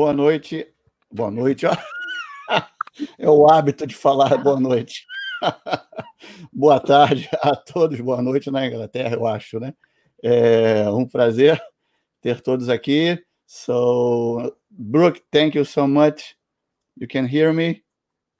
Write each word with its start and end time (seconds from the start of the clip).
Boa 0.00 0.14
noite. 0.14 0.66
Boa 1.12 1.30
noite. 1.30 1.66
É 3.18 3.28
o 3.28 3.46
hábito 3.46 3.86
de 3.86 3.94
falar 3.94 4.36
boa 4.38 4.58
noite. 4.58 5.06
boa 6.52 6.80
tarde 6.80 7.28
a 7.40 7.54
todos, 7.54 8.00
boa 8.00 8.20
noite 8.20 8.50
na 8.50 8.66
Inglaterra, 8.66 9.14
eu 9.14 9.26
acho, 9.26 9.60
né? 9.60 9.74
É 10.22 10.88
um 10.90 11.06
prazer 11.06 11.62
ter 12.20 12.40
todos 12.40 12.70
aqui. 12.70 13.22
So, 13.46 14.54
Brooke, 14.70 15.22
thank 15.30 15.56
you 15.56 15.64
so 15.66 15.86
much. 15.86 16.34
You 16.96 17.06
can 17.06 17.26
hear 17.26 17.52
me? 17.52 17.82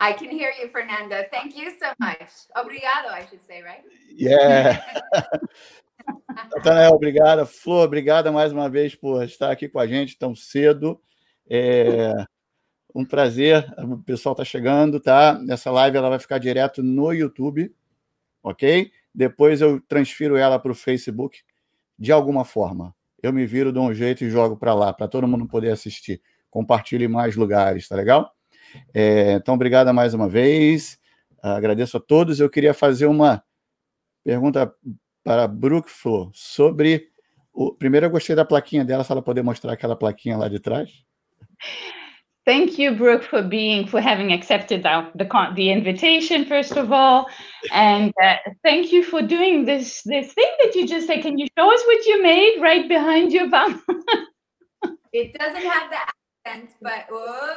I 0.00 0.14
can 0.14 0.30
hear 0.30 0.52
you, 0.60 0.70
Fernanda. 0.70 1.28
Thank 1.30 1.58
you 1.58 1.70
so 1.72 1.92
much. 1.98 2.48
Obrigado, 2.56 3.08
I 3.10 3.26
should 3.28 3.42
say, 3.46 3.62
right? 3.62 3.84
Yeah. 4.10 4.82
Natanael, 6.56 6.94
obrigada. 6.94 7.44
Flor, 7.44 7.84
obrigada 7.84 8.32
mais 8.32 8.50
uma 8.50 8.68
vez 8.68 8.94
por 8.94 9.22
estar 9.24 9.50
aqui 9.50 9.68
com 9.68 9.78
a 9.78 9.86
gente 9.86 10.18
tão 10.18 10.34
cedo. 10.34 11.00
É 11.50 12.14
um 12.94 13.04
prazer. 13.04 13.66
O 13.78 13.98
pessoal 13.98 14.32
está 14.32 14.44
chegando, 14.44 15.00
tá? 15.00 15.38
Nessa 15.42 15.70
live 15.70 15.96
ela 15.96 16.08
vai 16.08 16.18
ficar 16.18 16.38
direto 16.38 16.82
no 16.82 17.12
YouTube, 17.12 17.74
ok? 18.42 18.90
Depois 19.14 19.60
eu 19.60 19.80
transfiro 19.80 20.36
ela 20.36 20.58
para 20.58 20.72
o 20.72 20.74
Facebook 20.74 21.40
de 21.98 22.12
alguma 22.12 22.44
forma. 22.44 22.94
Eu 23.22 23.32
me 23.32 23.44
viro 23.44 23.72
de 23.72 23.78
um 23.78 23.92
jeito 23.92 24.24
e 24.24 24.30
jogo 24.30 24.56
para 24.56 24.72
lá, 24.74 24.92
para 24.92 25.08
todo 25.08 25.28
mundo 25.28 25.46
poder 25.46 25.70
assistir. 25.70 26.22
Compartilhe 26.48 27.04
em 27.04 27.08
mais 27.08 27.36
lugares, 27.36 27.88
tá 27.88 27.96
legal? 27.96 28.32
É, 28.94 29.32
então, 29.32 29.54
obrigada 29.54 29.92
mais 29.92 30.14
uma 30.14 30.28
vez. 30.28 30.98
Agradeço 31.42 31.96
a 31.96 32.00
todos. 32.00 32.40
Eu 32.40 32.48
queria 32.48 32.72
fazer 32.72 33.06
uma 33.06 33.42
pergunta 34.24 34.72
para 35.22 35.44
a 35.44 35.48
Brooke 35.48 35.90
Flor 35.90 36.30
sobre. 36.32 37.08
O... 37.52 37.72
Primeiro, 37.74 38.06
eu 38.06 38.10
gostei 38.10 38.34
da 38.34 38.44
plaquinha 38.44 38.84
dela, 38.84 39.04
se 39.04 39.12
ela 39.12 39.22
poder 39.22 39.42
mostrar 39.42 39.72
aquela 39.72 39.96
plaquinha 39.96 40.36
lá 40.36 40.48
de 40.48 40.58
trás. 40.58 41.04
Thank 42.46 42.78
you, 42.78 42.96
Brooke, 42.96 43.22
for 43.22 43.42
being 43.42 43.86
for 43.86 44.00
having 44.00 44.32
accepted 44.32 44.82
the 44.82 45.10
the, 45.14 45.28
the 45.54 45.70
invitation 45.70 46.46
first 46.46 46.74
of 46.76 46.90
all, 46.90 47.28
and 47.70 48.14
uh, 48.22 48.36
thank 48.64 48.92
you 48.92 49.04
for 49.04 49.20
doing 49.20 49.66
this 49.66 50.02
this 50.02 50.32
thing 50.32 50.50
that 50.64 50.74
you 50.74 50.86
just 50.86 51.06
said. 51.06 51.22
Can 51.22 51.38
you 51.38 51.46
show 51.56 51.72
us 51.72 51.82
what 51.84 52.06
you 52.06 52.22
made 52.22 52.58
right 52.60 52.88
behind 52.88 53.32
your 53.32 53.50
bum? 53.50 53.82
it 55.12 55.34
doesn't 55.38 55.62
have 55.62 55.90
the 55.90 55.98
accent, 56.46 56.70
but. 56.80 57.06
Uh, 57.14 57.56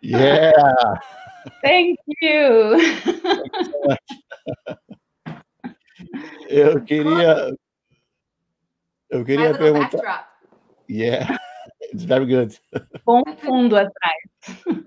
yeah. 0.00 0.52
Thank 1.62 1.98
you. 2.22 2.80
eu 6.48 6.80
queria. 6.84 7.52
Eu 9.10 9.24
queria 9.24 9.56
perguntar. 9.56 10.33
Yeah, 10.88 11.36
it's 11.80 12.04
very 12.04 12.26
good. 12.26 12.58
Bom 13.04 13.22
fundo 13.42 13.76
atrás. 13.76 14.84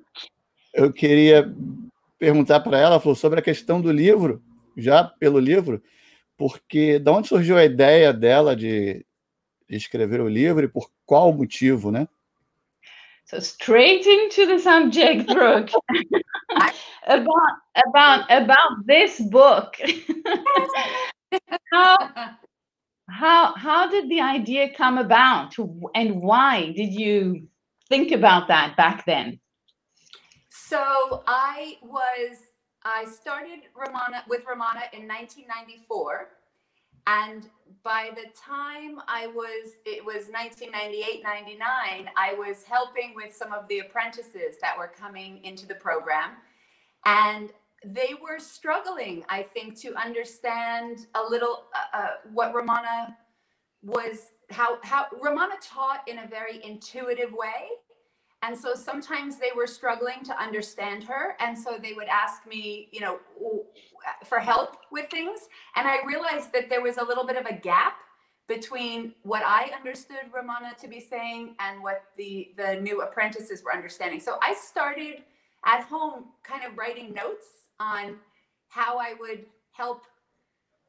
Eu 0.73 0.93
queria 0.93 1.51
perguntar 2.19 2.59
para 2.59 2.77
ela, 2.77 2.99
falou 2.99 3.15
sobre 3.15 3.39
a 3.39 3.43
questão 3.43 3.81
do 3.81 3.91
livro, 3.91 4.41
já 4.75 5.03
pelo 5.03 5.39
livro, 5.39 5.81
porque 6.37 6.99
de 6.99 7.09
onde 7.09 7.27
surgiu 7.27 7.57
a 7.57 7.65
ideia 7.65 8.13
dela 8.13 8.55
de 8.55 9.05
escrever 9.69 10.21
o 10.21 10.29
livro 10.29 10.65
e 10.65 10.69
por 10.69 10.89
qual 11.05 11.33
motivo, 11.33 11.91
né? 11.91 12.07
So 13.25 13.37
straight 13.37 14.07
into 14.07 14.45
the 14.45 14.57
subject, 14.57 15.27
Brooke, 15.27 15.73
about 17.07 17.57
about 17.75 18.31
about 18.31 18.85
this 18.85 19.19
book. 19.19 19.75
how 21.73 21.97
how 23.09 23.55
how 23.55 23.89
did 23.89 24.09
the 24.09 24.21
idea 24.21 24.73
come 24.73 24.97
about, 24.97 25.55
and 25.95 26.21
why 26.21 26.73
did 26.75 26.93
you 26.93 27.47
think 27.89 28.11
about 28.11 28.47
that 28.47 28.75
back 28.77 29.05
then? 29.05 29.39
So 30.49 31.23
I 31.27 31.77
was 31.81 32.37
I 32.83 33.05
started 33.05 33.59
Ramana 33.75 34.27
with 34.27 34.43
Ramana 34.45 34.91
in 34.93 35.07
1994 35.07 36.29
and 37.07 37.49
by 37.83 38.09
the 38.13 38.25
time 38.35 38.99
I 39.07 39.27
was, 39.27 39.71
it 39.85 40.03
was 40.03 40.27
1998, 40.29 41.23
99, 41.23 42.09
I 42.17 42.33
was 42.33 42.63
helping 42.63 43.13
with 43.15 43.33
some 43.33 43.53
of 43.53 43.65
the 43.69 43.79
apprentices 43.79 44.57
that 44.61 44.77
were 44.77 44.91
coming 44.99 45.41
into 45.45 45.65
the 45.65 45.75
program. 45.75 46.31
And 47.05 47.51
they 47.85 48.15
were 48.21 48.39
struggling, 48.39 49.23
I 49.29 49.43
think, 49.43 49.79
to 49.81 49.93
understand 49.95 51.07
a 51.15 51.21
little 51.29 51.65
uh, 51.75 51.97
uh, 51.97 52.07
what 52.33 52.53
Ramana 52.53 53.15
was, 53.83 54.31
how, 54.49 54.79
how 54.83 55.05
Ramana 55.23 55.55
taught 55.61 56.01
in 56.07 56.19
a 56.19 56.27
very 56.27 56.63
intuitive 56.63 57.31
way. 57.31 57.69
And 58.43 58.57
so 58.57 58.75
sometimes 58.75 59.37
they 59.37 59.51
were 59.55 59.67
struggling 59.67 60.23
to 60.25 60.41
understand 60.41 61.03
her. 61.05 61.35
And 61.39 61.57
so 61.57 61.77
they 61.81 61.93
would 61.93 62.07
ask 62.07 62.45
me, 62.47 62.87
you 62.91 62.99
know, 62.99 63.19
for 64.25 64.39
help 64.39 64.77
with 64.91 65.09
things. 65.09 65.41
And 65.75 65.87
I 65.87 66.03
realized 66.05 66.53
that 66.53 66.69
there 66.69 66.81
was 66.81 66.97
a 66.97 67.03
little 67.03 67.25
bit 67.25 67.35
of 67.35 67.45
a 67.45 67.53
gap 67.53 67.97
between 68.47 69.13
what 69.23 69.43
I 69.45 69.71
understood 69.75 70.31
Ramana 70.31 70.77
to 70.77 70.87
be 70.87 70.99
saying 70.99 71.55
and 71.59 71.83
what 71.83 72.03
the, 72.17 72.51
the 72.57 72.75
new 72.75 73.01
apprentices 73.01 73.63
were 73.63 73.73
understanding. 73.73 74.19
So 74.19 74.37
I 74.41 74.53
started 74.53 75.23
at 75.65 75.83
home 75.83 76.25
kind 76.43 76.63
of 76.63 76.77
writing 76.77 77.13
notes 77.13 77.45
on 77.79 78.15
how 78.69 78.97
I 78.97 79.13
would 79.19 79.45
help 79.71 80.03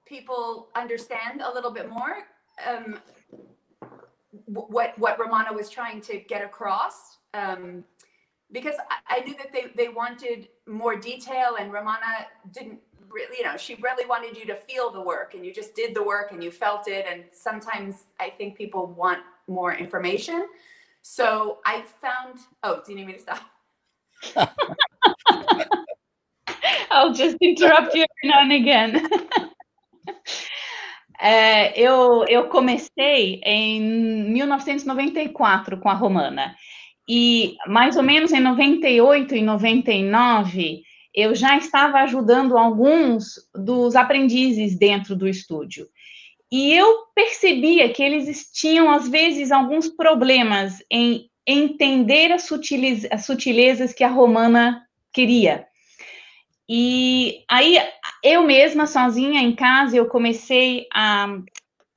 people 0.06 0.69
understand 0.75 1.43
a 1.43 1.53
little 1.53 1.71
bit 1.71 1.91
more 1.91 2.19
um, 2.66 2.99
what 4.47 4.98
what 4.98 5.19
Ramana 5.19 5.54
was 5.54 5.69
trying 5.69 6.00
to 6.03 6.19
get 6.19 6.44
across 6.44 7.19
um, 7.34 7.84
because 8.53 8.75
I, 8.91 9.19
I, 9.19 9.21
knew 9.21 9.37
that 9.37 9.53
they, 9.53 9.66
they 9.77 9.88
wanted 9.88 10.48
more 10.66 10.97
detail 10.97 11.56
and 11.60 11.72
Romana 11.72 12.27
didn't 12.53 12.81
really, 13.10 13.37
you 13.38 13.44
know, 13.44 13.56
she 13.56 13.75
really 13.77 14.06
wanted 14.06 14.37
you 14.37 14.47
to 14.47 14.54
feel 14.54 14.91
the 14.91 15.00
work 15.00 15.34
and 15.34 15.44
you 15.44 15.53
just 15.53 15.75
did 15.75 15.94
the 15.94 16.03
work 16.03 16.32
and 16.32 16.43
you 16.43 16.50
felt 16.50 16.88
it. 16.88 17.06
And 17.10 17.25
sometimes 17.32 18.04
I 18.19 18.31
think 18.31 18.56
people 18.56 18.87
want 18.87 19.21
more 19.47 19.75
information. 19.75 20.48
So 21.03 21.59
I 21.65 21.82
found, 21.82 22.41
oh, 22.62 22.82
do 22.84 22.93
you 22.93 22.98
need 22.98 23.06
me 23.06 23.12
to 23.15 23.21
stop? 23.21 24.59
I'll 26.98 27.14
just 27.14 27.36
interrupt 27.41 27.94
you 27.94 28.04
now 28.25 28.42
and 28.42 28.53
again. 28.53 29.03
É, 31.20 31.76
eu, 31.76 32.25
eu 32.28 32.44
comecei 32.44 33.41
em 33.44 33.81
1994 34.31 35.81
com 35.81 35.88
a 35.88 35.92
Romana. 35.92 36.54
E 37.09 37.56
mais 37.66 37.97
ou 37.97 38.04
menos 38.04 38.32
em 38.32 38.38
98 38.38 39.34
e 39.34 39.42
99, 39.42 40.82
eu 41.12 41.34
já 41.34 41.56
estava 41.56 41.98
ajudando 42.03 42.56
alguns 42.56 43.34
dos 43.53 43.97
aprendizes 43.97 44.78
dentro 44.78 45.16
do 45.16 45.26
estúdio. 45.26 45.88
E 46.53 46.72
eu 46.72 46.98
percebia 47.15 47.92
que 47.92 48.03
eles 48.03 48.50
tinham, 48.53 48.88
às 48.88 49.09
vezes, 49.09 49.50
alguns 49.50 49.88
problemas 49.88 50.82
em 50.88 51.28
entender 51.44 52.30
as, 52.30 52.48
as 53.10 53.27
sutilezas 53.27 53.92
que 53.92 54.04
a 54.04 54.09
romana 54.09 54.83
queria. 55.12 55.66
E 56.68 57.44
aí, 57.48 57.78
eu 58.22 58.42
mesma, 58.42 58.86
sozinha 58.86 59.41
em 59.41 59.54
casa, 59.54 59.97
eu 59.97 60.06
comecei 60.06 60.86
a 60.92 61.28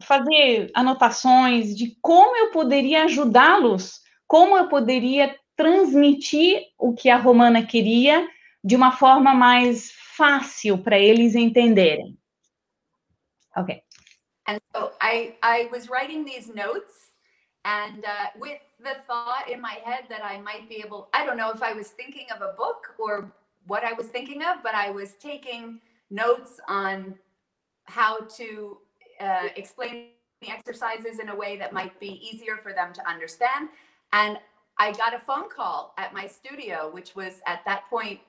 fazer 0.01 0.71
anotações 0.73 1.75
de 1.75 1.97
como 2.01 2.35
eu 2.37 2.51
poderia 2.51 3.03
ajudá-los 3.03 4.01
como 4.31 4.57
eu 4.57 4.69
poderia 4.69 5.37
transmitir 5.57 6.63
o 6.79 6.93
que 6.93 7.09
a 7.09 7.17
Romana 7.17 7.65
queria 7.65 8.25
de 8.63 8.77
uma 8.77 8.93
forma 8.93 9.33
mais 9.33 9.91
fácil 10.15 10.77
para 10.77 10.97
eles 10.97 11.35
entenderem. 11.35 12.17
Okay. 13.57 13.83
And 14.47 14.59
so 14.73 14.93
I 15.01 15.35
I 15.43 15.67
was 15.69 15.89
writing 15.89 16.23
these 16.23 16.47
notes 16.47 17.11
and 17.65 18.05
uh, 18.05 18.39
with 18.39 18.61
the 18.79 18.95
thought 19.05 19.51
in 19.51 19.59
my 19.59 19.75
head 19.83 20.05
that 20.07 20.23
I 20.23 20.39
might 20.39 20.69
be 20.69 20.81
able 20.81 21.09
I 21.13 21.25
don't 21.25 21.35
know 21.35 21.51
if 21.51 21.61
I 21.61 21.73
was 21.73 21.91
thinking 21.91 22.27
of 22.31 22.41
a 22.41 22.53
book 22.55 22.95
or 22.97 23.33
what 23.71 23.85
I 23.85 23.93
was 23.93 24.07
thinking 24.07 24.41
of, 24.43 24.61
but 24.63 24.75
I 24.75 24.89
was 24.89 25.13
taking 25.13 25.79
notes 26.09 26.59
on 26.67 27.15
how 27.85 28.19
to 28.19 28.79
uh, 29.21 29.47
explain 29.55 30.07
the 30.41 30.49
exercises 30.49 31.19
in 31.21 31.29
a 31.29 31.35
way 31.35 31.55
that 31.55 31.71
might 31.71 31.97
be 31.97 32.19
easier 32.29 32.57
for 32.61 32.73
them 32.73 32.91
to 32.91 33.09
understand. 33.09 33.69
And 34.11 34.37
I 34.77 34.91
got 34.91 35.13
a 35.13 35.19
phone 35.19 35.49
call 35.49 35.93
at 35.97 36.13
my 36.13 36.27
studio, 36.27 36.91
which 36.91 37.15
was 37.15 37.39
at 37.47 37.63
that 37.65 37.83
point 37.89 38.19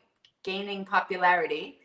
gaining 0.44 0.84
popularity. 0.84 1.80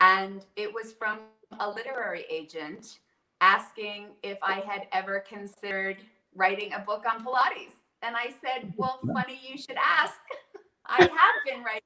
And 0.00 0.46
it 0.56 0.72
was 0.72 0.94
from 0.94 1.18
a 1.60 1.68
literary 1.68 2.24
agent 2.30 3.00
asking 3.42 4.12
if 4.22 4.38
I 4.42 4.60
had 4.60 4.86
ever 4.92 5.22
considered 5.28 5.98
writing 6.34 6.72
a 6.72 6.78
book 6.78 7.04
on 7.04 7.22
Pilates. 7.22 7.74
And 8.00 8.16
I 8.16 8.32
said, 8.42 8.72
Well, 8.78 8.98
funny 9.12 9.38
you 9.46 9.58
should 9.58 9.76
ask. 9.76 10.14
I 10.86 11.02
have 11.02 11.36
been 11.44 11.62
writing 11.62 11.82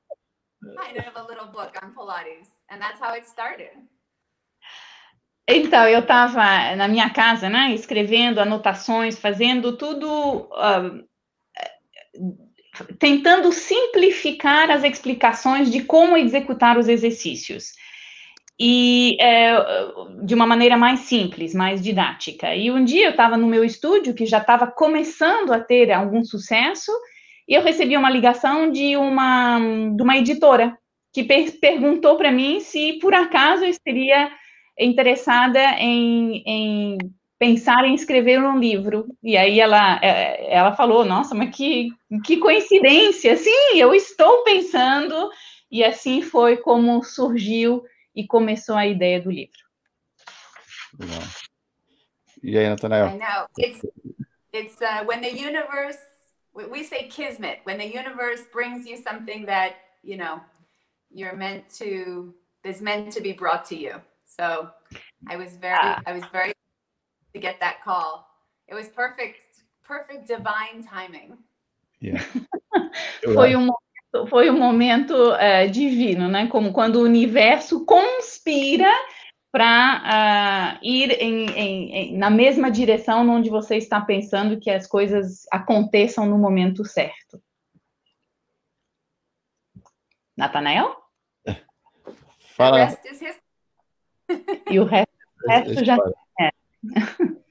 kind 0.63 0.99
of 0.99 1.17
a 1.17 1.23
little 1.27 1.47
book 1.47 1.77
on 1.83 1.93
Pilates. 1.95 2.49
And 2.71 2.81
that's 2.81 3.01
how 3.01 3.15
it 3.15 3.27
started. 3.27 3.71
Então, 5.49 5.87
eu 5.89 6.01
estava 6.01 6.77
na 6.77 6.87
minha 6.87 7.11
casa, 7.11 7.49
né, 7.49 7.75
escrevendo 7.75 8.41
anotações, 8.41 9.19
fazendo 9.19 9.77
tudo, 9.77 10.49
uh, 10.53 11.05
tentando 12.99 13.53
simplificar 13.53 14.71
as 14.71 14.85
explicações 14.85 15.71
de 15.71 15.83
como 15.83 16.17
executar 16.17 16.79
os 16.79 16.89
exercícios. 16.89 17.73
E 18.59 19.17
é, 19.21 19.57
de 20.25 20.35
uma 20.35 20.47
maneira 20.47 20.77
mais 20.77 21.01
simples, 21.01 21.53
mais 21.53 21.83
didática. 21.83 22.55
E 22.55 22.71
um 22.71 22.85
dia 22.85 23.07
eu 23.07 23.11
estava 23.11 23.37
no 23.37 23.49
meu 23.49 23.65
estúdio, 23.65 24.15
que 24.15 24.25
já 24.25 24.39
estava 24.39 24.69
começando 24.69 25.53
a 25.53 25.59
ter 25.59 25.91
algum 25.91 26.23
sucesso, 26.23 26.93
e 27.49 27.55
eu 27.55 27.63
recebi 27.63 27.97
uma 27.97 28.11
ligação 28.11 28.71
de 28.71 28.97
uma, 28.97 29.59
de 29.95 30.03
uma 30.03 30.17
editora 30.17 30.77
que 31.13 31.25
per 31.25 31.59
perguntou 31.61 32.17
para 32.17 32.33
mim 32.33 32.61
se 32.61 32.95
por 32.95 33.15
acaso 33.15 33.65
eu 33.65 33.71
estaria 33.71 34.31
interessada 34.79 35.61
em, 35.79 36.43
em 36.47 36.99
pensar 37.43 37.85
em 37.85 37.95
escrever 37.95 38.41
um 38.41 38.57
livro. 38.57 39.07
E 39.21 39.37
aí 39.37 39.59
ela, 39.59 39.99
é, 40.01 40.55
ela 40.55 40.77
falou, 40.77 41.05
nossa, 41.05 41.35
mas 41.35 41.55
que, 41.55 41.91
que 42.25 42.37
coincidência! 42.39 43.37
Sim, 43.37 43.75
eu 43.75 43.93
estou 43.93 44.45
pensando, 44.45 45.29
e 45.69 45.83
assim 45.83 46.23
foi 46.23 46.57
como 46.59 47.03
surgiu 47.03 47.83
e 48.15 48.25
começou 48.27 48.77
a 48.77 48.87
ideia 48.87 49.21
do 49.21 49.31
livro. 49.31 49.59
Legal. 50.99 51.23
E 52.43 52.59
aí, 52.59 52.69
Natanael? 52.69 53.09
I 53.09 53.19
know. 53.19 53.47
It's, 53.59 53.81
it's 54.53 54.81
uh, 54.81 55.05
when 55.07 55.21
the 55.21 55.31
universe, 55.31 55.99
we 56.55 56.85
say 56.85 57.09
kismet, 57.09 57.61
when 57.65 57.79
the 57.79 57.87
universe 57.87 58.43
brings 58.53 58.87
you 58.87 58.97
something 58.97 59.47
that, 59.47 59.77
you 60.03 60.17
know, 60.17 60.41
you're 61.11 61.37
meant 61.37 61.69
to, 61.77 62.35
is 62.65 62.81
meant 62.81 63.13
to 63.13 63.21
be 63.21 63.33
brought 63.33 63.65
to 63.67 63.77
you. 63.77 63.95
So 64.27 64.71
I 65.29 65.37
was 65.37 65.57
very, 65.57 65.79
ah. 65.81 66.01
I 66.07 66.13
was 66.13 66.25
very 66.33 66.53
to 67.35 67.41
get 67.41 67.61
that 67.61 67.83
call. 67.85 68.27
It 68.69 68.75
was 68.75 68.89
perfect, 68.89 69.43
perfect 69.83 70.27
divine 70.27 70.85
timing. 70.89 71.39
Yeah. 72.01 72.23
foi 73.35 73.55
um 73.55 73.67
momento, 73.67 74.31
foi 74.31 74.51
um 74.51 74.59
momento 74.59 75.33
uh, 75.33 75.71
divino, 75.71 76.29
né? 76.29 76.49
Como 76.49 76.73
quando 76.73 76.97
o 76.97 77.05
universo 77.05 77.85
conspira 77.85 78.91
para 79.53 80.79
uh, 80.79 80.79
ir 80.83 81.11
em, 81.21 81.47
em, 81.51 81.95
em, 81.95 82.17
na 82.17 82.31
mesma 82.31 82.71
direção 82.71 83.29
onde 83.29 83.51
você 83.51 83.77
está 83.77 84.01
pensando 84.01 84.59
que 84.59 84.71
as 84.71 84.87
coisas 84.87 85.47
aconteçam 85.53 86.25
no 86.25 86.39
momento 86.39 86.87
certo. 86.87 87.39
Natanael? 90.35 90.97
Fala. 92.57 92.89
E 94.71 94.81
o 94.81 94.85
resto, 94.85 95.13
o 95.45 95.51
resto 95.51 95.85
já 95.85 95.99
é. 96.41 96.51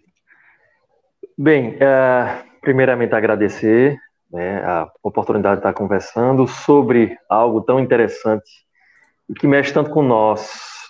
Bem, 1.37 1.75
uh, 1.75 2.59
primeiramente 2.61 3.13
agradecer 3.13 3.99
né, 4.31 4.63
a 4.63 4.91
oportunidade 5.03 5.55
de 5.55 5.59
estar 5.59 5.73
conversando 5.73 6.47
sobre 6.47 7.15
algo 7.29 7.61
tão 7.61 7.79
interessante 7.79 8.49
e 9.29 9.33
que 9.33 9.47
mexe 9.47 9.73
tanto 9.73 9.91
com 9.91 10.01
nós, 10.01 10.80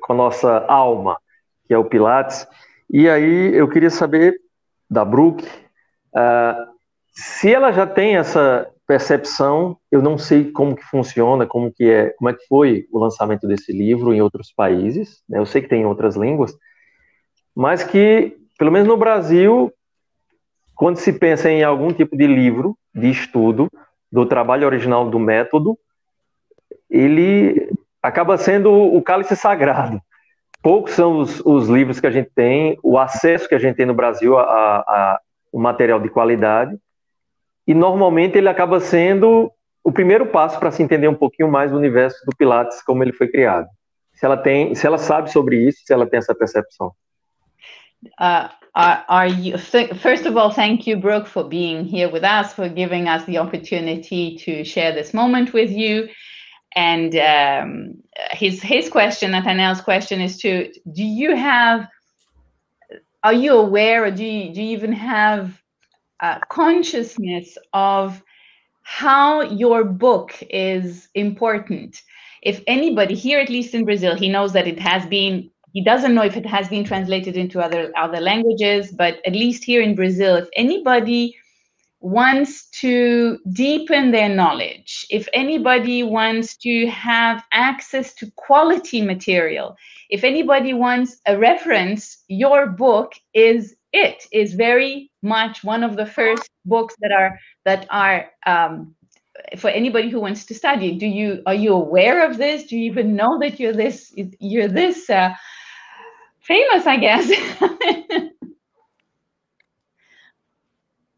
com 0.00 0.12
a 0.12 0.16
nossa 0.16 0.64
alma, 0.66 1.18
que 1.66 1.74
é 1.74 1.78
o 1.78 1.84
Pilates. 1.84 2.46
E 2.88 3.08
aí 3.08 3.54
eu 3.54 3.68
queria 3.68 3.90
saber 3.90 4.40
da 4.88 5.04
Brooke 5.04 5.46
uh, 6.14 6.70
se 7.12 7.52
ela 7.52 7.72
já 7.72 7.86
tem 7.86 8.16
essa 8.16 8.68
percepção, 8.86 9.76
eu 9.90 10.02
não 10.02 10.18
sei 10.18 10.50
como 10.50 10.74
que 10.74 10.84
funciona, 10.84 11.46
como 11.46 11.72
que 11.72 11.88
é, 11.88 12.10
como 12.10 12.28
é 12.30 12.34
que 12.34 12.44
foi 12.46 12.88
o 12.90 12.98
lançamento 12.98 13.46
desse 13.46 13.72
livro 13.72 14.12
em 14.12 14.20
outros 14.20 14.52
países, 14.52 15.22
né? 15.28 15.38
eu 15.38 15.46
sei 15.46 15.62
que 15.62 15.68
tem 15.68 15.82
em 15.82 15.86
outras 15.86 16.16
línguas, 16.16 16.56
mas 17.54 17.84
que, 17.84 18.36
pelo 18.58 18.72
menos 18.72 18.88
no 18.88 18.96
Brasil, 18.96 19.72
quando 20.74 20.96
se 20.96 21.12
pensa 21.12 21.50
em 21.50 21.62
algum 21.62 21.92
tipo 21.92 22.16
de 22.16 22.26
livro, 22.26 22.76
de 22.92 23.10
estudo, 23.10 23.70
do 24.10 24.26
trabalho 24.26 24.66
original 24.66 25.08
do 25.08 25.20
método, 25.20 25.78
ele 26.88 27.70
acaba 28.02 28.36
sendo 28.36 28.72
o 28.72 29.02
cálice 29.02 29.36
sagrado. 29.36 30.00
Poucos 30.62 30.92
são 30.92 31.18
os, 31.18 31.40
os 31.40 31.68
livros 31.68 32.00
que 32.00 32.06
a 32.06 32.10
gente 32.10 32.30
tem, 32.34 32.78
o 32.82 32.98
acesso 32.98 33.48
que 33.48 33.54
a 33.54 33.58
gente 33.58 33.76
tem 33.76 33.86
no 33.86 33.94
Brasil 33.94 34.38
a, 34.38 34.44
a, 34.44 35.20
material 35.52 35.98
de 35.98 36.08
qualidade, 36.08 36.76
e 37.66 37.74
normalmente 37.74 38.36
ele 38.36 38.48
acaba 38.48 38.78
sendo 38.78 39.50
o 39.82 39.90
primeiro 39.90 40.26
passo 40.26 40.58
para 40.58 40.70
se 40.70 40.82
entender 40.82 41.08
um 41.08 41.14
pouquinho 41.14 41.50
mais 41.50 41.70
do 41.70 41.76
universo 41.76 42.18
do 42.26 42.36
Pilates, 42.36 42.82
como 42.82 43.02
ele 43.02 43.12
foi 43.12 43.28
criado. 43.28 43.66
Se 44.14 44.26
ela 44.26 44.36
tem, 44.36 44.74
se 44.74 44.86
ela 44.86 44.98
sabe 44.98 45.30
sobre 45.30 45.56
isso, 45.56 45.80
se 45.84 45.92
ela 45.92 46.06
tem 46.06 46.18
essa 46.18 46.34
percepção. 46.34 46.92
Uh, 48.18 48.48
are 48.74 49.30
you 49.30 49.58
first 49.58 50.26
of 50.26 50.38
all 50.38 50.50
thank 50.50 50.88
you 50.88 50.96
brooke 50.96 51.28
for 51.28 51.44
being 51.44 51.82
here 51.84 52.10
with 52.10 52.22
us 52.22 52.54
for 52.54 52.66
giving 52.68 53.08
us 53.08 53.24
the 53.24 53.38
opportunity 53.38 54.36
to 54.36 54.64
share 54.64 54.94
this 54.94 55.12
moment 55.12 55.52
with 55.52 55.70
you 55.70 56.08
and 56.76 57.16
um, 57.16 57.94
his 58.30 58.62
his 58.62 58.88
question 58.88 59.32
nathaniel's 59.32 59.80
question 59.80 60.20
is 60.20 60.38
to 60.38 60.72
do 60.92 61.04
you 61.04 61.36
have 61.36 61.88
are 63.22 63.34
you 63.34 63.52
aware 63.52 64.04
or 64.04 64.10
do 64.10 64.24
you, 64.24 64.54
do 64.54 64.62
you 64.62 64.70
even 64.76 64.92
have 64.92 65.60
uh, 66.20 66.38
consciousness 66.48 67.56
of 67.72 68.22
how 68.82 69.42
your 69.42 69.84
book 69.84 70.34
is 70.50 71.08
important. 71.14 72.02
If 72.42 72.62
anybody 72.66 73.14
here, 73.14 73.38
at 73.38 73.48
least 73.48 73.74
in 73.74 73.84
Brazil, 73.84 74.16
he 74.16 74.28
knows 74.28 74.52
that 74.52 74.66
it 74.66 74.78
has 74.80 75.06
been. 75.06 75.50
He 75.72 75.84
doesn't 75.84 76.14
know 76.14 76.24
if 76.24 76.36
it 76.36 76.46
has 76.46 76.68
been 76.68 76.84
translated 76.84 77.36
into 77.36 77.60
other 77.60 77.92
other 77.96 78.20
languages, 78.20 78.90
but 78.90 79.18
at 79.24 79.32
least 79.32 79.62
here 79.62 79.80
in 79.80 79.94
Brazil, 79.94 80.36
if 80.36 80.48
anybody 80.56 81.36
wants 82.00 82.68
to 82.70 83.38
deepen 83.52 84.10
their 84.10 84.28
knowledge, 84.28 85.06
if 85.10 85.28
anybody 85.34 86.02
wants 86.02 86.56
to 86.58 86.86
have 86.88 87.44
access 87.52 88.14
to 88.14 88.30
quality 88.36 89.02
material, 89.02 89.76
if 90.08 90.24
anybody 90.24 90.72
wants 90.72 91.20
a 91.26 91.38
reference, 91.38 92.24
your 92.28 92.66
book 92.66 93.12
is 93.34 93.76
it 93.92 94.26
is 94.32 94.54
very 94.54 95.10
much 95.22 95.64
one 95.64 95.82
of 95.82 95.96
the 95.96 96.06
first 96.06 96.48
books 96.64 96.94
that 97.00 97.12
are 97.12 97.38
that 97.64 97.86
are 97.90 98.30
um, 98.46 98.94
for 99.58 99.68
anybody 99.70 100.08
who 100.08 100.20
wants 100.20 100.46
to 100.46 100.54
study. 100.54 100.96
Do 100.96 101.06
you 101.06 101.42
are 101.46 101.54
you 101.54 101.72
aware 101.74 102.24
of 102.28 102.38
this? 102.38 102.64
Do 102.64 102.78
you 102.78 102.90
even 102.90 103.14
know 103.16 103.38
that 103.40 103.60
you're 103.60 103.72
this 103.74 104.12
you're 104.38 104.68
this 104.68 105.10
uh, 105.10 105.34
famous? 106.40 106.86
I 106.86 106.96
guess. 106.96 107.30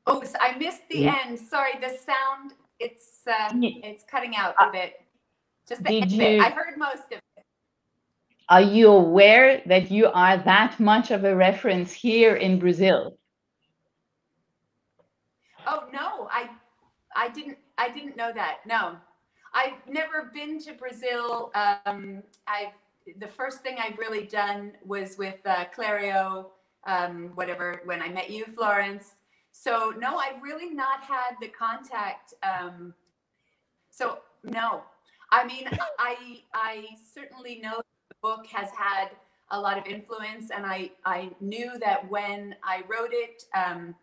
oh, 0.07 0.23
I 0.41 0.57
missed 0.59 0.83
the 0.91 1.01
yeah. 1.01 1.17
end. 1.25 1.39
Sorry, 1.39 1.73
the 1.81 1.89
sound 1.89 2.53
it's 2.79 3.21
uh, 3.27 3.51
it's 3.55 4.05
cutting 4.11 4.37
out 4.37 4.55
a 4.61 4.65
uh, 4.65 4.73
bit. 4.73 4.95
Just 5.69 5.83
the 5.85 5.91
Did 5.91 6.03
end 6.05 6.13
you... 6.13 6.19
bit. 6.19 6.41
I 6.41 6.51
heard 6.51 6.77
most 6.77 7.05
of 7.07 7.19
it. 7.37 7.45
Are 8.49 8.61
you 8.61 8.89
aware 8.89 9.63
that 9.67 9.91
you 9.91 10.09
are 10.09 10.37
that 10.39 10.79
much 10.81 11.11
of 11.11 11.25
a 11.25 11.35
reference 11.35 11.93
here 11.93 12.37
in 12.37 12.59
Brazil? 12.59 13.17
Oh 15.67 15.85
no, 15.93 16.29
I 16.31 16.51
I 17.15 17.29
didn't 17.29 17.59
I 17.79 17.89
didn't 17.89 18.17
know 18.17 18.33
that. 18.33 18.59
No. 18.67 18.97
I've 19.55 19.87
never 19.87 20.31
been 20.33 20.59
to 20.61 20.73
Brazil. 20.73 21.53
Um, 21.55 22.23
I've 22.47 22.73
the 23.19 23.27
first 23.27 23.61
thing 23.63 23.77
I've 23.79 23.99
really 23.99 24.27
done 24.27 24.73
was 24.85 25.19
with 25.19 25.39
uh, 25.45 25.65
Clario, 25.77 26.47
um, 26.87 27.33
whatever, 27.35 27.83
when 27.85 28.01
I 28.01 28.09
met 28.09 28.31
you, 28.31 28.45
Florence. 28.55 29.15
So 29.53 29.93
no, 29.99 30.17
I've 30.17 30.43
really 30.43 30.71
not 30.75 31.03
had 31.03 31.37
the 31.41 31.49
contact. 31.49 32.35
Um, 32.43 32.95
so 33.91 34.19
no, 34.43 34.83
I 35.31 35.45
mean, 35.45 35.69
I 35.99 36.41
I 36.53 36.87
certainly 37.15 37.61
know 37.61 37.83
the 38.09 38.17
book 38.21 38.47
has 38.49 38.71
had 38.71 39.11
a 39.53 39.61
lot 39.61 39.79
of 39.79 39.87
influence. 39.87 40.51
And 40.51 40.67
I, 40.67 40.91
I 41.05 41.31
knew 41.41 41.79
that 41.79 42.11
when 42.11 42.57
I 42.65 42.83
wrote 42.89 43.11
it, 43.13 43.45
um, 43.55 43.95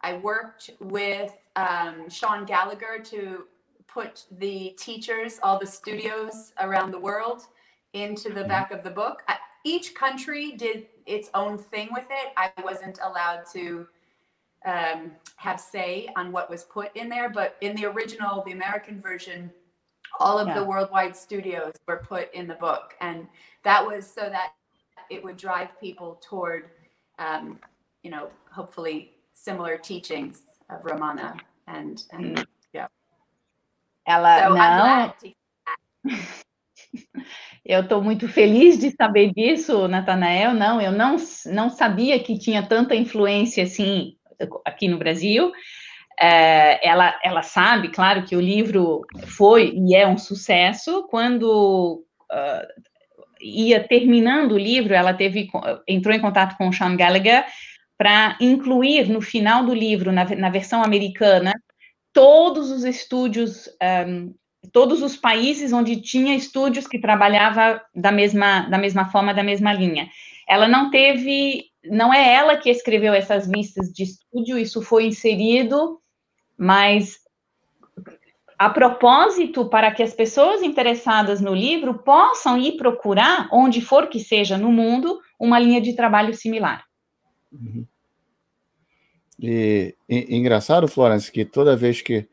I 0.00 0.14
worked 0.14 0.70
with 0.80 1.32
um, 1.56 2.08
Sean 2.08 2.44
Gallagher 2.44 2.98
to 3.04 3.44
put 3.86 4.24
the 4.38 4.74
teachers, 4.78 5.38
all 5.42 5.58
the 5.58 5.66
studios 5.66 6.52
around 6.58 6.90
the 6.90 6.98
world, 6.98 7.42
into 7.92 8.30
the 8.30 8.40
mm-hmm. 8.40 8.48
back 8.48 8.72
of 8.72 8.82
the 8.82 8.90
book. 8.90 9.22
Each 9.64 9.94
country 9.94 10.52
did 10.52 10.86
its 11.04 11.28
own 11.34 11.58
thing 11.58 11.88
with 11.92 12.06
it. 12.10 12.32
I 12.36 12.50
wasn't 12.62 12.98
allowed 13.02 13.42
to 13.52 13.86
um, 14.64 15.12
have 15.36 15.60
say 15.60 16.08
on 16.16 16.32
what 16.32 16.50
was 16.50 16.64
put 16.64 16.94
in 16.96 17.08
there, 17.08 17.30
but 17.30 17.56
in 17.60 17.76
the 17.76 17.86
original, 17.86 18.42
the 18.44 18.52
American 18.52 19.00
version, 19.00 19.50
all 20.18 20.38
of 20.38 20.48
yeah. 20.48 20.54
the 20.54 20.64
worldwide 20.64 21.16
studios 21.16 21.72
were 21.86 22.04
put 22.08 22.32
in 22.34 22.46
the 22.46 22.54
book 22.54 22.94
and 23.00 23.26
that 23.62 23.84
was 23.84 24.06
so 24.06 24.28
that 24.28 24.52
it 25.10 25.22
would 25.22 25.36
drive 25.36 25.78
people 25.80 26.20
toward 26.20 26.70
um, 27.18 27.58
you 28.02 28.10
know 28.10 28.28
hopefully 28.50 29.12
similar 29.34 29.76
teachings 29.76 30.42
of 30.70 30.82
ramana 30.82 31.36
and 31.66 32.04
and 32.12 32.36
mm. 32.36 32.46
yeah 32.72 32.88
ela 34.06 34.48
so 34.48 34.54
não 34.54 36.14
Eu 37.64 37.82
estou 37.82 38.00
muito 38.00 38.26
feliz 38.28 38.78
de 38.78 38.90
saber 38.92 39.30
disso, 39.34 39.86
Natanael. 39.88 40.54
Não, 40.54 40.80
eu 40.80 40.90
não, 40.90 41.16
não 41.44 41.68
sabia 41.68 42.18
que 42.18 42.38
tinha 42.38 42.66
tanta 42.66 42.94
influência 42.94 43.64
assim 43.64 44.16
aqui 44.64 44.88
no 44.88 44.98
Brasil. 44.98 45.52
É, 46.20 46.86
ela, 46.86 47.18
ela 47.22 47.42
sabe, 47.42 47.88
claro, 47.88 48.24
que 48.24 48.34
o 48.34 48.40
livro 48.40 49.02
foi 49.26 49.72
e 49.76 49.94
é 49.94 50.06
um 50.06 50.18
sucesso. 50.18 51.06
Quando 51.08 52.04
uh, 52.30 52.82
ia 53.40 53.86
terminando 53.86 54.52
o 54.52 54.58
livro, 54.58 54.94
ela 54.94 55.14
teve 55.14 55.48
entrou 55.86 56.14
em 56.14 56.20
contato 56.20 56.56
com 56.56 56.68
o 56.68 56.72
Sean 56.72 56.96
Gallagher 56.96 57.44
para 57.96 58.36
incluir 58.40 59.08
no 59.08 59.20
final 59.20 59.64
do 59.64 59.74
livro, 59.74 60.12
na, 60.12 60.24
na 60.24 60.48
versão 60.50 60.82
americana, 60.82 61.52
todos 62.12 62.70
os 62.70 62.84
estúdios, 62.84 63.68
um, 64.06 64.32
todos 64.72 65.02
os 65.02 65.16
países 65.16 65.72
onde 65.72 66.00
tinha 66.00 66.34
estúdios 66.34 66.86
que 66.86 67.00
trabalhava 67.00 67.82
da 67.94 68.12
mesma, 68.12 68.68
da 68.68 68.78
mesma 68.78 69.10
forma, 69.10 69.34
da 69.34 69.42
mesma 69.42 69.72
linha. 69.72 70.08
Ela 70.48 70.68
não 70.68 70.90
teve, 70.90 71.64
não 71.90 72.12
é 72.12 72.34
ela 72.34 72.56
que 72.56 72.70
escreveu 72.70 73.12
essas 73.12 73.46
listas 73.46 73.92
de 73.92 74.04
estúdio, 74.04 74.58
isso 74.58 74.82
foi 74.82 75.06
inserido 75.06 76.00
mas 76.58 77.20
a 78.58 78.68
propósito 78.68 79.68
para 79.68 79.92
que 79.92 80.02
as 80.02 80.12
pessoas 80.12 80.60
interessadas 80.62 81.40
no 81.40 81.54
livro 81.54 82.02
possam 82.02 82.58
ir 82.58 82.76
procurar, 82.76 83.48
onde 83.52 83.80
for 83.80 84.08
que 84.08 84.18
seja 84.18 84.58
no 84.58 84.72
mundo, 84.72 85.20
uma 85.38 85.60
linha 85.60 85.80
de 85.80 85.94
trabalho 85.94 86.34
similar. 86.34 86.84
Uhum. 87.52 87.86
E, 89.38 89.94
e, 90.08 90.36
engraçado, 90.36 90.88
Florence, 90.88 91.30
que 91.30 91.44
toda 91.44 91.76
vez 91.76 92.02
que, 92.02 92.28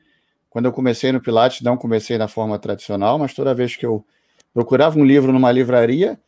quando 0.49 0.65
eu 0.65 0.71
comecei 0.71 1.11
no 1.11 1.21
Pilates, 1.21 1.61
não 1.61 1.77
comecei 1.77 2.17
da 2.17 2.27
forma 2.27 2.57
tradicional, 2.57 3.19
mas 3.19 3.35
toda 3.35 3.53
vez 3.53 3.75
que 3.75 3.85
eu 3.85 4.03
procurava 4.51 4.97
um 4.97 5.05
livro 5.05 5.31
numa 5.31 5.51
livraria, 5.51 6.19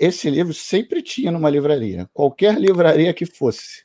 esse 0.00 0.30
livro 0.30 0.54
sempre 0.54 1.02
tinha 1.02 1.30
numa 1.30 1.50
livraria, 1.50 2.08
qualquer 2.14 2.58
livraria 2.58 3.12
que 3.12 3.26
fosse. 3.26 3.84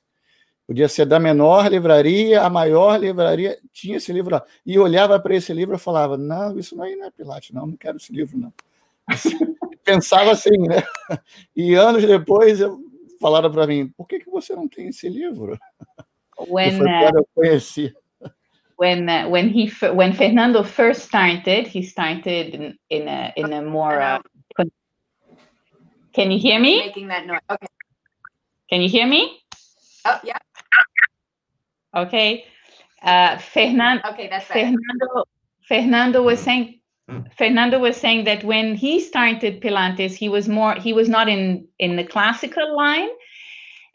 Podia 0.66 0.88
ser 0.88 1.06
da 1.06 1.20
menor 1.20 1.70
livraria 1.70 2.42
à 2.42 2.50
maior 2.50 2.98
livraria, 2.98 3.60
tinha 3.74 3.98
esse 3.98 4.14
livro 4.14 4.32
lá. 4.32 4.44
E 4.66 4.80
olhava 4.80 5.20
para 5.20 5.36
esse 5.36 5.54
livro 5.54 5.76
e 5.76 5.80
falava: 5.80 6.18
Não, 6.18 6.58
isso 6.58 6.76
não 6.76 6.86
é 6.86 7.12
Pilates, 7.12 7.52
não, 7.52 7.68
não 7.68 7.76
quero 7.76 7.98
esse 7.98 8.14
livro, 8.14 8.38
não. 8.38 8.54
Pensava 9.84 10.32
assim, 10.32 10.58
né? 10.58 10.82
E 11.56 11.76
anos 11.76 12.04
depois 12.04 12.62
eu, 12.62 12.80
falaram 13.20 13.52
para 13.52 13.68
mim: 13.68 13.90
Por 13.90 14.08
que, 14.08 14.20
que 14.20 14.30
você 14.30 14.56
não 14.56 14.68
tem 14.68 14.88
esse 14.88 15.10
livro? 15.10 15.60
When, 16.48 16.78
foi 16.78 16.88
quando 16.88 17.18
eu 17.18 17.28
conheci. 17.36 17.94
When 18.78 19.08
uh, 19.08 19.30
when 19.30 19.50
he 19.50 19.72
when 19.94 20.14
Fernando 20.14 20.64
first 20.64 21.02
started, 21.02 21.68
he 21.68 21.82
started 21.82 22.56
in, 22.56 22.78
in 22.90 23.08
a 23.08 23.34
in 23.38 23.54
a 23.54 23.62
more. 23.62 24.02
Uh, 24.02 24.20
can 26.16 26.32
you 26.32 26.40
hear 26.40 26.60
me? 26.60 26.80
Making 26.80 27.08
that 27.10 27.28
noise. 27.28 27.40
Okay. 27.52 27.68
Can 28.70 28.82
you 28.82 28.90
hear 28.90 29.06
me? 29.06 29.42
Oh 30.06 30.20
yeah. 30.24 30.38
Okay. 31.94 32.46
Uh, 33.04 33.38
Fernando. 33.38 34.02
Okay, 34.10 34.28
that's 34.30 34.46
Fernando. 34.46 35.26
Fernando 35.68 36.24
was 36.24 36.40
saying. 36.40 36.80
Fernando 37.38 37.78
was 37.78 37.98
saying 37.98 38.24
that 38.24 38.44
when 38.44 38.74
he 38.74 39.00
started 39.00 39.62
Pilates, 39.62 40.14
he 40.14 40.28
was 40.30 40.48
more. 40.48 40.74
He 40.76 40.94
was 40.94 41.10
not 41.10 41.28
in 41.28 41.68
in 41.80 41.98
the 41.98 42.04
classical 42.04 42.76
line, 42.76 43.10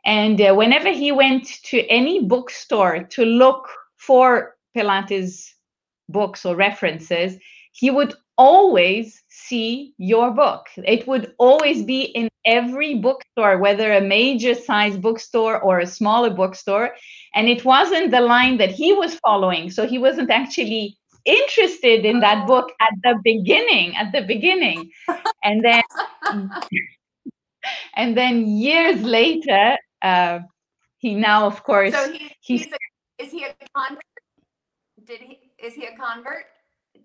and 0.04 0.40
uh, 0.40 0.54
whenever 0.54 0.90
he 0.90 1.10
went 1.10 1.46
to 1.64 1.84
any 1.88 2.24
bookstore 2.24 3.04
to 3.04 3.24
look 3.24 3.68
for 3.96 4.56
Pilates 4.76 5.54
books 6.08 6.44
or 6.44 6.54
references, 6.54 7.38
he 7.72 7.90
would 7.90 8.14
always 8.40 9.22
see 9.28 9.92
your 9.98 10.30
book. 10.30 10.66
It 10.78 11.06
would 11.06 11.34
always 11.36 11.82
be 11.82 12.00
in 12.20 12.30
every 12.46 12.94
bookstore, 12.94 13.58
whether 13.58 13.92
a 13.92 14.00
major 14.00 14.54
size 14.54 14.96
bookstore 14.96 15.60
or 15.60 15.80
a 15.80 15.86
smaller 15.86 16.30
bookstore. 16.30 16.94
And 17.34 17.48
it 17.48 17.66
wasn't 17.66 18.10
the 18.12 18.22
line 18.22 18.56
that 18.56 18.70
he 18.70 18.94
was 18.94 19.20
following. 19.26 19.70
So 19.70 19.86
he 19.86 19.98
wasn't 19.98 20.30
actually 20.30 20.96
interested 21.26 22.06
in 22.06 22.20
that 22.20 22.46
book 22.46 22.72
at 22.80 22.94
the 23.04 23.20
beginning, 23.22 23.94
at 23.96 24.10
the 24.12 24.22
beginning. 24.22 24.90
And 25.44 25.62
then 25.62 25.82
and 27.94 28.16
then 28.16 28.46
years 28.46 29.02
later, 29.02 29.76
uh, 30.00 30.38
he 30.96 31.14
now, 31.14 31.46
of 31.46 31.62
course, 31.62 31.92
so 31.92 32.10
he, 32.10 32.32
he's, 32.40 32.64
he's 32.64 32.72
a, 32.72 33.22
is 33.22 33.30
he 33.32 33.44
a 33.44 33.52
convert? 33.76 34.02
Did 35.04 35.20
he 35.20 35.38
is 35.62 35.74
he 35.74 35.84
a 35.84 35.94
convert? 35.94 36.46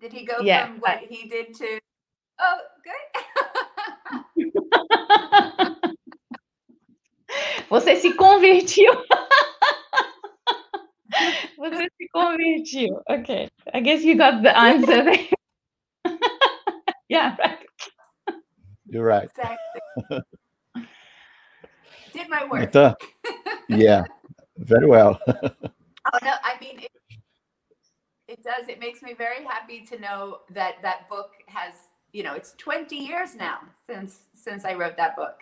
Did 0.00 0.12
he 0.12 0.24
go 0.24 0.38
yeah, 0.40 0.66
from 0.66 0.80
what 0.80 0.98
he 1.08 1.28
did 1.28 1.54
to? 1.54 1.78
Oh, 2.38 2.58
good. 2.84 2.92
Você 7.70 7.96
se 7.96 8.12
convertiu. 8.14 8.92
Você 11.58 11.88
se 11.96 12.08
convertiu. 12.12 13.02
Okay. 13.08 13.48
I 13.72 13.80
guess 13.80 14.04
you 14.04 14.16
got 14.16 14.42
the 14.42 14.54
answer 14.56 15.02
there. 15.02 15.26
yeah, 17.08 17.34
right. 17.38 17.66
You're 18.86 19.04
right. 19.04 19.24
Exactly. 19.24 19.80
Did 22.12 22.28
my 22.28 22.44
work. 22.44 22.70
yeah, 23.68 24.04
very 24.58 24.86
well. 24.86 25.18
oh 25.26 26.18
no, 26.22 26.34
I 26.44 26.56
mean 26.60 26.78
it, 26.78 26.84
it 26.84 26.95
does. 28.46 28.68
It 28.68 28.80
makes 28.80 29.02
me 29.02 29.12
very 29.12 29.44
happy 29.44 29.84
to 29.86 29.98
know 29.98 30.38
that 30.50 30.76
that 30.82 31.08
book 31.10 31.32
has, 31.46 31.74
you 32.12 32.22
know, 32.22 32.34
it's 32.34 32.54
20 32.56 32.96
years 32.96 33.34
now 33.34 33.58
since 33.86 34.20
since 34.32 34.64
I 34.64 34.74
wrote 34.74 34.96
that 34.96 35.16
book, 35.16 35.40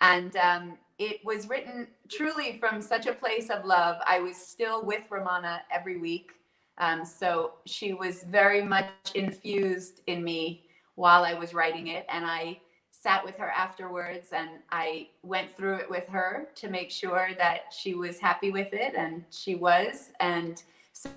and 0.00 0.34
um, 0.36 0.78
it 0.98 1.24
was 1.24 1.48
written 1.48 1.86
truly 2.10 2.58
from 2.58 2.82
such 2.82 3.06
a 3.06 3.12
place 3.12 3.50
of 3.50 3.64
love. 3.64 3.96
I 4.06 4.18
was 4.20 4.36
still 4.36 4.84
with 4.84 5.02
Ramana 5.10 5.60
every 5.70 5.98
week. 5.98 6.32
Um, 6.78 7.04
so 7.04 7.54
she 7.66 7.92
was 7.92 8.22
very 8.24 8.62
much 8.62 9.12
infused 9.14 10.00
in 10.06 10.22
me 10.22 10.64
while 10.94 11.24
I 11.24 11.34
was 11.34 11.54
writing 11.54 11.88
it. 11.88 12.06
And 12.08 12.24
I 12.24 12.60
sat 12.90 13.24
with 13.24 13.36
her 13.36 13.50
afterwards 13.50 14.30
and 14.32 14.50
I 14.70 15.08
went 15.22 15.56
through 15.56 15.76
it 15.76 15.90
with 15.90 16.08
her 16.08 16.48
to 16.56 16.68
make 16.68 16.90
sure 16.90 17.30
that 17.38 17.72
she 17.76 17.94
was 17.94 18.18
happy 18.18 18.50
with 18.50 18.72
it. 18.72 18.94
And 18.96 19.24
she 19.30 19.54
was. 19.54 20.10
And 20.18 20.62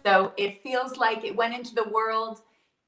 so 0.03 0.33
it 0.37 0.61
feels 0.61 0.97
like 0.97 1.23
it 1.23 1.35
went 1.35 1.53
into 1.53 1.73
the 1.73 1.89
world 1.89 2.41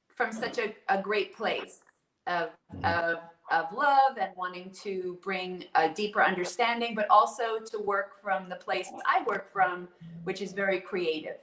from 0.08 0.32
such 0.32 0.58
a, 0.58 0.76
a 0.90 1.02
great 1.02 1.36
place 1.36 1.80
of, 2.28 2.50
of 2.84 3.20
of 3.52 3.72
love 3.74 4.18
and 4.20 4.32
wanting 4.36 4.72
to 4.72 5.18
bring 5.22 5.66
a 5.76 5.90
deeper 5.90 6.24
understanding, 6.24 6.96
but 6.96 7.06
also 7.10 7.60
to 7.60 7.80
work 7.80 8.22
from 8.22 8.50
the 8.50 8.56
place 8.56 8.90
I 9.06 9.24
work 9.24 9.52
from, 9.52 9.88
which 10.24 10.42
is 10.42 10.54
very 10.54 10.80
creative. 10.80 11.42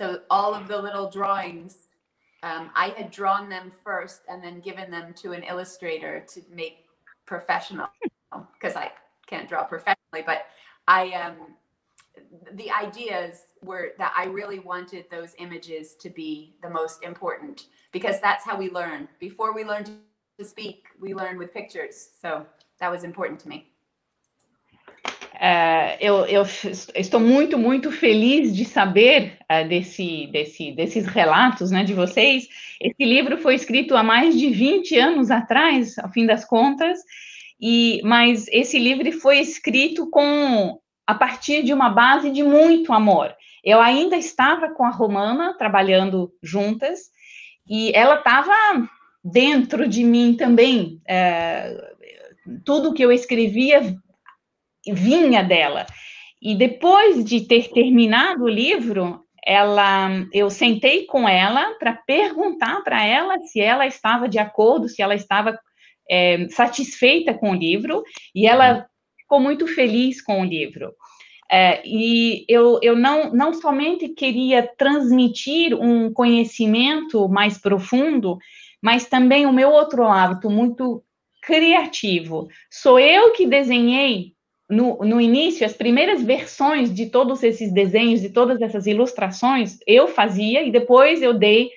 So 0.00 0.20
all 0.30 0.54
of 0.54 0.68
the 0.68 0.80
little 0.80 1.08
drawings, 1.08 1.88
um, 2.42 2.70
I 2.74 2.88
had 2.90 3.10
drawn 3.10 3.48
them 3.48 3.72
first 3.82 4.22
and 4.28 4.42
then 4.42 4.60
given 4.60 4.90
them 4.90 5.14
to 5.22 5.32
an 5.32 5.42
illustrator 5.44 6.24
to 6.28 6.42
make 6.52 6.86
professional 7.26 7.88
because 8.52 8.76
I 8.76 8.92
can't 9.26 9.48
draw 9.48 9.64
professionally, 9.64 10.22
but 10.26 10.46
I 10.86 11.12
um, 11.12 11.36
the 12.52 12.70
ideas 12.70 13.42
were 13.62 13.92
that 13.98 14.12
I 14.16 14.26
really 14.26 14.58
wanted 14.58 15.06
those 15.10 15.34
images 15.38 15.94
to 16.00 16.10
be 16.10 16.54
the 16.62 16.70
most 16.70 17.02
important 17.02 17.66
because 17.92 18.20
that's 18.20 18.44
how 18.44 18.56
we 18.56 18.70
learn. 18.70 19.08
Before 19.18 19.52
we 19.54 19.64
learn 19.64 19.84
to 19.84 20.44
speak, 20.44 20.84
we 21.00 21.14
learn 21.14 21.38
with 21.38 21.52
pictures. 21.52 22.10
So 22.20 22.46
that 22.80 22.90
was 22.90 23.04
important 23.04 23.40
to 23.40 23.48
me. 23.48 23.70
Uh, 25.40 25.96
eu, 26.00 26.26
eu, 26.26 26.42
estou 26.94 27.18
muito, 27.18 27.58
muito 27.58 27.90
feliz 27.90 28.54
de 28.54 28.64
saber 28.64 29.36
uh, 29.50 29.68
desse, 29.68 30.28
desse, 30.28 30.72
desses 30.72 31.06
relatos 31.06 31.72
né, 31.72 31.82
de 31.82 31.92
vocês. 31.92 32.46
Esse 32.80 33.04
livro 33.04 33.36
foi 33.38 33.56
escrito 33.56 33.96
há 33.96 34.02
mais 34.02 34.38
de 34.38 34.50
20 34.50 34.96
anos 34.96 35.30
atrás, 35.32 35.98
ao 35.98 36.10
fim 36.12 36.24
das 36.24 36.44
contas, 36.44 37.00
e 37.60 38.00
mas 38.04 38.46
esse 38.48 38.78
livro 38.78 39.10
foi 39.12 39.40
escrito 39.40 40.08
com 40.08 40.78
a 41.06 41.14
partir 41.14 41.62
de 41.62 41.72
uma 41.72 41.88
base 41.88 42.30
de 42.30 42.42
muito 42.42 42.92
amor. 42.92 43.34
Eu 43.62 43.80
ainda 43.80 44.16
estava 44.16 44.70
com 44.70 44.84
a 44.84 44.90
Romana 44.90 45.54
trabalhando 45.56 46.32
juntas, 46.42 47.14
e 47.68 47.92
ela 47.94 48.16
estava 48.16 48.52
dentro 49.22 49.88
de 49.88 50.04
mim 50.04 50.36
também. 50.36 51.00
É, 51.08 51.74
tudo 52.64 52.92
que 52.92 53.02
eu 53.02 53.10
escrevia 53.10 53.96
vinha 54.86 55.42
dela. 55.42 55.86
E 56.40 56.54
depois 56.54 57.24
de 57.24 57.40
ter 57.42 57.70
terminado 57.70 58.44
o 58.44 58.48
livro, 58.48 59.24
ela, 59.46 60.10
eu 60.32 60.50
sentei 60.50 61.06
com 61.06 61.26
ela 61.26 61.74
para 61.78 61.94
perguntar 61.94 62.82
para 62.82 63.04
ela 63.04 63.38
se 63.40 63.60
ela 63.60 63.86
estava 63.86 64.28
de 64.28 64.38
acordo, 64.38 64.88
se 64.88 65.00
ela 65.00 65.14
estava 65.14 65.58
é, 66.10 66.46
satisfeita 66.50 67.32
com 67.32 67.50
o 67.50 67.54
livro, 67.54 68.02
e 68.34 68.46
ela 68.46 68.86
ficou 69.24 69.40
muito 69.40 69.66
feliz 69.66 70.22
com 70.22 70.40
o 70.40 70.44
livro. 70.44 70.92
É, 71.50 71.82
e 71.84 72.44
eu, 72.48 72.78
eu 72.82 72.96
não, 72.96 73.32
não 73.32 73.52
somente 73.52 74.08
queria 74.08 74.62
transmitir 74.78 75.74
um 75.74 76.12
conhecimento 76.12 77.28
mais 77.28 77.58
profundo, 77.58 78.38
mas 78.82 79.06
também 79.06 79.44
o 79.46 79.52
meu 79.52 79.70
outro 79.70 80.04
hábito 80.04 80.48
muito 80.48 81.02
criativo. 81.42 82.48
Sou 82.70 82.98
eu 82.98 83.32
que 83.32 83.46
desenhei 83.46 84.34
no, 84.68 84.98
no 84.98 85.20
início, 85.20 85.66
as 85.66 85.74
primeiras 85.74 86.22
versões 86.22 86.92
de 86.92 87.06
todos 87.06 87.42
esses 87.42 87.72
desenhos, 87.72 88.20
de 88.20 88.30
todas 88.30 88.60
essas 88.62 88.86
ilustrações, 88.86 89.78
eu 89.86 90.08
fazia 90.08 90.62
e 90.62 90.72
depois 90.72 91.22
eu 91.22 91.34
dei 91.34 91.66
uh, 91.66 91.70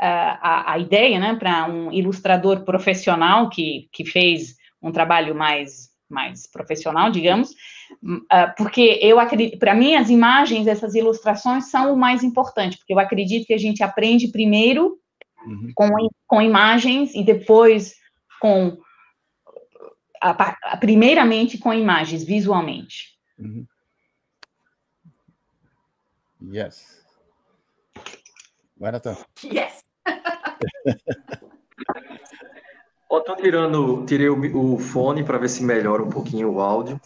a, 0.00 0.72
a, 0.72 0.78
ideia 0.78 1.18
né, 1.18 1.36
para 1.38 1.66
um 1.66 1.92
ilustrador 1.92 2.64
profissional 2.64 3.50
que, 3.50 3.88
que 3.92 4.04
fez 4.06 4.56
um 4.82 4.90
trabalho 4.90 5.34
mais, 5.34 5.89
mais 6.10 6.46
profissional, 6.46 7.10
digamos, 7.10 7.50
uh, 7.50 8.54
porque 8.56 8.98
eu 9.00 9.18
acredito, 9.18 9.58
para 9.58 9.74
mim, 9.74 9.94
as 9.94 10.10
imagens, 10.10 10.66
essas 10.66 10.94
ilustrações 10.94 11.70
são 11.70 11.94
o 11.94 11.96
mais 11.96 12.22
importante, 12.22 12.76
porque 12.78 12.92
eu 12.92 12.98
acredito 12.98 13.46
que 13.46 13.54
a 13.54 13.58
gente 13.58 13.82
aprende 13.82 14.28
primeiro 14.28 14.98
uhum. 15.46 15.72
com, 15.74 15.88
com 16.26 16.42
imagens 16.42 17.14
e 17.14 17.24
depois 17.24 17.94
com 18.40 18.78
a, 20.20 20.30
a, 20.72 20.76
primeiramente 20.76 21.58
com 21.58 21.72
imagens, 21.72 22.24
visualmente. 22.24 23.16
Uhum. 23.38 23.66
Yes. 26.42 27.00
Agora 28.76 28.98
tá. 28.98 29.16
Yes. 29.44 29.82
Estou 33.18 33.36
tirando, 33.36 34.04
tirei 34.06 34.28
o, 34.28 34.74
o 34.74 34.78
fone 34.78 35.24
para 35.24 35.38
ver 35.38 35.48
se 35.48 35.64
melhora 35.64 36.02
um 36.02 36.08
pouquinho 36.08 36.52
o 36.52 36.60
áudio. 36.60 37.00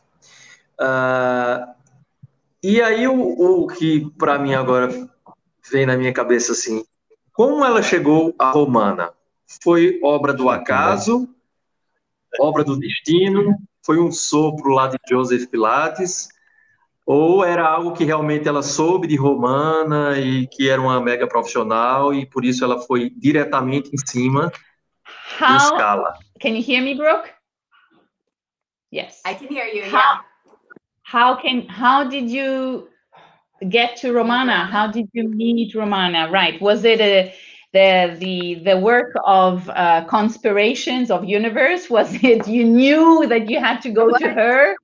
Uh, 0.78 1.74
e 2.62 2.82
aí 2.82 3.06
o, 3.08 3.14
o 3.14 3.66
que 3.66 4.10
para 4.18 4.38
mim 4.38 4.54
agora 4.54 4.88
vem 5.70 5.86
na 5.86 5.96
minha 5.96 6.12
cabeça 6.12 6.52
assim, 6.52 6.84
como 7.32 7.64
ela 7.64 7.82
chegou 7.82 8.34
a 8.38 8.50
Romana? 8.50 9.12
Foi 9.62 9.98
obra 10.02 10.32
do 10.32 10.48
acaso? 10.48 11.28
obra 12.40 12.64
do 12.64 12.78
destino? 12.78 13.56
Foi 13.82 13.98
um 13.98 14.10
sopro 14.10 14.70
lá 14.70 14.88
de 14.88 14.98
Joseph 15.08 15.46
Pilates? 15.46 16.28
Ou 17.06 17.44
era 17.44 17.66
algo 17.66 17.92
que 17.92 18.04
realmente 18.04 18.48
ela 18.48 18.62
soube 18.62 19.06
de 19.06 19.16
Romana 19.16 20.18
e 20.18 20.46
que 20.46 20.68
era 20.68 20.80
uma 20.80 21.00
mega 21.00 21.26
profissional 21.26 22.14
e 22.14 22.24
por 22.26 22.44
isso 22.44 22.64
ela 22.64 22.80
foi 22.80 23.10
diretamente 23.10 23.90
em 23.92 23.98
cima 24.06 24.50
How, 25.34 25.96
do 25.96 26.04
Can 26.40 26.54
you 26.56 26.62
hear 26.62 26.82
me, 26.82 26.94
Brooke? 26.94 27.32
Yes. 28.90 29.20
I 29.24 29.34
can 29.34 29.48
hear 29.48 29.64
you. 29.66 29.82
How, 29.84 29.98
yeah. 29.98 30.18
How 31.02 31.34
can 31.36 31.66
how 31.68 32.08
did 32.08 32.30
you 32.30 32.88
get 33.68 33.96
to 33.98 34.12
Romana? 34.12 34.66
How 34.66 34.86
did 34.86 35.08
you 35.12 35.28
meet 35.28 35.74
Romana? 35.74 36.30
Right. 36.30 36.60
Was 36.60 36.84
it 36.84 37.00
a 37.00 37.34
the 37.74 38.16
the 38.20 38.62
the 38.64 38.78
work 38.78 39.12
of 39.26 39.68
uh, 39.68 40.04
conspirations 40.06 41.10
of 41.10 41.24
universe 41.24 41.90
was 41.90 42.14
it 42.22 42.46
you 42.46 42.64
knew 42.64 43.26
that 43.26 43.50
you 43.50 43.60
had 43.60 43.82
to 43.82 43.90
go 43.90 44.06
what? 44.06 44.20
to 44.20 44.30
her 44.30 44.76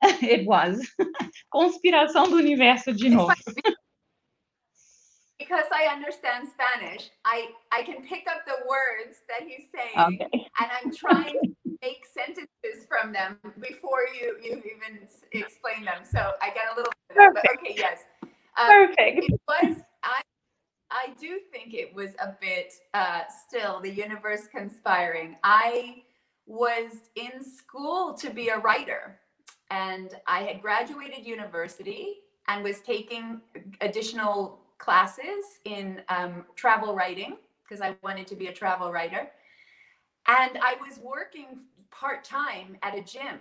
it 0.22 0.46
was 0.46 0.88
conspiração 1.52 2.30
do 2.30 2.38
universo 2.38 2.92
de 2.92 3.10
novo 3.10 3.34
because 5.48 5.64
i 5.72 5.92
understand 5.92 6.46
spanish 6.48 7.10
i 7.24 7.48
i 7.72 7.82
can 7.82 8.02
pick 8.02 8.26
up 8.28 8.44
the 8.46 8.56
words 8.68 9.18
that 9.28 9.46
he's 9.46 9.66
saying 9.74 10.20
okay. 10.20 10.46
and 10.60 10.70
i'm 10.82 10.94
trying 10.94 11.34
to 11.42 11.76
make 11.82 12.04
sentences 12.12 12.86
from 12.88 13.12
them 13.12 13.38
before 13.60 14.00
you 14.18 14.36
you 14.42 14.52
even 14.56 15.00
explain 15.32 15.84
them 15.84 16.02
so 16.04 16.32
i 16.42 16.48
got 16.48 16.74
a 16.74 16.76
little 16.76 16.92
bit 17.08 17.30
but 17.34 17.44
okay 17.58 17.74
yes 17.76 18.00
um, 18.58 18.66
perfect 18.66 19.24
it 19.24 19.40
was 19.48 19.76
i 20.02 20.20
I 20.90 21.12
do 21.20 21.38
think 21.52 21.74
it 21.74 21.94
was 21.94 22.12
a 22.18 22.34
bit 22.40 22.72
uh, 22.94 23.20
still 23.46 23.78
the 23.78 23.90
universe 23.90 24.46
conspiring. 24.50 25.36
I 25.44 26.02
was 26.46 26.92
in 27.14 27.44
school 27.44 28.14
to 28.14 28.30
be 28.30 28.48
a 28.48 28.56
writer, 28.56 29.20
and 29.70 30.14
I 30.26 30.40
had 30.40 30.62
graduated 30.62 31.26
university 31.26 32.20
and 32.48 32.64
was 32.64 32.80
taking 32.80 33.42
additional 33.82 34.60
classes 34.78 35.60
in 35.64 36.00
um, 36.08 36.44
travel 36.56 36.94
writing 36.94 37.36
because 37.62 37.80
I 37.80 37.96
wanted 38.02 38.26
to 38.28 38.36
be 38.36 38.46
a 38.46 38.52
travel 38.52 38.90
writer. 38.90 39.28
And 40.26 40.58
I 40.62 40.76
was 40.86 40.98
working 40.98 41.60
part 41.90 42.24
time 42.24 42.76
at 42.82 42.96
a 42.96 43.02
gym 43.02 43.40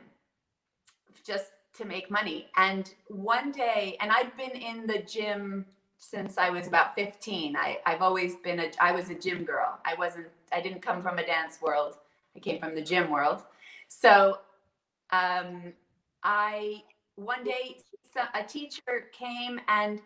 just 1.23 1.51
to 1.77 1.85
make 1.85 2.09
money. 2.09 2.47
And 2.55 2.93
one 3.07 3.51
day, 3.51 3.97
and 4.01 4.11
I'd 4.11 4.35
been 4.35 4.51
in 4.51 4.87
the 4.87 4.99
gym 4.99 5.65
since 5.99 6.37
I 6.37 6.49
was 6.49 6.67
about 6.67 6.95
15. 6.95 7.55
I, 7.55 7.79
I've 7.85 8.01
always 8.01 8.35
been 8.37 8.59
a, 8.59 8.71
I 8.79 8.91
was 8.91 9.09
a 9.09 9.15
gym 9.15 9.43
girl. 9.43 9.79
I 9.85 9.95
wasn't, 9.95 10.27
I 10.51 10.61
didn't 10.61 10.81
come 10.81 11.01
from 11.01 11.19
a 11.19 11.25
dance 11.25 11.59
world. 11.61 11.95
I 12.35 12.39
came 12.39 12.59
from 12.59 12.75
the 12.75 12.81
gym 12.81 13.09
world. 13.09 13.43
So 13.87 14.39
um, 15.11 15.73
I, 16.23 16.83
one 17.15 17.43
day 17.43 17.77
a 18.33 18.43
teacher 18.43 19.09
came 19.11 19.59
and 19.67 20.01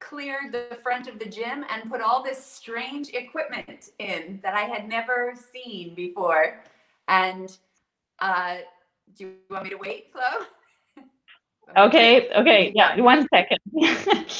cleared 0.00 0.52
the 0.52 0.78
front 0.82 1.08
of 1.08 1.18
the 1.18 1.26
gym 1.26 1.64
and 1.70 1.90
put 1.90 2.00
all 2.00 2.22
this 2.22 2.44
strange 2.44 3.10
equipment 3.10 3.90
in 3.98 4.40
that 4.42 4.54
I 4.54 4.62
had 4.62 4.88
never 4.88 5.34
seen 5.52 5.94
before. 5.94 6.60
And 7.08 7.56
uh, 8.20 8.58
do 9.16 9.24
you 9.24 9.32
want 9.50 9.64
me 9.64 9.70
to 9.70 9.76
wait, 9.76 10.12
Flo? 10.12 11.02
okay, 11.86 12.28
okay, 12.30 12.72
yeah, 12.74 13.00
one 13.00 13.26
second. 13.32 13.60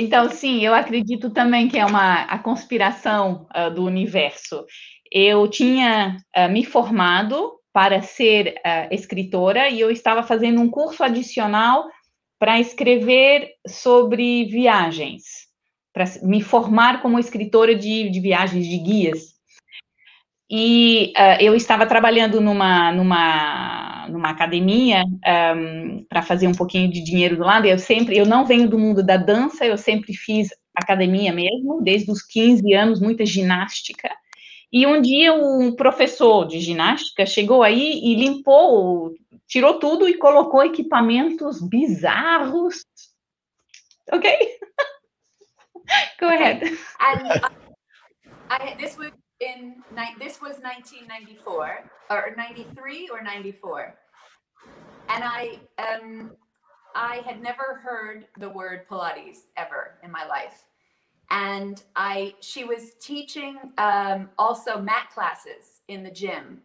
Então, 0.00 0.30
sim, 0.30 0.60
eu 0.64 0.74
acredito 0.74 1.30
também 1.30 1.66
que 1.66 1.76
é 1.76 1.84
uma 1.84 2.22
a 2.22 2.38
conspiração 2.38 3.48
uh, 3.52 3.68
do 3.74 3.84
universo. 3.84 4.64
Eu 5.10 5.48
tinha 5.48 6.18
uh, 6.36 6.48
me 6.48 6.64
formado 6.64 7.58
para 7.72 8.00
ser 8.00 8.54
uh, 8.58 8.94
escritora 8.94 9.68
e 9.68 9.80
eu 9.80 9.90
estava 9.90 10.22
fazendo 10.22 10.60
um 10.60 10.70
curso 10.70 11.02
adicional 11.02 11.84
para 12.38 12.60
escrever 12.60 13.50
sobre 13.66 14.44
viagens, 14.44 15.22
para 15.92 16.04
me 16.22 16.40
formar 16.40 17.02
como 17.02 17.18
escritora 17.18 17.74
de, 17.74 18.08
de 18.10 18.20
viagens, 18.20 18.66
de 18.66 18.78
guias. 18.78 19.38
E 20.50 21.12
eu 21.40 21.54
estava 21.54 21.84
trabalhando 21.84 22.40
numa, 22.40 22.90
numa 22.92 23.98
numa 24.08 24.30
academia 24.30 25.04
um, 25.04 26.04
para 26.08 26.22
fazer 26.22 26.48
um 26.48 26.54
pouquinho 26.54 26.90
de 26.90 27.02
dinheiro 27.02 27.36
do 27.36 27.44
lado. 27.44 27.66
Eu 27.66 27.78
sempre, 27.78 28.16
eu 28.16 28.26
não 28.26 28.44
venho 28.44 28.68
do 28.68 28.78
mundo 28.78 29.02
da 29.02 29.16
dança, 29.16 29.64
eu 29.64 29.76
sempre 29.76 30.14
fiz 30.14 30.48
academia 30.74 31.32
mesmo, 31.32 31.82
desde 31.82 32.10
os 32.10 32.22
15 32.22 32.72
anos, 32.72 33.00
muita 33.00 33.24
ginástica. 33.26 34.10
E 34.72 34.86
um 34.86 35.00
dia 35.00 35.32
um 35.32 35.74
professor 35.74 36.46
de 36.46 36.60
ginástica 36.60 37.24
chegou 37.24 37.62
aí 37.62 38.00
e 38.02 38.14
limpou, 38.14 39.12
tirou 39.48 39.78
tudo 39.78 40.08
e 40.08 40.16
colocou 40.18 40.62
equipamentos 40.62 41.60
bizarros. 41.60 42.84
Ok? 44.12 44.28
Go 46.20 46.28
ahead. 46.28 46.62
And 47.00 47.26
uh, 47.30 47.48
I, 48.50 48.76
this 48.78 48.96
was 48.96 49.10
in 49.40 49.76
this 50.18 50.40
was 50.40 50.58
1994 50.58 51.90
or 52.10 52.34
93 52.36 53.08
or 53.12 53.22
94 53.22 53.94
and 55.08 55.22
i 55.24 55.58
um 55.78 56.32
i 56.96 57.16
had 57.24 57.40
never 57.40 57.80
heard 57.82 58.26
the 58.38 58.48
word 58.48 58.88
pilates 58.88 59.42
ever 59.56 59.98
in 60.02 60.10
my 60.10 60.26
life 60.26 60.64
and 61.30 61.84
i 61.94 62.34
she 62.40 62.64
was 62.64 62.94
teaching 63.00 63.58
um, 63.78 64.28
also 64.38 64.80
mat 64.80 65.08
classes 65.14 65.82
in 65.86 66.02
the 66.02 66.10
gym 66.10 66.60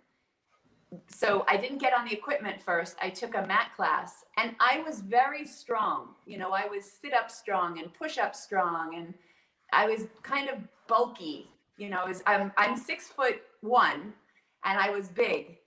so 1.07 1.45
i 1.47 1.57
didn't 1.57 1.79
get 1.79 1.93
on 1.93 2.05
the 2.05 2.13
equipment 2.13 2.61
first 2.61 2.95
i 3.01 3.09
took 3.09 3.35
a 3.35 3.45
mat 3.47 3.71
class 3.75 4.25
and 4.37 4.55
i 4.59 4.81
was 4.85 4.99
very 4.99 5.45
strong 5.45 6.09
you 6.25 6.37
know 6.37 6.51
i 6.51 6.65
was 6.65 6.83
sit 6.83 7.13
up 7.13 7.31
strong 7.31 7.79
and 7.79 7.93
push 7.93 8.17
up 8.17 8.35
strong 8.35 8.95
and 8.95 9.13
i 9.71 9.85
was 9.85 10.07
kind 10.21 10.49
of 10.49 10.57
bulky 10.87 11.47
you 11.77 11.89
know, 11.89 12.07
is 12.07 12.23
I'm 12.25 12.51
I'm 12.57 12.77
six 12.77 13.07
foot 13.07 13.41
one 13.61 14.13
and 14.63 14.79
I 14.79 14.89
was 14.89 15.07
big. 15.09 15.57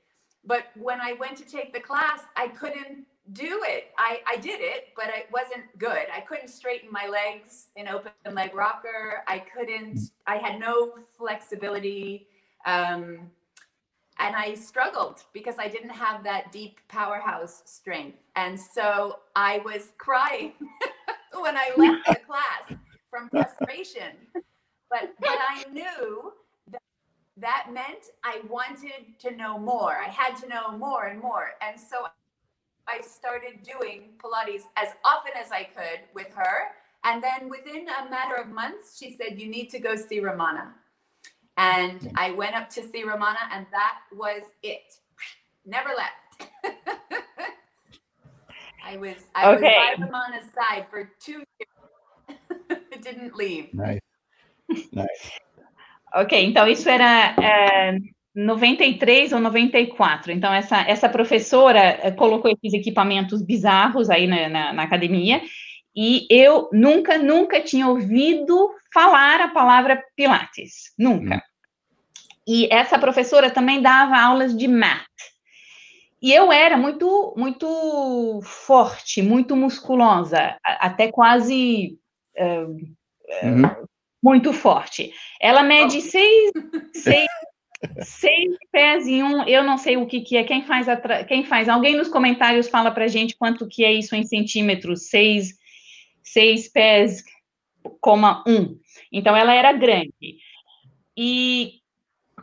But 0.44 0.66
when 0.76 1.00
I 1.00 1.14
went 1.14 1.36
to 1.38 1.44
take 1.44 1.72
the 1.72 1.80
class, 1.80 2.20
I 2.36 2.48
couldn't 2.48 3.04
do 3.32 3.62
it. 3.64 3.90
I, 3.98 4.20
I 4.26 4.36
did 4.36 4.60
it, 4.60 4.90
but 4.94 5.06
it 5.08 5.26
wasn't 5.32 5.64
good. 5.78 6.06
I 6.14 6.20
couldn't 6.20 6.48
straighten 6.48 6.88
my 6.92 7.08
legs 7.08 7.66
in 7.74 7.88
open 7.88 8.12
leg 8.32 8.54
rocker. 8.54 9.24
I 9.26 9.40
couldn't, 9.40 9.98
I 10.28 10.36
had 10.36 10.60
no 10.60 10.94
flexibility. 11.18 12.28
Um, 12.64 13.32
and 14.18 14.34
I 14.34 14.54
struggled 14.54 15.24
because 15.32 15.56
I 15.58 15.68
didn't 15.68 15.90
have 15.90 16.24
that 16.24 16.52
deep 16.52 16.80
powerhouse 16.88 17.62
strength. 17.66 18.18
And 18.34 18.58
so 18.58 19.20
I 19.34 19.58
was 19.64 19.92
crying 19.98 20.52
when 21.32 21.56
I 21.56 21.70
left 21.76 22.06
the 22.06 22.16
class 22.26 22.78
from 23.10 23.28
frustration 23.28 24.12
but 24.90 25.10
but 25.20 25.38
I 25.48 25.64
knew 25.72 26.32
that 26.70 26.82
that 27.36 27.66
meant 27.72 28.10
I 28.24 28.40
wanted 28.48 29.18
to 29.20 29.36
know 29.36 29.58
more. 29.58 29.96
I 29.96 30.08
had 30.08 30.36
to 30.42 30.48
know 30.48 30.76
more 30.76 31.06
and 31.06 31.20
more, 31.20 31.52
and 31.60 31.78
so 31.78 32.06
I 32.88 33.00
started 33.00 33.62
doing 33.62 34.10
Pilates 34.18 34.62
as 34.76 34.88
often 35.04 35.32
as 35.36 35.50
I 35.50 35.64
could 35.64 36.00
with 36.14 36.28
her. 36.34 36.68
And 37.04 37.22
then 37.22 37.48
within 37.48 37.86
a 37.88 38.10
matter 38.10 38.34
of 38.34 38.48
months, 38.48 38.98
she 38.98 39.16
said, 39.16 39.40
"You 39.40 39.48
need 39.48 39.70
to 39.70 39.78
go 39.78 39.96
see 39.96 40.20
Ramana." 40.20 40.72
And 41.56 42.12
I 42.16 42.32
went 42.32 42.54
up 42.54 42.68
to 42.70 42.82
see 42.82 43.02
Romana, 43.02 43.38
and 43.52 43.66
that 43.72 43.98
was 44.12 44.42
it. 44.62 44.98
Never 45.64 45.90
left. 45.96 46.50
I 48.84 48.96
was 48.98 49.16
I 49.34 49.54
Okay. 49.54 49.62
was 49.62 49.98
by 49.98 50.04
Romana's 50.04 50.50
side 50.52 50.86
for 50.90 51.10
two 51.18 51.42
years. 51.58 51.76
didn't 53.02 53.34
leave. 53.34 53.72
Nice. 53.72 54.00
Nice. 54.92 55.32
Ok, 56.14 56.32
então 56.44 56.66
isso 56.68 56.88
era 56.88 57.34
é, 57.42 57.98
93 58.34 59.32
ou 59.32 59.40
94. 59.40 60.32
Então, 60.32 60.52
essa, 60.52 60.80
essa 60.82 61.08
professora 61.08 61.80
é, 61.80 62.10
colocou 62.10 62.50
esses 62.50 62.74
equipamentos 62.78 63.42
bizarros 63.42 64.08
aí 64.10 64.26
na, 64.26 64.48
na, 64.48 64.72
na 64.72 64.82
academia, 64.82 65.42
e 65.96 66.26
eu 66.28 66.68
nunca, 66.72 67.16
nunca 67.18 67.60
tinha 67.60 67.88
ouvido 67.88 68.70
falar 68.92 69.40
a 69.40 69.48
palavra 69.48 70.02
Pilates. 70.14 70.92
Nunca. 70.98 71.42
E 72.46 72.68
essa 72.72 72.98
professora 72.98 73.50
também 73.50 73.80
dava 73.80 74.16
aulas 74.20 74.56
de 74.56 74.68
math. 74.68 75.06
E 76.20 76.32
eu 76.32 76.50
era 76.52 76.76
muito, 76.76 77.34
muito 77.36 78.40
forte, 78.42 79.22
muito 79.22 79.56
musculosa, 79.56 80.56
até 80.64 81.10
quase 81.10 81.98
Uhum. 82.38 83.86
muito 84.22 84.52
forte. 84.52 85.12
Ela 85.40 85.62
mede 85.62 86.00
seis, 86.00 86.52
seis, 86.92 87.28
seis 88.02 88.56
pés 88.70 89.06
e 89.06 89.22
um, 89.22 89.42
eu 89.44 89.62
não 89.64 89.78
sei 89.78 89.96
o 89.96 90.06
que, 90.06 90.20
que 90.20 90.36
é. 90.36 90.44
Quem 90.44 90.62
faz, 90.62 90.88
atra- 90.88 91.24
quem 91.24 91.44
faz? 91.44 91.68
Alguém 91.68 91.96
nos 91.96 92.08
comentários 92.08 92.68
fala 92.68 92.90
pra 92.90 93.08
gente 93.08 93.36
quanto 93.36 93.66
que 93.66 93.84
é 93.84 93.92
isso 93.92 94.14
em 94.14 94.24
centímetros. 94.24 95.08
Seis, 95.08 95.54
seis 96.26 96.68
pés, 96.68 97.24
coma 98.00 98.42
um. 98.46 98.78
Então, 99.12 99.36
ela 99.36 99.54
era 99.54 99.72
grande. 99.72 100.38
E 101.16 101.80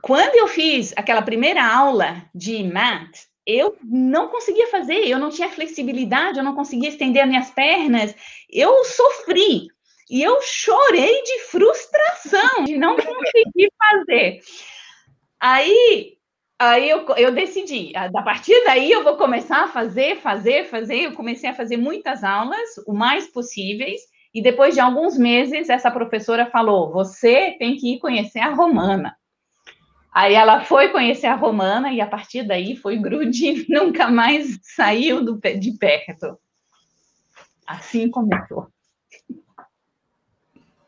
quando 0.01 0.35
eu 0.35 0.47
fiz 0.47 0.93
aquela 0.97 1.21
primeira 1.21 1.63
aula 1.65 2.25
de 2.33 2.63
math, 2.63 3.27
eu 3.45 3.77
não 3.83 4.29
conseguia 4.29 4.67
fazer, 4.67 5.07
eu 5.07 5.19
não 5.19 5.29
tinha 5.29 5.49
flexibilidade, 5.49 6.37
eu 6.37 6.43
não 6.43 6.55
conseguia 6.55 6.89
estender 6.89 7.21
as 7.21 7.29
minhas 7.29 7.51
pernas, 7.51 8.15
eu 8.49 8.83
sofri. 8.85 9.67
E 10.09 10.21
eu 10.21 10.41
chorei 10.41 11.23
de 11.23 11.39
frustração 11.45 12.63
de 12.65 12.77
não 12.77 12.95
conseguir 12.95 13.71
fazer. 13.77 14.41
Aí, 15.39 16.17
aí 16.71 16.89
eu, 16.89 17.05
eu 17.17 17.31
decidi, 17.31 17.93
a 17.95 18.21
partir 18.21 18.63
daí 18.65 18.91
eu 18.91 19.03
vou 19.03 19.17
começar 19.17 19.63
a 19.63 19.67
fazer, 19.67 20.17
fazer, 20.17 20.65
fazer. 20.65 21.01
Eu 21.01 21.13
comecei 21.13 21.49
a 21.49 21.53
fazer 21.53 21.77
muitas 21.77 22.23
aulas, 22.23 22.77
o 22.87 22.93
mais 22.93 23.27
possíveis, 23.27 24.01
e 24.33 24.41
depois 24.41 24.73
de 24.73 24.79
alguns 24.79 25.17
meses, 25.17 25.69
essa 25.69 25.91
professora 25.91 26.45
falou: 26.47 26.91
você 26.91 27.55
tem 27.59 27.75
que 27.75 27.93
ir 27.93 27.99
conhecer 27.99 28.39
a 28.39 28.53
Romana. 28.53 29.15
Aí 30.11 30.33
ela 30.33 30.63
foi 30.63 30.89
conhecer 30.89 31.27
a 31.27 31.35
Romana 31.35 31.91
e 31.91 31.99
a 31.99 32.07
partir 32.07 32.43
daí 32.43 32.75
foi 32.75 32.97
grude, 32.97 33.65
nunca 33.69 34.09
mais 34.09 34.59
saiu 34.61 35.23
do, 35.23 35.39
de 35.39 35.71
perto. 35.77 36.37
Assim 37.65 38.09
começou. 38.09 38.67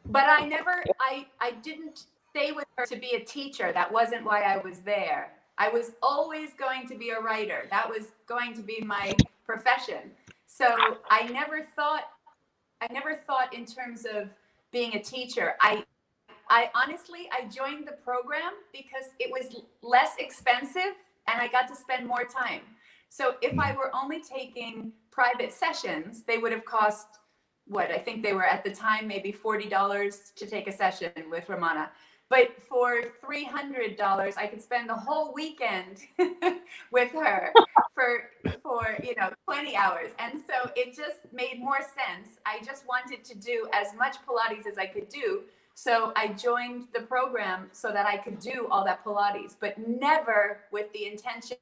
But 0.05 0.25
I 0.27 0.45
never, 0.45 0.83
I, 0.99 1.25
I 1.41 1.51
didn't 1.63 2.05
stay 2.29 2.51
with 2.51 2.67
her 2.77 2.85
to 2.85 2.95
be 2.95 3.15
a 3.15 3.25
teacher. 3.25 3.73
That 3.73 3.91
wasn't 3.91 4.23
why 4.23 4.43
I 4.43 4.57
was 4.63 4.81
there. 4.81 5.31
I 5.57 5.69
was 5.69 5.91
always 6.01 6.49
going 6.57 6.87
to 6.89 6.95
be 6.95 7.09
a 7.09 7.19
writer. 7.19 7.67
That 7.69 7.89
was 7.89 8.11
going 8.27 8.53
to 8.55 8.61
be 8.61 8.81
my 8.81 9.15
profession. 9.45 10.11
So 10.45 10.75
I 11.09 11.27
never 11.27 11.61
thought, 11.75 12.09
I 12.81 12.91
never 12.91 13.15
thought 13.15 13.53
in 13.53 13.65
terms 13.65 14.05
of 14.05 14.29
being 14.71 14.95
a 14.95 15.01
teacher. 15.01 15.55
I, 15.61 15.83
I 16.49 16.69
honestly, 16.75 17.29
I 17.31 17.47
joined 17.47 17.87
the 17.87 17.93
program 17.93 18.51
because 18.71 19.11
it 19.19 19.31
was 19.31 19.63
less 19.81 20.11
expensive 20.19 20.93
and 21.27 21.41
I 21.41 21.47
got 21.47 21.67
to 21.69 21.75
spend 21.75 22.05
more 22.05 22.25
time. 22.25 22.61
So 23.09 23.35
if 23.41 23.57
I 23.57 23.73
were 23.75 23.91
only 23.95 24.21
taking 24.21 24.91
private 25.11 25.53
sessions, 25.53 26.23
they 26.23 26.37
would 26.37 26.51
have 26.51 26.65
cost 26.65 27.07
what 27.67 27.89
I 27.89 27.97
think 27.97 28.21
they 28.21 28.33
were 28.33 28.45
at 28.45 28.63
the 28.63 28.71
time 28.71 29.07
maybe 29.07 29.31
forty 29.31 29.67
dollars 29.67 30.31
to 30.35 30.45
take 30.45 30.67
a 30.67 30.71
session 30.71 31.11
with 31.31 31.49
Romana. 31.49 31.89
But 32.29 32.61
for 32.67 33.03
three 33.21 33.43
hundred 33.43 33.97
dollars, 33.97 34.35
I 34.37 34.47
could 34.47 34.61
spend 34.61 34.89
the 34.89 34.95
whole 34.95 35.33
weekend 35.33 35.99
with 36.91 37.11
her 37.11 37.53
for 37.93 38.29
for 38.63 38.97
you 39.03 39.15
know 39.15 39.31
twenty 39.47 39.75
hours, 39.75 40.11
and 40.17 40.39
so 40.39 40.71
it 40.75 40.95
just 40.95 41.31
made 41.31 41.59
more 41.59 41.81
sense. 41.81 42.39
I 42.45 42.63
just 42.65 42.87
wanted 42.87 43.23
to 43.25 43.37
do 43.37 43.67
as 43.73 43.89
much 43.97 44.17
Pilates 44.27 44.65
as 44.65 44.77
I 44.79 44.87
could 44.87 45.07
do, 45.07 45.43
so 45.75 46.13
I 46.15 46.29
joined 46.29 46.87
the 46.93 47.01
program 47.01 47.69
so 47.73 47.91
that 47.91 48.07
I 48.07 48.17
could 48.17 48.39
do 48.39 48.67
all 48.71 48.83
that 48.85 49.05
Pilates, 49.05 49.55
but 49.59 49.77
never 49.77 50.61
with 50.71 50.91
the 50.93 51.05
intention. 51.05 51.57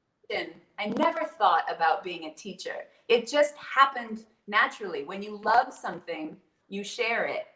I 0.78 0.86
never 0.96 1.24
thought 1.38 1.64
about 1.68 2.02
being 2.02 2.24
a 2.24 2.34
teacher. 2.34 2.86
It 3.08 3.28
just 3.28 3.54
happened 3.56 4.24
naturally. 4.46 5.04
When 5.04 5.22
you 5.22 5.40
love 5.44 5.72
something, 5.72 6.38
you 6.68 6.82
share 6.82 7.26
it. 7.26 7.46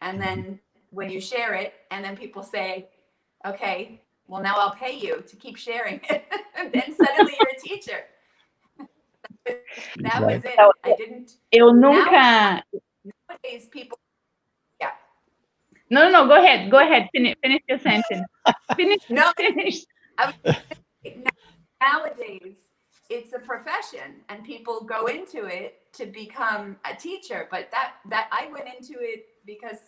And 0.00 0.20
then 0.20 0.60
when 0.96 1.10
you 1.10 1.20
share 1.20 1.52
it, 1.54 1.74
and 1.90 2.02
then 2.02 2.16
people 2.16 2.42
say, 2.42 2.88
okay, 3.46 4.00
well, 4.26 4.42
now 4.42 4.54
I'll 4.56 4.74
pay 4.74 4.96
you 4.96 5.22
to 5.26 5.36
keep 5.36 5.56
sharing 5.56 6.00
it. 6.08 6.24
and 6.58 6.72
then 6.72 6.96
suddenly 6.96 7.34
you're 7.38 7.50
a 7.50 7.60
teacher. 7.60 8.00
that 10.00 10.22
was 10.22 10.42
it. 10.42 10.58
I 10.84 10.94
didn't, 10.96 11.32
Eu 11.52 11.72
nunca. 11.72 12.62
nowadays, 13.28 13.66
people, 13.70 13.98
Yeah. 14.80 14.92
No, 15.90 16.04
no, 16.04 16.24
no 16.24 16.28
go 16.28 16.42
ahead, 16.42 16.70
go 16.70 16.78
ahead, 16.78 17.08
finish, 17.12 17.34
finish 17.42 17.60
your 17.68 17.78
sentence. 17.78 18.26
Finish, 18.74 19.02
No. 19.10 19.32
finish. 19.36 19.84
nowadays, 21.80 22.56
it's 23.10 23.34
a 23.34 23.38
profession 23.38 24.24
and 24.30 24.42
people 24.44 24.80
go 24.80 25.06
into 25.06 25.44
it 25.44 25.74
to 25.92 26.06
become 26.06 26.76
a 26.90 26.94
teacher 26.94 27.46
but 27.52 27.68
that 27.70 27.92
that 28.10 28.28
i 28.32 28.48
went 28.50 28.66
into 28.66 28.94
it 29.00 29.26
because 29.46 29.78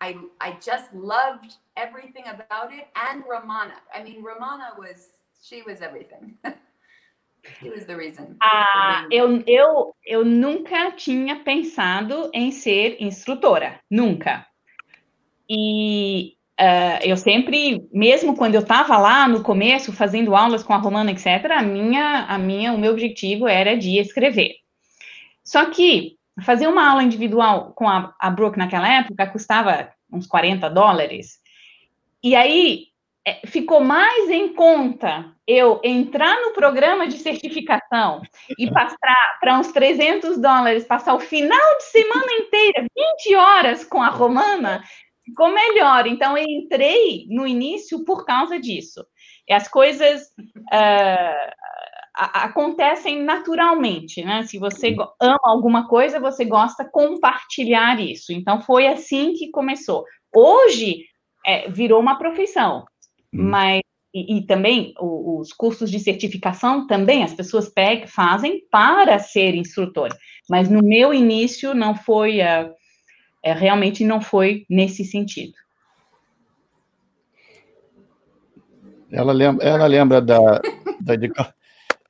i 0.00 0.16
i 0.40 0.52
just 0.60 0.92
loved 0.92 1.54
everything 1.76 2.24
about 2.28 2.72
it 2.72 2.86
and 2.94 3.24
romana 3.28 3.74
i 3.94 4.02
mean 4.02 4.22
romana 4.22 4.74
was 4.78 5.22
she 5.42 5.62
was 5.62 5.80
everything 5.80 6.36
she 7.60 7.70
was 7.70 7.84
the 7.86 7.96
reason 7.96 8.36
Ah, 8.42 9.06
eu, 9.10 9.42
eu, 9.46 9.94
eu 10.04 10.24
nunca 10.24 10.90
tinha 10.92 11.36
pensado 11.44 12.30
em 12.34 12.50
ser 12.50 12.96
instrutora, 13.00 13.80
nunca. 13.88 14.44
E 15.48 16.36
ah, 16.58 16.98
eu 17.02 17.16
sempre, 17.16 17.86
mesmo 17.92 18.34
quando 18.36 18.54
eu 18.54 18.62
estava 18.62 18.96
lá 18.98 19.28
no 19.28 19.42
começo, 19.42 19.92
fazendo 19.92 20.34
aulas 20.34 20.62
com 20.62 20.72
a 20.72 20.78
Romana, 20.78 21.10
etc., 21.10 21.50
a 21.50 21.62
minha, 21.62 22.24
a 22.24 22.38
minha, 22.38 22.72
o 22.72 22.78
meu 22.78 22.92
objetivo 22.92 23.46
era 23.46 23.76
de 23.76 23.98
escrever. 23.98 24.54
Só 25.44 25.66
que 25.66 26.15
fazer 26.42 26.66
uma 26.66 26.88
aula 26.88 27.02
individual 27.02 27.72
com 27.74 27.88
a, 27.88 28.14
a 28.20 28.30
Brooke 28.30 28.58
naquela 28.58 28.88
época 28.88 29.26
custava 29.26 29.90
uns 30.12 30.26
40 30.26 30.68
dólares. 30.68 31.38
E 32.22 32.34
aí 32.34 32.86
é, 33.26 33.46
ficou 33.46 33.80
mais 33.80 34.28
em 34.30 34.52
conta 34.52 35.32
eu 35.46 35.80
entrar 35.84 36.40
no 36.42 36.52
programa 36.52 37.06
de 37.06 37.18
certificação 37.18 38.20
e 38.58 38.70
passar 38.70 39.38
para 39.40 39.58
uns 39.58 39.70
300 39.72 40.38
dólares, 40.38 40.84
passar 40.84 41.14
o 41.14 41.20
final 41.20 41.76
de 41.76 41.84
semana 41.84 42.32
inteira, 42.32 42.86
20 43.24 43.36
horas 43.36 43.84
com 43.84 44.02
a 44.02 44.08
Romana, 44.08 44.82
ficou 45.24 45.48
melhor. 45.52 46.06
Então, 46.06 46.36
eu 46.36 46.44
entrei 46.44 47.26
no 47.28 47.46
início 47.46 48.04
por 48.04 48.24
causa 48.24 48.58
disso. 48.58 49.04
E 49.48 49.52
as 49.52 49.68
coisas 49.68 50.28
a- 50.72 51.52
acontecem 52.16 53.22
naturalmente, 53.22 54.24
né? 54.24 54.42
Se 54.44 54.58
você 54.58 54.96
ama 55.20 55.38
alguma 55.44 55.86
coisa, 55.86 56.18
você 56.18 56.44
gosta 56.44 56.84
de 56.84 56.90
compartilhar 56.90 58.00
isso. 58.00 58.32
Então, 58.32 58.62
foi 58.62 58.86
assim 58.86 59.34
que 59.34 59.50
começou. 59.50 60.04
Hoje, 60.34 61.04
é, 61.44 61.70
virou 61.70 62.00
uma 62.00 62.16
profissão, 62.18 62.84
Hum. 63.32 63.50
mas 63.50 63.80
e, 64.14 64.38
e 64.38 64.46
também 64.46 64.94
o- 64.98 65.40
os 65.40 65.52
cursos 65.52 65.90
de 65.90 65.98
certificação 66.00 66.86
também 66.86 67.22
as 67.22 67.34
pessoas 67.34 67.68
pegam, 67.68 68.08
fazem 68.08 68.62
para 68.70 69.18
ser 69.18 69.54
instrutor. 69.54 70.08
Mas 70.48 70.70
no 70.70 70.82
meu 70.82 71.12
início 71.12 71.74
não 71.74 71.94
foi 71.94 72.40
ah, 72.40 72.70
é, 73.44 73.52
realmente 73.52 74.04
não 74.04 74.20
foi 74.22 74.64
nesse 74.70 75.04
sentido. 75.04 75.52
Ela 79.12 79.32
lembra, 79.32 79.64
ela 79.64 79.86
lembra 79.86 80.20
da, 80.20 80.38
da 81.00 81.14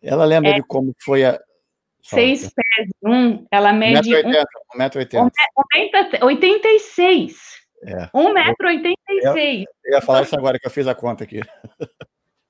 ela 0.02 0.24
lembra 0.24 0.54
de 0.54 0.62
como 0.62 0.94
foi 1.02 1.24
a 1.24 1.32
Fala, 1.32 2.22
Seis 2.22 2.52
pés, 2.54 2.88
um, 3.02 3.44
ela 3.50 3.72
mede 3.72 4.14
um 4.14 4.18
1,80m. 4.30 4.44
1,80m. 4.76 6.22
86. 6.22 7.56
É. 7.84 8.06
1,86m. 8.14 9.64
Eu 9.84 9.92
ia 9.92 10.00
falar 10.00 10.22
isso 10.22 10.36
agora 10.36 10.58
que 10.58 10.66
eu 10.66 10.70
fiz 10.70 10.86
a 10.86 10.94
conta 10.94 11.24
aqui. 11.24 11.40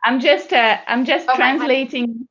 I'm 0.06 0.20
just 0.20 0.52
uh, 0.52 0.78
I'm 0.86 1.04
just 1.06 1.26
Oh, 1.28 1.34
translating 1.36 2.26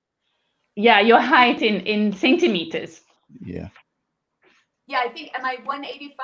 yeah, 0.78 1.02
your 1.02 1.20
height 1.20 1.62
in 1.66 1.82
in 1.88 2.14
centimeters. 2.14 3.02
Yeah. 3.42 3.70
yeah 4.88 5.02
i 5.04 5.10
think 5.10 5.32
am 5.36 5.44
i 5.44 5.58
185 5.58 6.16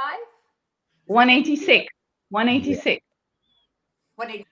186. 1.08 1.88
186. 2.30 3.02
180 4.16 4.46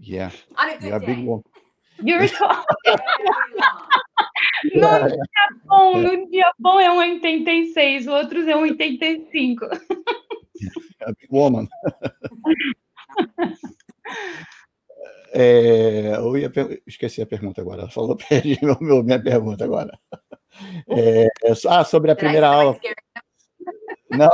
Yeah. 0.00 0.30
On 0.56 0.68
a 0.68 0.74
good 0.74 0.82
You're 0.82 0.96
a 0.96 1.00
day. 1.00 1.06
big 1.06 1.24
woman. 1.24 1.44
Long. 2.02 2.28
No 4.74 5.08
dia 5.08 5.48
bom, 5.64 5.98
no 5.98 6.30
dia 6.30 6.52
bom 6.58 6.80
é 6.80 6.88
1,86, 6.88 8.06
o 8.06 8.12
outro 8.12 8.40
é 8.48 8.54
1,85. 8.54 9.58
A 11.02 11.12
big 11.12 11.28
woman. 11.30 11.68
É, 15.32 16.16
eu 16.16 16.36
ia 16.36 16.50
per- 16.50 16.82
esqueci 16.86 17.20
a 17.20 17.26
pergunta 17.26 17.60
agora. 17.60 17.82
Ela 17.82 17.90
falou, 17.90 18.16
perdi 18.28 18.58
meu, 18.62 18.76
meu- 18.80 19.02
minha 19.04 19.22
pergunta 19.22 19.64
agora. 19.64 19.98
É, 20.88 21.26
ah, 21.68 21.84
sobre 21.84 22.10
a 22.10 22.16
primeira 22.16 22.48
aula. 22.48 22.78
Não, 24.10 24.30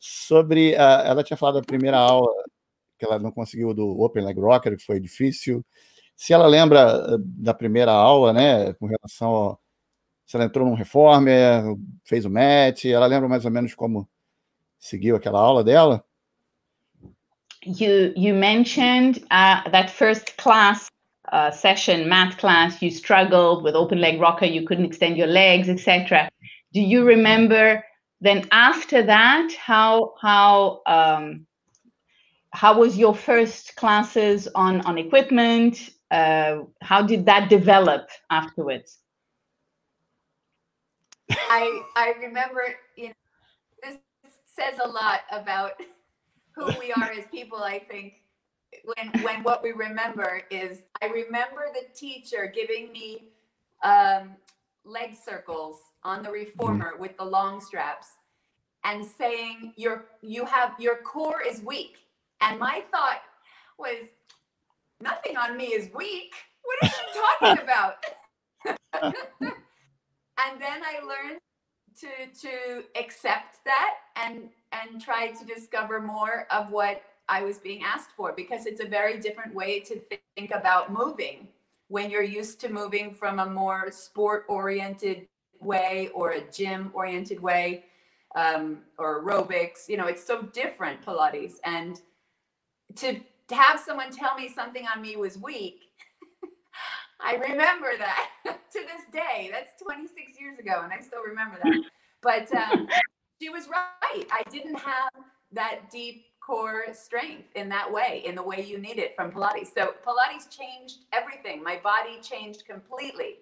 sobre 0.00 0.74
a, 0.74 1.02
ela 1.06 1.22
tinha 1.22 1.36
falado 1.36 1.56
da 1.60 1.66
primeira 1.66 1.98
aula 1.98 2.32
que 2.98 3.04
ela 3.04 3.18
não 3.18 3.30
conseguiu 3.30 3.74
do 3.74 4.00
Open 4.00 4.24
Leg 4.24 4.38
Rocker, 4.40 4.76
que 4.76 4.84
foi 4.84 4.98
difícil. 4.98 5.64
Se 6.20 6.34
ela 6.34 6.46
lembra 6.46 6.80
eh, 6.80 7.16
da 7.18 7.54
primeira 7.54 7.92
aula, 7.92 8.30
né, 8.30 8.74
com 8.74 8.84
relação 8.84 9.28
ao, 9.30 9.60
se 10.26 10.36
ela 10.36 10.44
entrou 10.44 10.68
num 10.68 10.74
reformer, 10.74 11.62
fez 12.04 12.26
o 12.26 12.30
match, 12.30 12.84
ela 12.84 13.06
lembra 13.06 13.26
mais 13.26 13.46
ou 13.46 13.50
menos 13.50 13.74
como 13.74 14.06
seguiu 14.78 15.16
aquela 15.16 15.40
aula 15.40 15.64
dela? 15.64 16.04
You 17.64 18.12
you 18.14 18.34
mentioned 18.34 19.24
uh, 19.30 19.64
that 19.70 19.88
first 19.88 20.36
class 20.36 20.90
uh, 21.32 21.50
session, 21.50 22.06
math 22.06 22.36
class. 22.36 22.82
You 22.82 22.90
struggled 22.90 23.64
with 23.64 23.74
open 23.74 23.98
leg 23.98 24.20
rocker. 24.20 24.44
You 24.44 24.66
couldn't 24.66 24.84
extend 24.84 25.16
your 25.16 25.26
legs, 25.26 25.70
etc. 25.70 26.28
Do 26.74 26.80
you 26.80 27.02
remember? 27.02 27.82
Then 28.20 28.46
after 28.52 29.02
that, 29.06 29.54
how 29.54 30.12
how 30.20 30.82
um, 30.84 31.46
how 32.52 32.78
was 32.78 32.98
your 32.98 33.14
first 33.14 33.74
classes 33.76 34.48
on 34.54 34.82
on 34.82 34.98
equipment? 34.98 35.90
Uh, 36.10 36.64
how 36.82 37.02
did 37.02 37.24
that 37.26 37.48
develop 37.48 38.08
afterwards? 38.30 38.98
I 41.30 41.82
I 41.96 42.14
remember, 42.20 42.62
you 42.96 43.08
know, 43.08 43.14
this 43.82 43.98
says 44.46 44.78
a 44.82 44.88
lot 44.88 45.20
about 45.30 45.72
who 46.52 46.66
we 46.78 46.92
are 46.92 47.10
as 47.12 47.24
people. 47.30 47.58
I 47.58 47.78
think 47.78 48.14
when 48.84 49.22
when 49.22 49.42
what 49.42 49.62
we 49.62 49.72
remember 49.72 50.42
is 50.50 50.80
I 51.02 51.06
remember 51.06 51.66
the 51.72 51.86
teacher 51.94 52.52
giving 52.52 52.92
me 52.92 53.28
um, 53.82 54.30
leg 54.84 55.14
circles 55.14 55.78
on 56.02 56.22
the 56.22 56.30
reformer 56.30 56.94
with 56.98 57.16
the 57.16 57.24
long 57.24 57.60
straps 57.60 58.08
and 58.84 59.04
saying 59.04 59.74
your 59.76 60.06
you 60.22 60.44
have 60.44 60.72
your 60.78 60.96
core 61.02 61.42
is 61.42 61.62
weak. 61.62 61.96
And 62.40 62.58
my 62.58 62.82
thought 62.90 63.22
was 63.78 64.08
nothing 65.00 65.36
on 65.36 65.56
me 65.56 65.66
is 65.66 65.90
weak. 65.94 66.32
What 66.62 66.90
is 66.90 66.96
she 66.96 67.20
talking 67.40 67.62
about? 67.64 67.94
and 69.42 70.60
then 70.60 70.82
I 70.82 71.00
learned 71.02 71.40
to 72.00 72.40
to 72.40 72.84
accept 72.98 73.58
that 73.64 73.94
and 74.16 74.48
and 74.72 75.00
try 75.00 75.28
to 75.28 75.44
discover 75.44 76.00
more 76.00 76.46
of 76.50 76.70
what 76.70 77.02
I 77.28 77.42
was 77.42 77.58
being 77.58 77.82
asked 77.82 78.10
for 78.16 78.32
because 78.32 78.66
it's 78.66 78.80
a 78.80 78.86
very 78.86 79.18
different 79.18 79.54
way 79.54 79.80
to 79.80 80.00
think 80.36 80.50
about 80.52 80.92
moving 80.92 81.48
when 81.88 82.10
you're 82.10 82.22
used 82.22 82.60
to 82.60 82.68
moving 82.68 83.12
from 83.12 83.38
a 83.40 83.46
more 83.46 83.90
sport 83.90 84.44
oriented 84.48 85.26
way 85.60 86.10
or 86.14 86.32
a 86.32 86.40
gym 86.50 86.90
oriented 86.94 87.40
way 87.40 87.84
um, 88.36 88.78
or 88.98 89.22
aerobics 89.22 89.88
you 89.88 89.96
know 89.96 90.06
it's 90.06 90.24
so 90.24 90.42
different 90.42 91.04
pilates 91.04 91.54
and 91.64 92.00
to, 92.96 93.20
to 93.50 93.56
have 93.56 93.78
someone 93.78 94.10
tell 94.10 94.34
me 94.34 94.48
something 94.48 94.86
on 94.94 95.02
me 95.02 95.16
was 95.16 95.36
weak 95.38 95.82
I 97.20 97.34
remember 97.34 97.90
that 97.98 98.30
to 98.44 98.80
this 98.80 99.04
day. 99.12 99.50
That's 99.52 99.80
26 99.82 100.40
years 100.40 100.58
ago, 100.58 100.80
and 100.82 100.92
I 100.92 101.00
still 101.00 101.22
remember 101.22 101.58
that. 101.62 101.80
But 102.22 102.52
um, 102.54 102.88
she 103.40 103.50
was 103.50 103.68
right. 103.68 104.26
I 104.30 104.42
didn't 104.50 104.76
have 104.76 105.10
that 105.52 105.90
deep 105.90 106.24
core 106.44 106.84
strength 106.92 107.48
in 107.54 107.68
that 107.68 107.90
way, 107.90 108.22
in 108.24 108.34
the 108.34 108.42
way 108.42 108.64
you 108.64 108.78
need 108.78 108.98
it 108.98 109.14
from 109.16 109.30
Pilates. 109.30 109.68
So 109.74 109.94
Pilates 110.06 110.48
changed 110.50 111.04
everything. 111.12 111.62
My 111.62 111.78
body 111.82 112.20
changed 112.22 112.64
completely. 112.66 113.38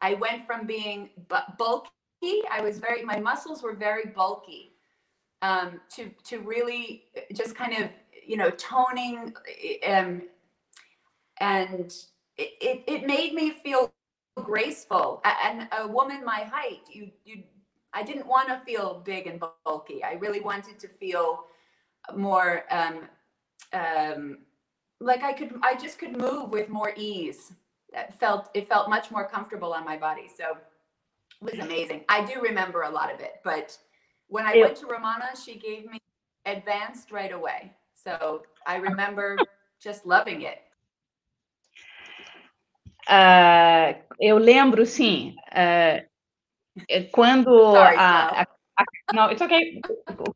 I 0.00 0.14
went 0.14 0.46
from 0.46 0.66
being 0.66 1.10
bu- 1.28 1.54
bulky. 1.58 2.42
I 2.50 2.60
was 2.60 2.78
very. 2.78 3.04
My 3.04 3.20
muscles 3.20 3.62
were 3.62 3.74
very 3.74 4.10
bulky. 4.14 4.70
Um, 5.42 5.80
to 5.96 6.10
to 6.24 6.38
really 6.38 7.04
just 7.34 7.56
kind 7.56 7.72
of 7.82 7.90
you 8.26 8.36
know 8.36 8.50
toning 8.50 9.34
um, 9.88 10.22
and 11.40 11.94
it, 12.36 12.50
it, 12.60 12.84
it 12.86 13.06
made 13.06 13.34
me 13.34 13.50
feel 13.50 13.92
graceful. 14.36 15.22
And 15.24 15.68
a 15.78 15.86
woman 15.88 16.24
my 16.24 16.40
height 16.50 16.80
you 16.90 17.10
you 17.24 17.42
i 17.92 18.02
didn't 18.02 18.26
want 18.26 18.48
to 18.48 18.60
feel 18.66 19.02
big 19.04 19.26
and 19.26 19.42
bulky. 19.66 20.02
I 20.04 20.14
really 20.14 20.40
wanted 20.40 20.78
to 20.80 20.88
feel 20.88 21.44
more 22.16 22.64
um 22.70 23.08
um 23.72 24.38
like 25.00 25.22
i 25.22 25.32
could 25.32 25.52
i 25.62 25.74
just 25.74 25.98
could 25.98 26.16
move 26.16 26.50
with 26.50 26.68
more 26.68 26.92
ease. 26.96 27.52
That 27.92 28.18
felt 28.18 28.50
it 28.54 28.68
felt 28.68 28.88
much 28.88 29.10
more 29.10 29.28
comfortable 29.28 29.74
on 29.74 29.84
my 29.84 29.98
body. 29.98 30.28
So 30.34 30.56
it 31.42 31.44
was 31.52 31.60
amazing. 31.60 32.04
I 32.08 32.24
do 32.24 32.40
remember 32.40 32.82
a 32.82 32.90
lot 32.90 33.12
of 33.12 33.20
it 33.20 33.34
but 33.44 33.76
when 34.28 34.46
i 34.46 34.54
Yeah. 34.54 34.62
went 34.62 34.76
to 34.78 34.86
romana 34.86 35.28
she 35.44 35.56
gave 35.58 35.90
me 35.90 35.98
advanced 36.46 37.12
right 37.12 37.32
away 37.32 37.72
so 38.02 38.42
i 38.66 38.76
remember 38.76 39.42
just 39.82 40.04
loving 40.04 40.44
it 40.44 40.58
Ah, 43.08 43.94
eu 44.20 44.38
lembro, 44.38 44.86
sim, 44.86 45.34
ah, 45.50 46.02
é 46.88 47.02
quando 47.10 47.50
Sorry, 47.74 47.96
a, 47.96 48.42
a- 48.42 48.46
a- 48.78 48.84
não, 49.12 49.30
it's 49.30 49.40
okay. 49.42 49.80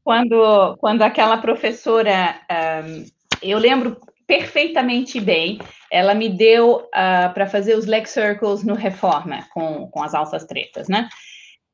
Quando, 0.04 0.76
quando 0.78 1.02
aquela 1.02 1.38
professora, 1.38 2.40
ahm, 2.50 3.04
eu 3.42 3.58
lembro 3.58 3.96
perfeitamente 4.26 5.20
bem, 5.20 5.58
ela 5.90 6.14
me 6.14 6.28
deu 6.28 6.88
para 7.32 7.46
fazer 7.46 7.76
os 7.76 7.86
leg 7.86 8.06
circles 8.06 8.64
no 8.64 8.74
Reforma 8.74 9.46
com, 9.54 9.88
com 9.88 10.02
as 10.02 10.14
alças 10.14 10.44
tretas, 10.44 10.88
né? 10.88 11.08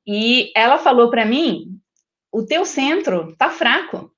E 0.06 0.52
ela 0.54 0.78
falou 0.78 1.10
para 1.10 1.24
mim, 1.24 1.80
o 2.30 2.44
teu 2.44 2.64
centro 2.64 3.34
tá 3.36 3.48
fraco. 3.50 4.12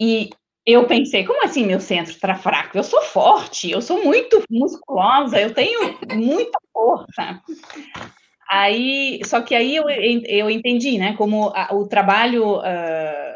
E 0.00 0.30
eu 0.66 0.86
pensei, 0.86 1.24
como 1.24 1.44
assim 1.44 1.66
meu 1.66 1.80
centro 1.80 2.12
está 2.12 2.34
fraco? 2.34 2.76
Eu 2.76 2.84
sou 2.84 3.02
forte, 3.02 3.70
eu 3.70 3.82
sou 3.82 4.02
muito 4.02 4.42
musculosa, 4.50 5.38
eu 5.40 5.52
tenho 5.52 5.98
muita 6.14 6.58
força. 6.72 7.42
Aí, 8.50 9.20
só 9.24 9.40
que 9.40 9.54
aí 9.54 9.76
eu, 9.76 9.84
eu 9.88 10.48
entendi, 10.50 10.96
né, 10.98 11.14
como 11.16 11.48
a- 11.54 11.70
o 11.72 11.86
trabalho 11.86 12.60
ah, 12.60 13.34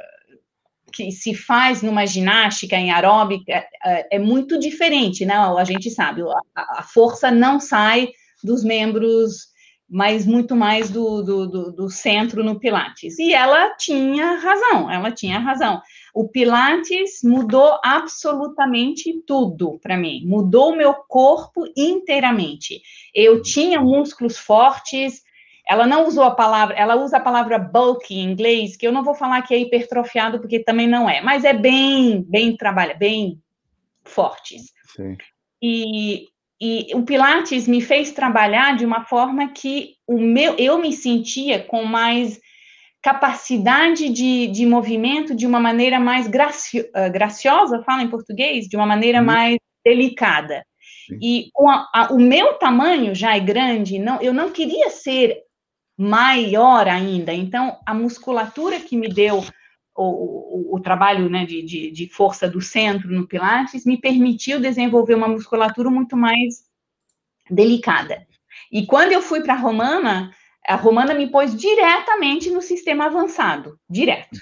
que 0.92 1.10
se 1.10 1.34
faz 1.34 1.82
numa 1.82 2.06
ginástica 2.06 2.76
em 2.76 2.90
aeróbica 2.92 3.64
ah, 3.84 4.04
é 4.10 4.18
muito 4.18 4.58
diferente, 4.58 5.26
né? 5.26 5.34
A 5.34 5.64
gente 5.64 5.90
sabe, 5.90 6.22
a, 6.54 6.80
a 6.80 6.82
força 6.82 7.30
não 7.30 7.60
sai 7.60 8.08
dos 8.42 8.64
membros, 8.64 9.48
mas 9.88 10.26
muito 10.26 10.54
mais 10.54 10.90
do, 10.90 11.22
do, 11.22 11.46
do, 11.46 11.72
do 11.72 11.90
centro 11.90 12.44
no 12.44 12.58
Pilates. 12.60 13.18
E 13.18 13.32
ela 13.32 13.74
tinha 13.76 14.36
razão, 14.36 14.90
ela 14.90 15.10
tinha 15.10 15.38
razão. 15.38 15.80
O 16.14 16.28
Pilates 16.28 17.22
mudou 17.22 17.78
absolutamente 17.82 19.22
tudo 19.26 19.78
para 19.82 19.96
mim, 19.96 20.22
mudou 20.26 20.72
o 20.72 20.76
meu 20.76 20.94
corpo 20.94 21.64
inteiramente. 21.76 22.80
Eu 23.14 23.42
tinha 23.42 23.80
músculos 23.80 24.38
fortes. 24.38 25.22
Ela 25.66 25.86
não 25.86 26.06
usou 26.06 26.24
a 26.24 26.30
palavra, 26.30 26.74
ela 26.74 26.96
usa 26.96 27.18
a 27.18 27.20
palavra 27.20 27.58
bulky 27.58 28.14
em 28.14 28.30
inglês, 28.30 28.74
que 28.74 28.86
eu 28.86 28.92
não 28.92 29.04
vou 29.04 29.14
falar 29.14 29.42
que 29.42 29.52
é 29.52 29.58
hipertrofiado, 29.58 30.40
porque 30.40 30.60
também 30.60 30.86
não 30.86 31.10
é, 31.10 31.20
mas 31.20 31.44
é 31.44 31.52
bem, 31.52 32.22
bem 32.22 32.56
trabalha, 32.56 32.94
bem 32.94 33.38
fortes. 34.02 34.72
Sim. 34.96 35.18
E, 35.62 36.28
e 36.58 36.94
o 36.94 37.02
Pilates 37.02 37.68
me 37.68 37.82
fez 37.82 38.12
trabalhar 38.12 38.76
de 38.76 38.86
uma 38.86 39.04
forma 39.04 39.48
que 39.48 39.94
o 40.06 40.18
meu, 40.18 40.54
eu 40.56 40.78
me 40.78 40.92
sentia 40.92 41.62
com 41.62 41.84
mais 41.84 42.40
capacidade 43.02 44.08
de, 44.08 44.48
de 44.48 44.66
movimento 44.66 45.34
de 45.34 45.46
uma 45.46 45.60
maneira 45.60 46.00
mais 46.00 46.26
gracio, 46.26 46.84
uh, 46.84 47.10
graciosa, 47.12 47.82
fala 47.84 48.02
em 48.02 48.10
português, 48.10 48.66
de 48.66 48.76
uma 48.76 48.86
maneira 48.86 49.20
Uhum. 49.20 49.26
mais 49.26 49.56
delicada. 49.84 50.64
Sim. 51.06 51.18
E 51.22 51.50
com 51.52 51.68
a, 51.70 51.88
a, 51.94 52.12
o 52.12 52.18
meu 52.18 52.54
tamanho 52.54 53.14
já 53.14 53.36
é 53.36 53.40
grande, 53.40 53.98
não, 53.98 54.20
eu 54.20 54.34
não 54.34 54.50
queria 54.50 54.90
ser 54.90 55.42
maior 55.96 56.86
ainda. 56.86 57.32
Então, 57.32 57.78
a 57.86 57.94
musculatura 57.94 58.78
que 58.78 58.96
me 58.96 59.08
deu 59.08 59.44
o, 59.96 60.04
o, 60.04 60.76
o 60.76 60.80
trabalho 60.80 61.28
né, 61.28 61.44
de, 61.44 61.62
de, 61.62 61.90
de 61.90 62.08
força 62.08 62.48
do 62.48 62.60
centro 62.60 63.10
no 63.10 63.26
Pilates 63.26 63.84
me 63.84 63.98
permitiu 63.98 64.60
desenvolver 64.60 65.14
uma 65.14 65.26
musculatura 65.26 65.90
muito 65.90 66.16
mais 66.16 66.66
delicada. 67.50 68.26
E 68.70 68.86
quando 68.86 69.12
eu 69.12 69.22
fui 69.22 69.40
para 69.40 69.54
a 69.54 69.58
Romana, 69.58 70.32
a 70.68 70.76
Romana 70.76 71.14
me 71.14 71.30
pôs 71.30 71.56
diretamente 71.56 72.50
no 72.50 72.60
sistema 72.60 73.06
avançado, 73.06 73.80
direto. 73.88 74.38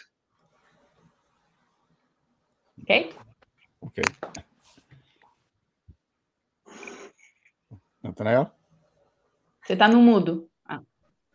Ok? 2.82 3.14
Ok. 3.80 4.02
Natanael? 8.02 8.50
Você 9.62 9.74
está 9.74 9.86
no 9.86 10.02
mudo. 10.02 10.50
Ah, 10.66 10.80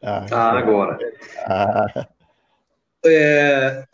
ah 0.03 0.57
agora. 0.57 0.99
Ah. 1.45 2.07
É, 3.05 3.87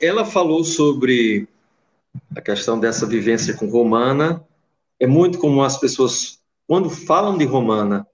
ela 0.00 0.24
falou 0.24 0.62
sobre 0.62 1.48
a 2.36 2.40
questão 2.40 2.78
dessa 2.78 3.06
vivência 3.06 3.56
com 3.56 3.66
Romana. 3.66 4.46
É 5.00 5.06
muito 5.06 5.38
comum 5.38 5.62
as 5.62 5.76
pessoas, 5.78 6.40
quando 6.64 6.88
falam 6.88 7.36
de 7.36 7.44
Romana, 7.44 8.06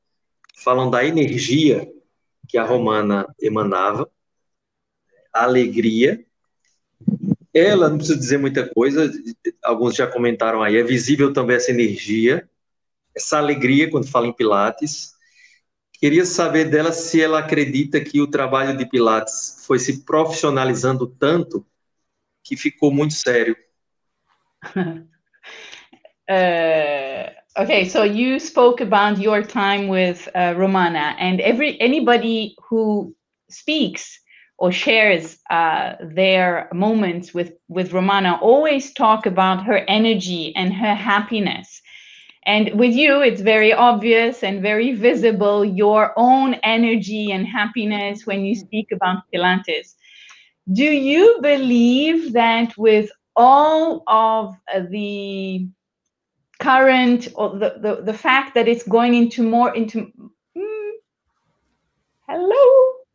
falam 0.57 0.89
da 0.91 1.05
energia 1.05 1.87
que 2.51 2.59
a 2.59 2.65
Romana 2.65 3.27
emanava, 3.41 4.11
a 5.33 5.45
alegria. 5.45 6.25
Ela, 7.55 7.89
não 7.89 7.97
precisa 7.97 8.19
dizer 8.19 8.39
muita 8.39 8.69
coisa, 8.69 9.11
alguns 9.63 9.95
já 9.95 10.07
comentaram 10.07 10.63
aí, 10.63 10.77
é 10.77 10.83
visível 10.83 11.33
também 11.33 11.57
essa 11.57 11.71
energia, 11.71 12.49
essa 13.15 13.39
alegria 13.39 13.91
quando 13.91 14.09
fala 14.09 14.27
em 14.27 14.33
Pilates. 14.33 15.15
Queria 15.93 16.25
saber 16.25 16.67
dela 16.71 16.93
se 16.93 17.21
ela 17.21 17.39
acredita 17.39 18.01
que 18.01 18.21
o 18.21 18.27
trabalho 18.27 18.77
de 18.77 18.89
Pilates 18.89 19.63
foi 19.67 19.79
se 19.79 20.05
profissionalizando 20.05 21.07
tanto 21.07 21.67
que 22.43 22.57
ficou 22.57 22.93
muito 22.93 23.15
sério. 23.15 23.57
uh, 24.77 25.01
okay, 27.57 27.89
so 27.89 28.03
you 28.03 28.39
spoke 28.39 28.81
about 28.81 29.19
your 29.19 29.43
time 29.43 29.89
with 29.89 30.29
uh, 30.35 30.55
Romana, 30.57 31.17
and 31.19 31.41
every 31.41 31.81
anybody 31.81 32.57
who 32.69 33.15
speaks 33.51 34.21
or 34.59 34.73
shares 34.73 35.39
uh, 35.51 35.95
their 36.01 36.69
moments 36.73 37.35
with 37.35 37.53
with 37.69 37.93
Romana 37.93 38.39
always 38.41 38.93
talk 38.93 39.27
about 39.27 39.65
her 39.65 39.79
energy 39.89 40.55
and 40.57 40.73
her 40.75 40.95
happiness 40.95 41.81
and 42.47 42.79
with 42.79 42.95
you, 42.95 43.21
it's 43.21 43.43
very 43.43 43.73
obvious 43.73 44.43
and 44.43 44.63
very 44.63 44.93
visible 44.93 45.65
your 45.65 46.13
own 46.17 46.55
energy 46.63 47.31
and 47.31 47.47
happiness 47.47 48.27
when 48.27 48.45
you 48.45 48.55
speak 48.55 48.89
about 48.93 49.25
Pilates. 49.33 49.95
Do 50.73 50.85
you 50.85 51.39
believe 51.43 52.33
that 52.33 52.77
with 52.79 53.11
all 53.37 54.03
of 54.07 54.55
the 54.91 55.69
current 56.61 57.29
or 57.35 57.51
the, 57.59 57.75
the, 57.81 58.03
the 58.05 58.15
fact 58.15 58.55
that 58.55 58.69
it's 58.69 58.87
going 58.87 59.15
into 59.15 59.43
more 59.43 59.75
into 59.75 60.13
mm, 60.57 60.91
hello 62.29 62.65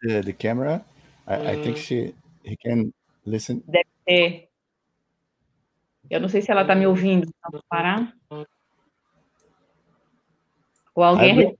the, 0.02 0.22
the 0.22 0.34
camera 0.34 0.84
I, 1.28 1.52
I 1.52 1.64
think 1.64 1.78
she 1.78 2.14
he 2.44 2.58
can 2.58 2.94
listen 3.26 3.64
Deve 3.68 3.86
ter. 4.06 4.50
Eu 6.10 6.20
não 6.20 6.30
sei 6.30 6.42
se 6.42 6.52
ela 6.52 6.62
está 6.62 6.76
me 6.76 6.86
ouvindo. 6.86 7.28
Vamos 7.42 7.66
parar. 7.68 8.14
Ou 10.94 11.04
alguém. 11.04 11.58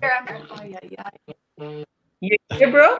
Ai, 0.00 0.74
ai, 0.74 0.90
ai. 0.98 1.84
You 2.20 2.70
bro? 2.70 2.98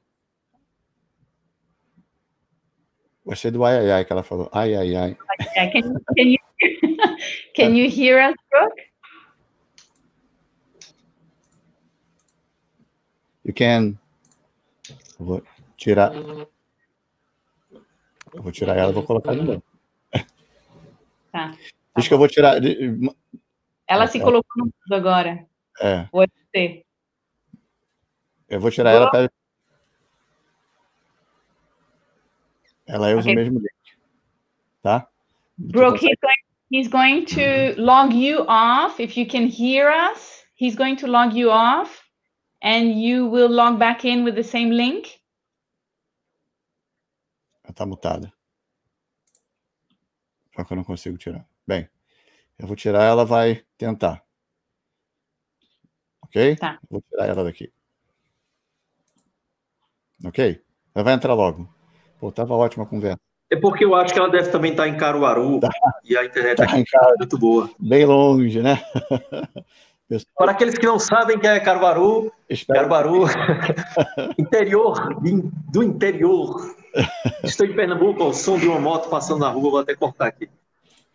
Gostei 3.29 3.51
do 3.51 3.63
ai, 3.63 3.77
ai, 3.77 3.91
ai 3.91 4.05
que 4.07 4.13
ela 4.13 4.23
falou. 4.23 4.49
Ai, 4.51 4.75
ai, 4.75 4.97
ai. 4.97 5.15
Can, 5.53 5.71
can, 6.17 6.29
you, 6.31 6.39
can 7.55 7.77
you 7.77 7.87
hear 7.87 8.19
us, 8.27 8.35
Brooke? 8.51 8.83
You 13.45 13.53
can. 13.53 13.99
vou 15.19 15.43
tirar. 15.77 16.15
Eu 16.15 16.49
vou 18.43 18.51
tirar 18.51 18.79
ela 18.79 18.93
e 18.93 18.95
vou 18.95 19.03
colocar 19.03 19.35
de 19.35 19.43
novo. 19.43 19.63
Tá. 21.31 21.55
Acho 21.95 22.09
que 22.09 22.15
eu 22.15 22.19
vou 22.19 22.29
tirar. 22.29 22.57
Ela 23.87 24.07
se 24.07 24.21
colocou 24.21 24.57
no 24.57 24.65
mundo 24.65 24.95
agora. 24.95 25.47
É. 25.83 26.09
Você. 26.11 26.83
Eu 28.49 28.59
vou 28.59 28.71
tirar 28.71 28.93
ela 28.93 29.11
para. 29.11 29.31
Ela 32.89 33.11
usa 33.11 33.21
okay. 33.21 33.33
o 33.33 33.37
mesmo 33.37 33.59
link. 33.59 33.99
Tá? 34.83 35.09
Brooke, 35.59 36.01
he's 36.01 36.17
going, 36.21 36.43
he's 36.71 36.89
going 36.89 37.25
to 37.27 37.81
log 37.81 38.15
you 38.15 38.47
off. 38.49 38.99
If 38.99 39.17
you 39.17 39.27
can 39.27 39.47
hear 39.47 39.91
us, 39.91 40.43
he's 40.55 40.75
going 40.75 40.97
to 40.97 41.07
log 41.07 41.35
you 41.35 41.51
off 41.51 42.03
and 42.63 42.95
you 42.95 43.29
will 43.29 43.51
log 43.51 43.79
back 43.79 44.05
in 44.05 44.25
with 44.25 44.35
the 44.35 44.43
same 44.43 44.71
link. 44.71 45.21
Ela 47.63 47.75
tá 47.75 47.85
mutada. 47.85 48.33
Só 50.57 50.65
que 50.65 50.73
eu 50.73 50.77
não 50.77 50.85
consigo 50.85 51.19
tirar. 51.19 51.47
Bem. 51.67 51.89
Eu 52.59 52.67
vou 52.67 52.75
tirar, 52.75 53.05
ela 53.05 53.25
vai 53.25 53.65
tentar. 53.77 54.25
Ok? 56.23 56.57
Tá. 56.57 56.79
Vou 56.91 57.03
tirar 57.03 57.27
ela 57.27 57.45
daqui. 57.45 57.71
Ok? 60.25 60.65
Ela 60.95 61.05
vai 61.05 61.15
entrar 61.15 61.35
logo. 61.35 61.78
Pô, 62.19 62.33
tava 62.33 62.55
ótima 62.55 62.85
a 62.85 62.87
conversa. 62.87 63.19
É 63.51 63.57
porque 63.57 63.85
eu 63.85 63.95
acho 63.95 64.13
que 64.13 64.19
ela 64.19 64.29
deve 64.29 64.51
também 64.51 64.73
estar 64.73 64.87
em 64.89 64.97
Caruaru 64.97 65.61
tá. 65.61 65.71
e 66.05 66.17
a 66.17 66.25
internet 66.25 66.57
tá 66.57 66.65
aqui 66.65 66.85
é 66.95 67.15
muito 67.19 67.39
boa. 67.39 67.71
Bem 67.79 68.05
longe, 68.05 68.61
né? 68.61 68.83
Para 70.37 70.53
aqueles 70.53 70.75
que 70.75 70.87
não 70.87 70.99
sabem 70.99 71.39
que 71.39 71.47
é 71.47 71.61
Caruaru, 71.61 72.33
Espero 72.49 72.89
Caruaru, 72.89 73.27
interior 74.39 75.21
do 75.71 75.83
interior. 75.83 76.75
Estou 77.45 77.67
em 77.67 77.75
Pernambuco, 77.75 78.23
ao 78.23 78.33
som 78.33 78.59
de 78.59 78.67
uma 78.67 78.81
moto 78.81 79.11
passando 79.11 79.41
na 79.41 79.51
rua, 79.51 79.71
vou 79.71 79.81
até 79.81 79.95
cortar 79.95 80.29
aqui. 80.29 80.49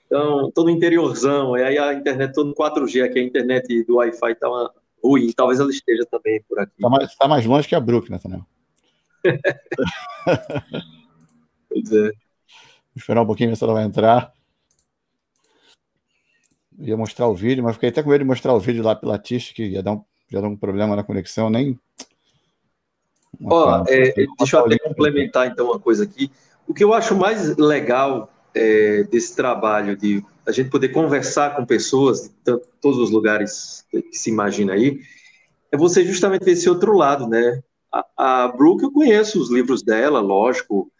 Então, 0.05 0.51
todo 0.53 0.69
interiorzão, 0.69 1.57
e 1.57 1.63
aí 1.63 1.77
a 1.79 1.91
internet 1.91 2.33
todo 2.33 2.53
4G, 2.53 3.03
aqui 3.03 3.17
a 3.17 3.23
internet 3.23 3.83
do 3.83 3.95
Wi-Fi 3.95 4.35
tá 4.35 4.47
uma 4.47 4.71
ruim, 5.03 5.31
talvez 5.35 5.59
ela 5.59 5.71
esteja 5.71 6.05
também 6.05 6.43
por 6.47 6.59
aqui. 6.59 6.73
Está 6.77 6.89
mais, 6.89 7.15
tá 7.15 7.27
mais 7.27 7.45
longe 7.47 7.67
que 7.67 7.73
a 7.73 7.79
Brook, 7.79 8.11
Nathaniel. 8.11 8.45
pois 11.69 11.91
é. 11.91 12.03
Vou 12.03 12.97
esperar 12.97 13.21
um 13.21 13.25
pouquinho 13.25 13.49
ver 13.49 13.55
se 13.55 13.63
ela 13.63 13.73
vai 13.73 13.83
entrar. 13.83 14.31
Eu 16.77 16.88
ia 16.88 16.97
mostrar 16.97 17.27
o 17.27 17.36
vídeo, 17.36 17.63
mas 17.63 17.75
fiquei 17.75 17.89
até 17.89 18.03
com 18.03 18.09
medo 18.09 18.23
de 18.23 18.27
mostrar 18.27 18.53
o 18.53 18.59
vídeo 18.59 18.83
lá 18.83 18.95
pela 18.95 19.17
Tish, 19.17 19.51
que 19.51 19.65
ia 19.65 19.83
dar 19.83 19.93
um, 19.93 20.03
ia 20.31 20.41
dar 20.41 20.47
um 20.47 20.57
problema 20.57 20.95
na 20.95 21.03
conexão, 21.03 21.49
nem. 21.49 21.79
Ó, 23.45 23.83
é, 23.88 24.13
deixa 24.38 24.57
eu 24.57 24.65
até 24.65 24.77
complementar 24.79 25.47
então 25.47 25.67
uma 25.67 25.79
coisa 25.79 26.03
aqui. 26.03 26.31
O 26.67 26.73
que 26.73 26.83
eu 26.83 26.93
acho 26.93 27.15
mais 27.15 27.55
legal 27.57 28.31
é, 28.53 29.03
desse 29.03 29.36
trabalho 29.36 29.97
de 29.97 30.23
a 30.45 30.51
gente 30.51 30.69
poder 30.69 30.89
conversar 30.89 31.55
com 31.55 31.65
pessoas 31.65 32.27
de 32.27 32.57
todos 32.81 32.99
os 32.99 33.09
lugares 33.09 33.86
que 33.89 34.03
se 34.12 34.29
imagina 34.29 34.73
aí, 34.73 34.99
é 35.71 35.77
você 35.77 36.05
justamente 36.05 36.45
ver 36.45 36.51
esse 36.51 36.69
outro 36.69 36.95
lado, 36.95 37.27
né? 37.27 37.63
A, 37.93 38.43
a 38.43 38.47
Brooke, 38.47 38.84
eu 38.84 38.91
conheço 38.91 39.39
os 39.39 39.51
livros 39.51 39.84
dela, 39.84 40.19
lógico, 40.19 40.91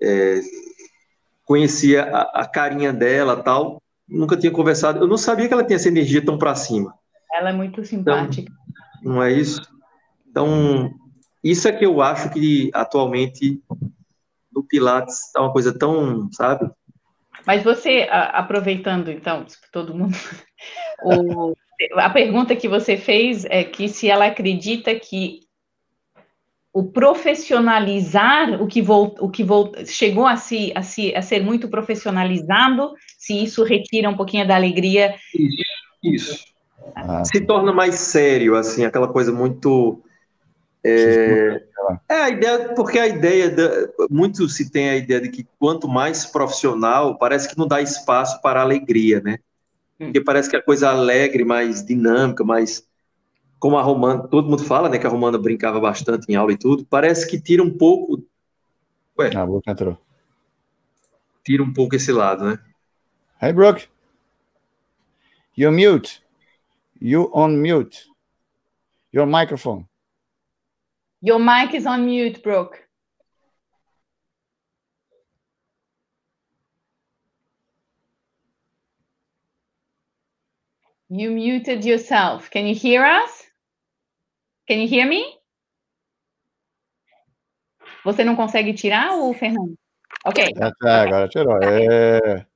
é, 0.00 0.40
conhecia 1.44 2.04
a, 2.04 2.42
a, 2.42 2.46
carinha 2.46 2.92
dela 2.92 3.42
tal, 3.42 3.82
nunca 4.06 4.36
tinha 4.36 4.52
conversado, 4.52 4.98
eu 4.98 5.08
não 5.08 5.16
sabia 5.16 5.48
que 5.48 5.54
ela 5.54 5.64
tinha 5.64 5.76
essa 5.76 5.88
energia 5.88 6.24
tão 6.24 6.36
para 6.36 6.54
cima. 6.54 6.94
Ela 7.32 7.50
é 7.50 7.52
muito 7.52 7.84
simpática. 7.84 8.52
Então, 9.00 9.14
não 9.14 9.22
é 9.22 9.32
isso? 9.32 9.62
Então, 10.28 10.92
isso 11.42 11.66
é 11.66 11.72
que 11.72 11.86
eu 11.86 12.02
acho 12.02 12.30
que 12.30 12.70
atualmente 12.74 13.62
no 14.52 14.62
Pilates 14.62 15.26
está 15.26 15.40
uma 15.40 15.52
coisa 15.52 15.76
tão, 15.76 16.30
sabe, 16.32 16.70
mas 17.46 17.62
você, 17.62 18.06
aproveitando 18.10 19.10
então, 19.10 19.44
todo 19.72 19.94
mundo, 19.94 20.14
o, 21.02 21.54
a 21.96 22.10
pergunta 22.10 22.54
que 22.54 22.68
você 22.68 22.96
fez 22.96 23.44
é 23.46 23.64
que 23.64 23.88
se 23.88 24.08
ela 24.08 24.26
acredita 24.26 24.94
que 24.94 25.40
o 26.72 26.84
profissionalizar, 26.84 28.62
o 28.62 28.66
que, 28.66 28.80
volt, 28.80 29.16
o 29.20 29.28
que 29.28 29.44
volt, 29.44 29.84
chegou 29.86 30.26
a, 30.26 30.36
se, 30.36 30.72
a, 30.74 30.82
se, 30.82 31.14
a 31.14 31.20
ser 31.20 31.42
muito 31.42 31.68
profissionalizado, 31.68 32.94
se 33.18 33.42
isso 33.42 33.62
retira 33.62 34.08
um 34.08 34.16
pouquinho 34.16 34.48
da 34.48 34.56
alegria. 34.56 35.14
Isso. 35.34 35.62
isso. 36.02 36.44
Ah. 36.94 37.24
Se 37.24 37.40
torna 37.42 37.72
mais 37.72 37.96
sério, 37.96 38.56
assim, 38.56 38.84
aquela 38.84 39.08
coisa 39.08 39.32
muito 39.32 40.02
é, 40.84 41.62
é, 42.08 42.14
a 42.14 42.30
ideia, 42.30 42.74
porque 42.74 42.98
a 42.98 43.06
ideia, 43.06 43.50
da, 43.50 43.70
muito 44.10 44.48
se 44.48 44.70
tem 44.70 44.90
a 44.90 44.96
ideia 44.96 45.20
de 45.20 45.28
que 45.28 45.46
quanto 45.58 45.86
mais 45.86 46.26
profissional, 46.26 47.16
parece 47.16 47.48
que 47.48 47.56
não 47.56 47.68
dá 47.68 47.80
espaço 47.80 48.40
para 48.42 48.60
alegria, 48.60 49.20
né? 49.20 49.38
Hum. 50.00 50.06
Porque 50.06 50.20
parece 50.20 50.50
que 50.50 50.56
a 50.56 50.62
coisa 50.62 50.90
alegre, 50.90 51.44
mais 51.44 51.84
dinâmica, 51.84 52.42
mais. 52.42 52.84
Como 53.62 53.78
a 53.78 53.82
Romana, 53.82 54.26
todo 54.26 54.50
mundo 54.50 54.64
fala, 54.64 54.88
né, 54.88 54.98
que 54.98 55.06
a 55.06 55.08
Romana 55.08 55.38
brincava 55.38 55.78
bastante 55.78 56.26
em 56.28 56.34
aula 56.34 56.50
e 56.52 56.58
tudo, 56.58 56.84
parece 56.84 57.28
que 57.28 57.40
tira 57.40 57.62
um 57.62 57.70
pouco. 57.70 58.20
Ué, 59.16 59.32
a 59.36 59.46
boca 59.46 59.70
entrou. 59.70 59.96
Tira 61.44 61.62
um 61.62 61.72
pouco 61.72 61.94
esse 61.94 62.10
lado, 62.10 62.44
né? 62.44 62.58
Hey, 63.40 63.52
Brooke. 63.52 63.86
You're 65.56 65.72
mute. 65.72 66.20
You 67.00 67.30
on 67.32 67.50
mute. 67.50 68.10
Your 69.12 69.28
microphone. 69.28 69.86
Your 71.22 71.38
mic 71.38 71.72
is 71.72 71.86
on 71.86 72.04
mute, 72.04 72.42
Brooke. 72.42 72.82
You 81.08 81.30
muted 81.30 81.84
yourself. 81.84 82.50
Can 82.50 82.66
you 82.66 82.74
hear 82.74 83.04
us? 83.04 83.51
Can 84.68 84.78
you 84.80 84.88
hear 84.88 85.06
me? 85.06 85.38
Você 88.04 88.24
não 88.24 88.34
consegue 88.36 88.72
tirar 88.74 89.14
o 89.16 89.32
Fernando? 89.34 89.74
Ok. 90.24 90.44
É, 90.84 90.88
agora 90.88 91.28
tirou. 91.28 91.58
É. 91.62 92.46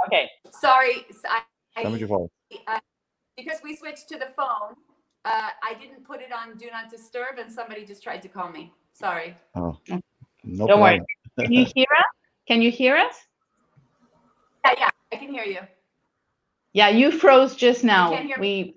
Ok. 0.00 0.28
Sorry, 0.52 1.06
I, 1.24 1.42
Estamos 1.76 1.98
de 1.98 2.04
volta. 2.04 2.32
uh, 2.52 2.78
because 3.36 3.60
we 3.62 3.76
switched 3.76 4.08
to 4.08 4.18
the 4.18 4.26
phone. 4.36 4.74
Uh, 5.24 5.50
I 5.62 5.74
didn't 5.74 6.04
put 6.04 6.20
it 6.20 6.32
on 6.32 6.56
do 6.56 6.66
not 6.70 6.88
disturb, 6.90 7.38
and 7.38 7.52
somebody 7.52 7.84
just 7.84 8.02
tried 8.02 8.22
to 8.22 8.28
call 8.28 8.50
me. 8.50 8.72
Sorry. 8.92 9.34
Oh, 9.54 9.76
no 10.44 10.66
Don't 10.66 10.80
worry. 10.80 11.00
Can 11.38 11.52
you 11.52 11.64
hear 11.74 11.86
us? 11.98 12.04
Can 12.46 12.62
you 12.62 12.70
hear 12.70 12.96
us? 12.96 13.14
Yeah, 14.64 14.74
yeah, 14.78 14.90
I 15.12 15.16
can 15.16 15.30
hear 15.32 15.44
you. 15.44 15.60
Yeah, 16.72 16.88
you 16.88 17.10
froze 17.10 17.56
just 17.56 17.84
now. 17.84 18.10
can't 18.10 18.26
hear 18.26 18.36
We, 18.40 18.74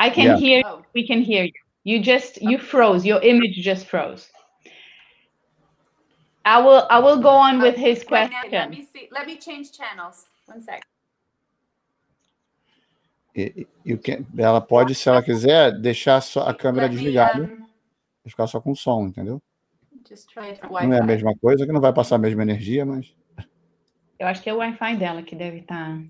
I 0.00 0.08
can 0.10 0.24
Yeah. 0.24 0.36
hear. 0.36 0.62
Oh, 0.64 0.82
We 0.94 1.06
can 1.06 1.20
hear 1.20 1.44
you. 1.44 1.52
You 1.84 2.00
just 2.02 2.40
you 2.42 2.58
froze. 2.58 3.04
Your 3.06 3.22
image 3.22 3.56
just 3.62 3.86
froze. 3.86 4.28
I 6.44 6.58
will. 6.60 6.86
I 6.90 6.98
will 6.98 7.20
go 7.20 7.28
on 7.30 7.60
with 7.60 7.76
his 7.76 7.98
now, 8.10 8.16
let 8.16 8.30
question. 8.30 8.70
me 8.70 8.82
see. 8.92 9.08
Let 9.12 9.26
me 9.26 9.36
change 9.36 9.72
channels. 9.72 10.26
One 10.46 10.62
sec. 10.62 10.80
O 13.86 13.98
que- 13.98 14.26
ela 14.36 14.60
pode, 14.60 14.94
se 14.94 15.08
ela 15.08 15.22
quiser, 15.22 15.72
deixar 15.78 16.20
só 16.20 16.48
a 16.48 16.54
câmera 16.54 16.88
me, 16.88 16.94
desligada 16.94 17.42
um, 17.44 17.66
e 18.24 18.30
ficar 18.30 18.46
só 18.46 18.60
com 18.60 18.74
som, 18.74 19.06
entendeu? 19.06 19.40
just 20.08 20.28
try 20.28 20.48
it 20.50 20.58
from 20.60 20.70
Não 20.72 20.92
é 20.92 20.98
a 21.00 21.04
mesma 21.04 21.32
coisa, 21.36 21.64
que 21.64 21.72
não 21.72 21.80
vai 21.80 21.92
passar 21.92 22.16
a 22.16 22.18
mesma 22.18 22.42
energia, 22.42 22.84
mas 22.84 23.14
Eu 24.18 24.26
acho 24.26 24.42
que 24.42 24.50
é 24.50 24.54
o 24.54 24.58
Wi-Fi 24.58 24.96
dela 24.96 25.22
que 25.22 25.36
deve 25.36 25.58
estar. 25.58 26.02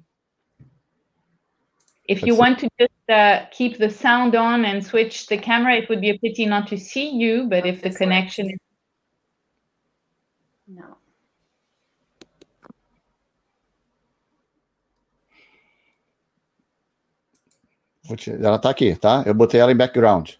If 2.11 2.23
Pode 2.23 2.27
you 2.27 2.35
want 2.35 2.59
to 2.59 2.69
just 2.77 3.09
uh, 3.09 3.47
keep 3.53 3.79
the 3.79 3.89
sound 3.89 4.35
on 4.35 4.65
and 4.65 4.85
switch 4.85 5.29
the 5.29 5.39
camera, 5.39 5.77
it 5.77 5.89
would 5.89 6.01
be 6.01 6.11
a 6.11 6.19
pity 6.19 6.45
not 6.45 6.67
to 6.71 6.77
see 6.77 7.09
you. 7.09 7.47
But 7.49 7.65
if 7.65 7.83
the 7.83 7.91
this 7.91 7.99
connection 7.99 8.47
works. 8.47 8.55
is 8.55 8.61
No. 10.77 10.97
vou 18.05 18.17
te- 18.17 18.33
ela 18.33 18.59
tá 18.59 18.71
aqui, 18.71 18.97
tá? 18.97 19.23
Eu 19.25 19.35
botei 19.35 19.61
ela 19.61 19.71
em 19.71 19.77
background. 19.77 20.33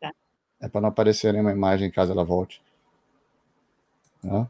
Tá. 0.00 0.10
É 0.62 0.68
para 0.68 0.80
não 0.80 0.88
aparecer 0.88 1.30
nenhuma 1.32 1.52
imagem 1.52 1.90
caso 1.90 2.10
ela 2.12 2.24
volte. 2.24 2.62
Tá? 4.22 4.48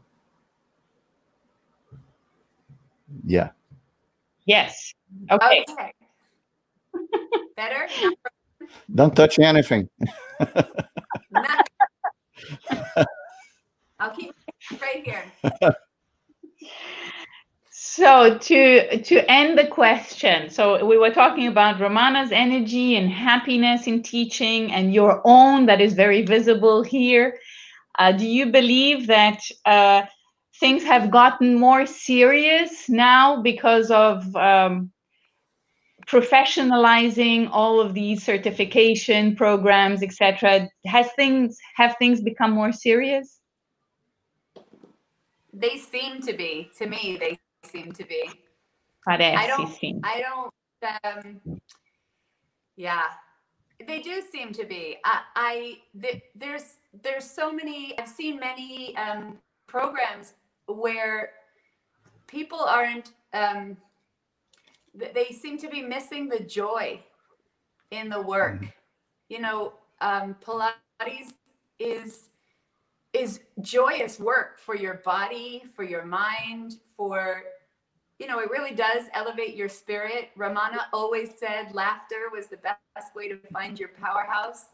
Yeah. 3.27 3.53
yes, 4.47 4.93
okay. 5.29 5.65
Okay. 5.69 6.04
Better? 7.55 7.87
Don't 8.93 9.15
touch 9.15 9.39
anything. 9.39 9.89
I'll 13.99 14.11
keep 14.11 14.31
it 14.71 14.81
right 14.81 15.03
here. 15.03 15.23
So 17.95 18.37
to 18.37 19.01
to 19.03 19.31
end 19.31 19.57
the 19.57 19.67
question, 19.67 20.49
so 20.49 20.85
we 20.85 20.97
were 20.97 21.11
talking 21.11 21.47
about 21.47 21.79
Romana's 21.79 22.31
energy 22.33 22.97
and 22.97 23.09
happiness 23.09 23.87
in 23.87 24.03
teaching, 24.03 24.71
and 24.73 24.93
your 24.93 25.21
own 25.23 25.65
that 25.67 25.79
is 25.79 25.93
very 25.93 26.21
visible 26.23 26.83
here. 26.83 27.39
Uh, 27.97 28.11
do 28.11 28.27
you 28.27 28.47
believe 28.47 29.07
that 29.07 29.39
uh, 29.63 30.01
things 30.59 30.83
have 30.83 31.09
gotten 31.09 31.57
more 31.57 31.85
serious 31.85 32.89
now 32.89 33.41
because 33.41 33.89
of 33.91 34.35
um, 34.35 34.91
professionalizing 36.05 37.49
all 37.51 37.79
of 37.79 37.93
these 37.93 38.23
certification 38.23 39.35
programs, 39.35 40.03
etc.? 40.03 40.69
Has 40.85 41.07
things 41.15 41.57
have 41.75 41.95
things 41.97 42.21
become 42.21 42.51
more 42.51 42.71
serious? 42.71 43.39
They 45.53 45.77
seem 45.77 46.21
to 46.21 46.33
be. 46.33 46.69
To 46.77 46.87
me, 46.87 47.17
they 47.19 47.39
seem 47.63 47.91
to 47.93 48.03
be. 48.05 48.29
Parece, 49.07 49.47
don't- 49.47 49.73
sim. 49.73 50.01
I 50.03 50.21
don't. 50.21 50.53
Um, 51.03 51.59
yeah, 52.75 53.05
they 53.87 54.01
do 54.01 54.21
seem 54.31 54.51
to 54.53 54.65
be. 54.65 54.97
I, 55.05 55.21
I 55.35 55.77
th- 56.01 56.23
there's 56.35 56.77
there's 57.03 57.23
so 57.29 57.51
many. 57.51 57.97
I've 57.97 58.09
seen 58.09 58.39
many 58.39 58.95
um, 58.97 59.37
programs 59.67 60.33
where 60.67 61.31
people 62.27 62.59
aren't. 62.59 63.11
Um, 63.33 63.77
they 64.95 65.25
seem 65.25 65.57
to 65.59 65.67
be 65.67 65.81
missing 65.81 66.29
the 66.29 66.39
joy 66.39 67.01
in 67.91 68.09
the 68.09 68.21
work. 68.21 68.65
You 69.29 69.39
know, 69.39 69.73
um, 70.01 70.35
Pilates 70.43 71.33
is 71.79 72.29
is 73.13 73.39
joyous 73.61 74.19
work 74.19 74.59
for 74.59 74.75
your 74.75 74.95
body, 75.05 75.63
for 75.73 75.83
your 75.83 76.03
mind, 76.03 76.79
for 76.97 77.43
you 78.19 78.27
know, 78.27 78.39
it 78.39 78.49
really 78.49 78.73
does 78.73 79.05
elevate 79.13 79.55
your 79.55 79.67
spirit. 79.67 80.29
Ramana 80.37 80.79
always 80.93 81.31
said 81.37 81.73
laughter 81.73 82.29
was 82.31 82.47
the 82.47 82.57
best 82.57 83.13
way 83.15 83.27
to 83.27 83.37
find 83.51 83.77
your 83.77 83.89
powerhouse. 83.89 84.67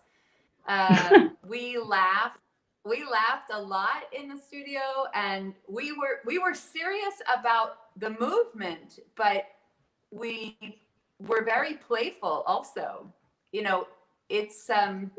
Uh, 0.68 1.30
we 1.48 1.78
laughed. 1.78 2.40
We 2.84 3.04
laughed 3.04 3.52
a 3.54 3.62
lot 3.62 4.06
in 4.12 4.28
the 4.28 4.38
studio, 4.38 4.82
and 5.14 5.54
we 5.68 5.92
were 5.92 6.20
we 6.26 6.40
were 6.40 6.56
serious 6.56 7.22
about 7.36 7.78
the 7.98 8.10
movement, 8.20 9.00
but 9.16 9.46
we 10.12 10.58
were 11.20 11.44
very 11.44 11.74
playful 11.76 12.44
also. 12.46 13.12
You 13.52 13.64
know, 13.64 13.88
it's 14.30 14.70
um 14.70 15.12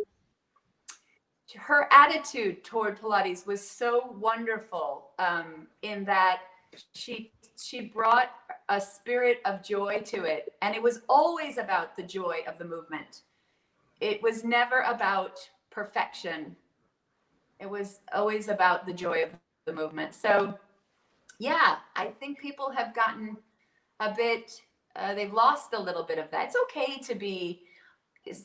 her 1.54 1.86
attitude 1.92 2.64
toward 2.64 2.98
Pilates 2.98 3.46
was 3.46 3.60
so 3.60 4.16
wonderful 4.18 5.10
um, 5.18 5.66
in 5.82 6.04
that 6.04 6.40
she 6.94 7.30
she 7.60 7.82
brought 7.82 8.30
a 8.70 8.80
spirit 8.80 9.40
of 9.44 9.62
joy 9.62 10.00
to 10.06 10.24
it. 10.24 10.54
And 10.62 10.74
it 10.74 10.82
was 10.82 11.02
always 11.08 11.58
about 11.58 11.94
the 11.96 12.02
joy 12.02 12.38
of 12.48 12.56
the 12.56 12.64
movement. 12.64 13.22
It 14.00 14.22
was 14.22 14.44
never 14.44 14.80
about 14.80 15.38
perfection. 15.70 16.56
It 17.60 17.68
was 17.68 18.00
always 18.14 18.48
about 18.48 18.86
the 18.86 18.94
joy 18.94 19.24
of 19.24 19.30
the 19.66 19.74
movement. 19.74 20.14
So 20.14 20.58
yeah 21.42 21.76
i 21.96 22.06
think 22.06 22.38
people 22.38 22.70
have 22.70 22.94
gotten 22.94 23.36
a 24.00 24.14
bit 24.14 24.60
uh, 24.96 25.14
they've 25.14 25.32
lost 25.32 25.72
a 25.74 25.80
little 25.80 26.02
bit 26.04 26.18
of 26.18 26.30
that. 26.30 26.46
It's 26.46 26.56
okay 26.64 26.98
to 27.00 27.14
be 27.14 27.62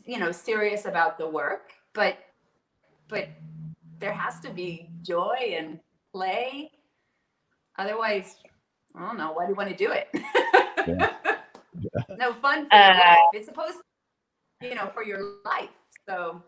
you 0.06 0.18
know 0.18 0.32
serious 0.32 0.86
about 0.86 1.20
the 1.20 1.28
work 1.30 1.72
but 1.94 2.18
but 3.08 3.28
there 4.00 4.12
has 4.12 4.40
to 4.40 4.50
be 4.50 4.90
joy 5.04 5.54
and 5.56 5.80
play. 6.12 6.72
Otherwise 7.78 8.38
i 8.96 9.06
don't 9.06 9.18
know 9.18 9.34
why 9.34 9.46
do 9.46 9.52
you 9.52 9.56
want 9.56 9.70
to 9.70 9.76
do 9.76 9.92
it? 9.92 10.10
No 12.18 12.34
fun 12.34 12.68
for 12.68 12.76
your 12.76 12.92
Uh, 12.92 12.98
life. 12.98 13.18
It's 13.34 13.46
supposed 13.46 13.78
you 14.62 14.74
know 14.74 14.90
for 14.94 15.04
your 15.04 15.22
life 15.46 15.78
so. 16.10 16.42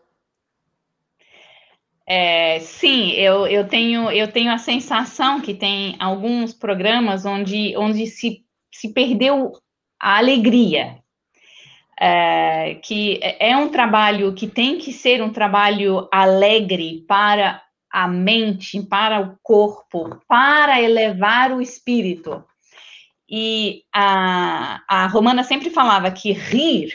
É, 2.08 2.58
sim, 2.58 3.12
eu, 3.12 3.46
eu, 3.46 3.68
tenho, 3.68 4.10
eu 4.10 4.26
tenho 4.32 4.50
a 4.50 4.58
sensação 4.58 5.40
que 5.40 5.54
tem 5.54 5.96
alguns 6.00 6.52
programas 6.52 7.24
onde, 7.24 7.76
onde 7.76 8.04
se, 8.08 8.44
se 8.72 8.92
perdeu 8.92 9.52
a 10.00 10.18
alegria. 10.18 10.98
É, 12.02 12.76
que 12.76 13.20
é 13.22 13.54
um 13.54 13.68
trabalho 13.68 14.32
que 14.34 14.46
tem 14.46 14.78
que 14.78 14.90
ser 14.90 15.22
um 15.22 15.30
trabalho 15.30 16.08
alegre 16.10 17.04
para 17.06 17.62
a 17.92 18.08
mente, 18.08 18.82
para 18.82 19.20
o 19.20 19.36
corpo, 19.42 20.18
para 20.26 20.80
elevar 20.80 21.52
o 21.52 21.60
espírito. 21.60 22.42
E 23.28 23.82
a, 23.94 24.82
a 24.88 25.06
Romana 25.08 25.44
sempre 25.44 25.68
falava 25.68 26.10
que 26.10 26.32
rir 26.32 26.90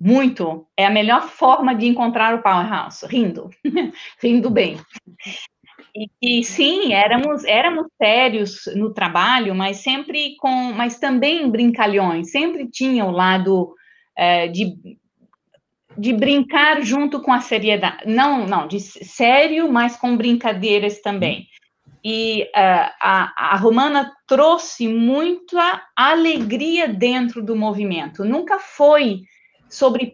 muito 0.00 0.66
é 0.76 0.84
a 0.84 0.90
melhor 0.90 1.28
forma 1.28 1.74
de 1.74 1.86
encontrar 1.86 2.34
o 2.34 2.42
powerhouse, 2.42 3.06
rindo, 3.06 3.50
rindo 4.22 4.50
bem. 4.50 4.78
E, 5.96 6.10
e, 6.20 6.44
sim, 6.44 6.92
éramos 6.92 7.42
éramos 7.44 7.86
sérios 7.96 8.64
no 8.74 8.92
trabalho, 8.92 9.54
mas 9.54 9.78
sempre 9.78 10.36
com, 10.36 10.72
mas 10.74 10.98
também 10.98 11.50
brincalhões, 11.50 12.30
sempre 12.30 12.68
tinha 12.70 13.04
o 13.06 13.10
lado 13.10 13.74
é, 14.14 14.46
de 14.46 14.76
de 15.98 16.12
brincar 16.12 16.82
junto 16.82 17.22
com 17.22 17.32
a 17.32 17.40
seriedade, 17.40 18.06
não, 18.06 18.46
não, 18.46 18.68
de 18.68 18.78
sério, 18.80 19.72
mas 19.72 19.96
com 19.96 20.16
brincadeiras 20.16 21.00
também. 21.00 21.46
E 22.04 22.42
uh, 22.42 22.92
a, 23.00 23.54
a 23.54 23.56
Romana 23.56 24.12
trouxe 24.28 24.86
muita 24.86 25.82
alegria 25.96 26.86
dentro 26.86 27.42
do 27.42 27.56
movimento. 27.56 28.24
Nunca 28.24 28.58
foi 28.58 29.22
sobre 29.68 30.12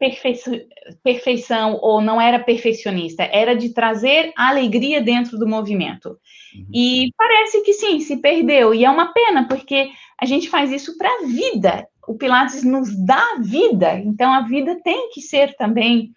perfeição 1.03 1.79
ou 1.81 2.01
não 2.01 2.21
era 2.21 2.39
perfeccionista, 2.39 3.23
era 3.25 3.55
de 3.55 3.73
trazer 3.73 4.33
alegria 4.37 5.01
dentro 5.01 5.39
do 5.39 5.47
movimento. 5.47 6.19
Uhum. 6.55 6.67
E 6.73 7.13
parece 7.17 7.63
que 7.63 7.73
sim, 7.73 8.01
se 8.01 8.17
perdeu. 8.17 8.75
E 8.75 8.85
é 8.85 8.91
uma 8.91 9.13
pena, 9.13 9.47
porque 9.47 9.91
a 10.19 10.25
gente 10.25 10.49
faz 10.49 10.73
isso 10.73 10.97
para 10.97 11.09
a 11.09 11.27
vida. 11.27 11.87
O 12.07 12.17
Pilates 12.17 12.65
nos 12.65 12.91
dá 13.05 13.37
vida, 13.41 13.95
então 13.99 14.33
a 14.33 14.43
vida 14.43 14.81
tem 14.83 15.11
que 15.11 15.21
ser 15.21 15.55
também 15.57 16.13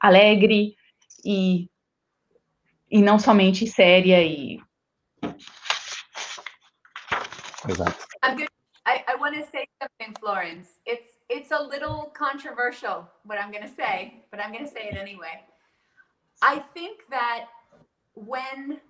alegre 0.00 0.74
e, 1.24 1.68
e 2.90 3.00
não 3.00 3.18
somente 3.18 3.66
séria 3.66 4.22
e. 4.22 4.58
Exato. 7.68 8.10
I, 8.86 9.04
I 9.06 9.16
want 9.20 9.36
to 9.36 9.44
say 9.50 9.68
something, 9.80 10.14
Florence. 10.18 10.80
It's 10.86 11.19
it's 11.30 11.52
a 11.52 11.62
little 11.62 12.12
controversial 12.12 13.08
what 13.24 13.38
I'm 13.38 13.52
going 13.52 13.62
to 13.62 13.72
say, 13.72 14.24
but 14.32 14.40
I'm 14.40 14.52
going 14.52 14.66
to 14.66 14.70
say 14.70 14.88
it 14.90 14.96
anyway. 14.96 15.44
I 16.42 16.58
think 16.58 17.02
that 17.10 17.46
when 18.14 18.80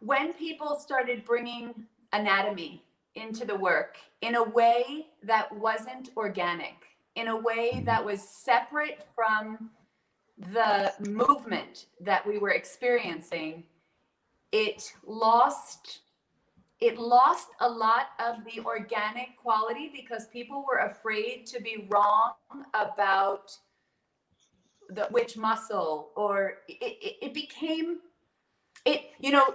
when 0.00 0.34
people 0.34 0.76
started 0.76 1.24
bringing 1.24 1.86
anatomy 2.12 2.84
into 3.14 3.46
the 3.46 3.56
work 3.56 3.96
in 4.20 4.34
a 4.34 4.42
way 4.42 5.06
that 5.22 5.50
wasn't 5.56 6.10
organic, 6.16 6.74
in 7.14 7.28
a 7.28 7.36
way 7.36 7.82
that 7.86 8.04
was 8.04 8.20
separate 8.20 9.02
from 9.14 9.70
the 10.52 10.92
movement 11.00 11.86
that 12.00 12.26
we 12.26 12.36
were 12.36 12.50
experiencing, 12.50 13.64
it 14.52 14.92
lost 15.06 16.00
it 16.80 16.98
lost 16.98 17.48
a 17.60 17.68
lot 17.68 18.08
of 18.18 18.44
the 18.44 18.60
organic 18.64 19.36
quality 19.36 19.90
because 19.94 20.26
people 20.26 20.64
were 20.68 20.78
afraid 20.80 21.46
to 21.46 21.60
be 21.60 21.86
wrong 21.88 22.34
about 22.74 23.56
the 24.90 25.06
which 25.10 25.36
muscle 25.36 26.10
or 26.16 26.58
it, 26.68 26.76
it, 26.80 27.16
it, 27.22 27.34
became 27.34 27.98
it 28.84 29.10
you 29.18 29.32
know 29.32 29.54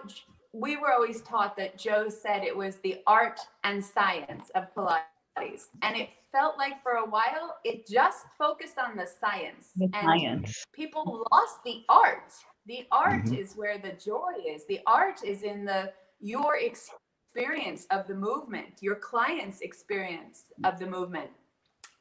we 0.51 0.75
were 0.75 0.91
always 0.91 1.21
taught 1.21 1.55
that 1.55 1.77
joe 1.77 2.09
said 2.09 2.43
it 2.43 2.55
was 2.55 2.77
the 2.77 2.97
art 3.07 3.39
and 3.63 3.83
science 3.83 4.49
of 4.55 4.65
pilates 4.75 5.67
and 5.83 5.95
it 5.95 6.09
felt 6.33 6.57
like 6.57 6.83
for 6.83 6.93
a 6.93 7.05
while 7.09 7.57
it 7.63 7.87
just 7.87 8.25
focused 8.37 8.77
on 8.77 8.97
the 8.97 9.07
science 9.07 9.69
the 9.77 9.85
and 9.93 10.03
science. 10.03 10.63
people 10.73 11.25
lost 11.31 11.59
the 11.63 11.83
art 11.87 12.33
the 12.65 12.85
art 12.91 13.23
Mhm. 13.25 13.37
is 13.39 13.55
where 13.55 13.77
the 13.77 13.93
joy 13.93 14.33
is 14.45 14.65
the 14.67 14.81
art 14.85 15.23
is 15.23 15.43
in 15.43 15.63
the 15.63 15.93
your 16.19 16.57
experience 16.57 17.00
experience 17.33 17.87
of 17.91 18.07
the 18.07 18.13
movement, 18.13 18.65
your 18.81 18.95
client's 18.95 19.61
experience 19.61 20.43
of 20.63 20.79
the 20.79 20.85
movement 20.85 21.29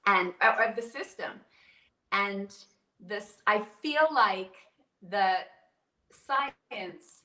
and 0.07 0.33
uh, 0.41 0.55
of 0.67 0.75
the 0.75 0.83
system. 0.83 1.33
And 2.13 2.53
this, 2.99 3.37
I 3.47 3.65
feel 3.81 4.09
like 4.13 4.55
the 5.09 5.35
science 6.11 7.23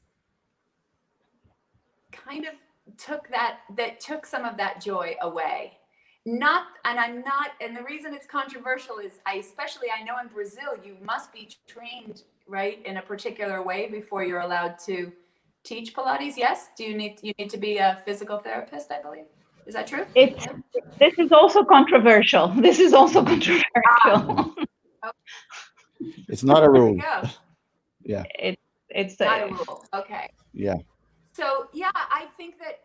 kind 2.12 2.46
of 2.46 2.54
took 2.98 3.28
that, 3.30 3.60
that 3.76 4.00
took 4.00 4.26
some 4.26 4.46
of 4.46 4.58
that 4.58 4.82
joy 4.82 5.16
away. 5.22 5.80
Not, 6.28 6.68
and 6.86 7.00
I'm 7.00 7.22
not, 7.22 7.52
and 7.60 7.76
the 7.76 7.84
reason 7.84 8.14
it's 8.14 8.26
controversial 8.28 8.98
is 8.98 9.14
I, 9.26 9.36
especially 9.36 9.88
I 9.96 10.04
know 10.04 10.20
in 10.20 10.28
Brazil, 10.28 10.78
you 10.84 10.96
must 11.04 11.34
be 11.34 11.50
trained, 11.68 12.24
right, 12.48 12.84
in 12.86 12.98
a 12.98 13.02
particular 13.02 13.64
way 13.64 13.90
before 13.90 14.24
you're 14.24 14.42
allowed 14.42 14.78
to 14.86 15.12
teach 15.66 15.94
Pilates? 15.94 16.38
Yes. 16.38 16.70
Do 16.78 16.84
you 16.84 16.96
need 16.96 17.20
you 17.22 17.34
need 17.38 17.50
to 17.50 17.58
be 17.58 17.78
a 17.78 18.02
physical 18.06 18.38
therapist? 18.40 18.92
I 18.92 19.02
believe. 19.02 19.26
Is 19.66 19.74
that 19.74 19.88
true? 19.88 20.06
It's 20.16 20.46
this 21.00 21.14
is 21.18 21.32
also 21.32 21.64
controversial. 21.64 22.48
This 22.50 22.80
is 22.80 22.94
also 22.94 23.24
controversial. 23.24 24.56
It's 26.28 26.44
not 26.44 26.64
a 26.64 26.70
rule. 26.70 26.96
you 26.96 27.02
go. 27.02 27.30
Yeah. 28.08 28.24
It, 28.38 28.60
it's 28.90 29.20
Not 29.20 29.42
a 29.42 29.46
uh, 29.46 29.48
rule. 29.48 29.86
Okay. 29.96 30.30
Yeah. 30.54 30.76
So 31.34 31.68
yeah, 31.74 31.90
I 31.96 32.28
think 32.38 32.60
that 32.60 32.82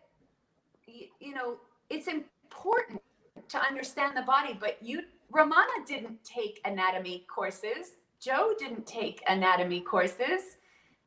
you 1.19 1.35
know 1.35 1.57
it's 1.91 2.07
important 2.07 3.01
to 3.49 3.59
understand 3.59 4.17
the 4.17 4.23
body, 4.23 4.57
but 4.59 4.77
you 4.81 5.03
Ramana 5.31 5.85
didn't 5.85 6.23
take 6.23 6.59
anatomy 6.65 7.25
courses. 7.33 7.93
Joe 8.19 8.53
didn't 8.57 8.87
take 8.87 9.21
anatomy 9.27 9.81
courses. 9.81 10.57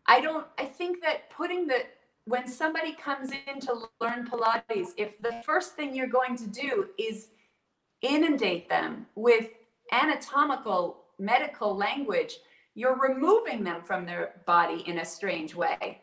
I 0.07 0.21
don't 0.21 0.47
I 0.59 0.65
think 0.65 1.03
that 1.03 1.31
putting 1.31 1.67
the 1.67 1.85
when 2.27 2.49
somebody 2.49 2.93
comes 2.93 3.31
in 3.31 3.61
to 3.61 3.75
learn 4.01 4.27
Pilates, 4.27 4.89
if 4.97 5.21
the 5.21 5.43
first 5.45 5.75
thing 5.75 5.95
you're 5.95 6.07
going 6.07 6.37
to 6.37 6.47
do 6.47 6.89
is 6.99 7.29
inundate 8.01 8.69
them 8.69 9.07
with 9.15 9.49
anatomical 9.93 11.05
medical 11.19 11.77
language, 11.77 12.39
you're 12.75 12.99
removing 12.99 13.63
them 13.63 13.83
from 13.85 14.07
their 14.07 14.43
body 14.47 14.83
in 14.87 14.99
a 14.99 15.05
strange 15.05 15.55
way. 15.55 16.01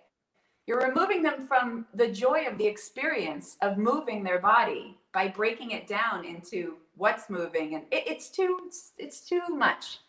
You're 0.68 0.88
removing 0.88 1.24
them 1.24 1.48
from 1.48 1.88
the 1.94 2.08
joy 2.08 2.46
of 2.48 2.58
the 2.58 2.68
experience 2.68 3.58
of 3.62 3.78
moving 3.78 4.24
their 4.24 4.40
body 4.40 4.98
by 5.12 5.28
breaking 5.28 5.72
it 5.72 5.88
down 5.88 6.24
into 6.24 6.76
what's 6.96 7.30
moving 7.30 7.74
and 7.76 7.84
it, 7.92 8.04
it's 8.06 8.30
too 8.30 8.60
it's, 8.68 8.92
it's 8.98 9.22
too 9.28 9.42
much. 9.50 10.00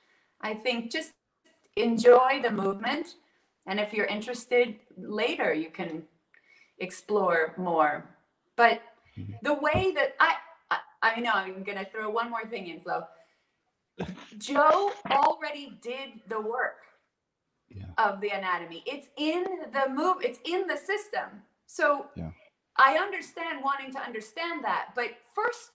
I 0.40 0.54
think 0.54 0.92
just 0.92 1.12
enjoy 1.76 2.40
the 2.42 2.50
movement 2.50 3.14
and 3.66 3.78
if 3.80 3.92
you're 3.92 4.06
interested 4.06 4.76
later 4.96 5.52
you 5.52 5.70
can 5.70 6.02
explore 6.78 7.54
more. 7.56 8.16
But 8.56 8.82
Mhm. 9.16 9.38
the 9.42 9.54
way 9.54 9.92
that 9.92 10.16
I 10.20 10.36
I, 10.70 11.16
I 11.16 11.20
know 11.20 11.32
I'm 11.34 11.62
gonna 11.64 11.84
throw 11.84 12.08
one 12.08 12.30
more 12.30 12.46
thing 12.46 12.66
in, 12.68 12.80
Flo. 12.80 13.06
Joe 14.38 14.92
already 15.10 15.78
did 15.82 16.22
the 16.28 16.40
work 16.40 16.78
Yeah. 17.68 17.86
of 17.98 18.20
the 18.20 18.30
anatomy. 18.30 18.82
It's 18.86 19.08
in 19.16 19.44
the 19.72 19.88
move, 19.90 20.18
it's 20.22 20.38
in 20.44 20.66
the 20.66 20.76
system. 20.76 21.42
So 21.66 22.10
Yeah. 22.16 22.30
I 22.76 22.96
understand 22.98 23.62
wanting 23.62 23.92
to 23.92 24.00
understand 24.00 24.64
that, 24.64 24.94
but 24.94 25.10
first 25.34 25.72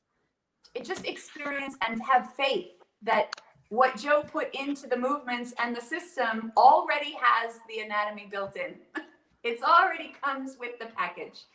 it 0.73 0.83
just 0.83 1.05
experience 1.05 1.75
and 1.87 2.01
have 2.01 2.33
faith 2.35 2.71
that 3.03 3.39
what 3.69 3.97
Joe 3.97 4.23
put 4.23 4.53
into 4.55 4.87
the 4.87 4.97
movements 4.97 5.53
and 5.59 5.75
the 5.75 5.81
system 5.81 6.51
already 6.55 7.15
has 7.21 7.59
the 7.67 7.79
anatomy 7.79 8.27
built 8.29 8.55
in. 8.55 8.75
It's 9.43 9.63
already 9.63 10.13
comes 10.21 10.57
with 10.59 10.77
the 10.79 10.87
package. 10.87 11.45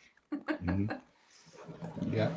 Mhm. 0.63 0.99
Yeah. 2.11 2.31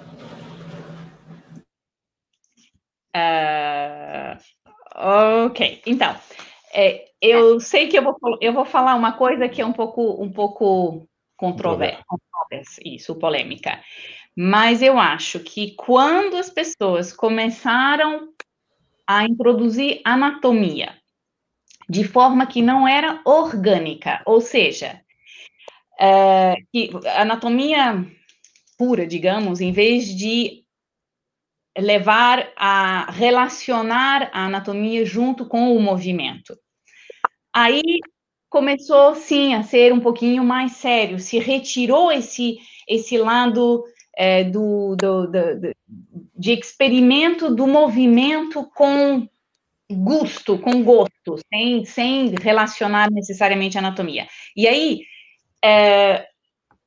Ah, 3.15 4.37
ok, 5.47 5.83
então, 5.87 6.15
é, 6.75 7.07
eu 7.23 7.59
sei 7.59 7.89
que 7.89 7.97
eu 7.97 8.03
vou, 8.03 8.19
eu 8.41 8.53
vou 8.53 8.67
falar 8.67 8.95
uma 8.95 9.13
coisa 9.13 9.49
que 9.49 9.63
é 9.63 9.67
um 9.67 9.73
pouco, 9.73 10.23
um 10.23 10.31
pouco 10.31 11.09
controversa, 11.39 12.05
isso, 12.85 13.15
polêmica. 13.15 13.81
Mas 14.37 14.83
eu 14.83 14.99
acho 14.99 15.41
que 15.41 15.75
quando 15.77 16.37
as 16.37 16.51
pessoas 16.51 17.13
começaram 17.13 18.35
a 19.07 19.25
introduzir 19.25 20.01
anatomia 20.05 20.95
de 21.89 22.05
forma 22.05 22.47
que 22.47 22.61
não 22.61 22.87
era 22.87 23.21
orgânica, 23.25 24.21
ou 24.27 24.41
seja, 24.41 25.01
é, 25.99 26.57
que 26.73 26.91
anatomia 27.17 28.05
pura, 28.79 29.07
digamos, 29.07 29.61
em 29.61 29.73
vez 29.73 30.07
de 30.15 30.65
levar 31.79 32.51
a 32.57 33.11
relacionar 33.11 34.31
a 34.33 34.47
anatomia 34.47 35.05
junto 35.05 35.47
com 35.47 35.77
o 35.77 35.81
movimento. 35.81 36.57
Aí 37.53 37.83
começou 38.49 39.15
sim 39.15 39.55
a 39.55 39.63
ser 39.63 39.93
um 39.93 40.01
pouquinho 40.01 40.45
mais 40.45 40.73
sério, 40.73 41.19
se 41.19 41.39
retirou 41.39 42.11
esse 42.11 42.59
esse 42.89 43.19
lado 43.19 43.85
é, 44.17 44.45
do, 44.45 44.95
do, 44.97 45.27
do, 45.27 45.61
do- 45.61 45.73
de 46.37 46.53
experimento 46.53 47.55
do 47.55 47.67
movimento 47.67 48.65
com 48.75 49.29
gosto, 49.91 50.59
com 50.59 50.83
gosto, 50.83 51.39
sem, 51.53 51.85
sem 51.85 52.35
relacionar 52.41 53.11
necessariamente 53.11 53.79
a 53.79 53.81
anatomia. 53.81 54.27
E 54.57 54.67
aí 54.67 55.01
é, 55.65 56.27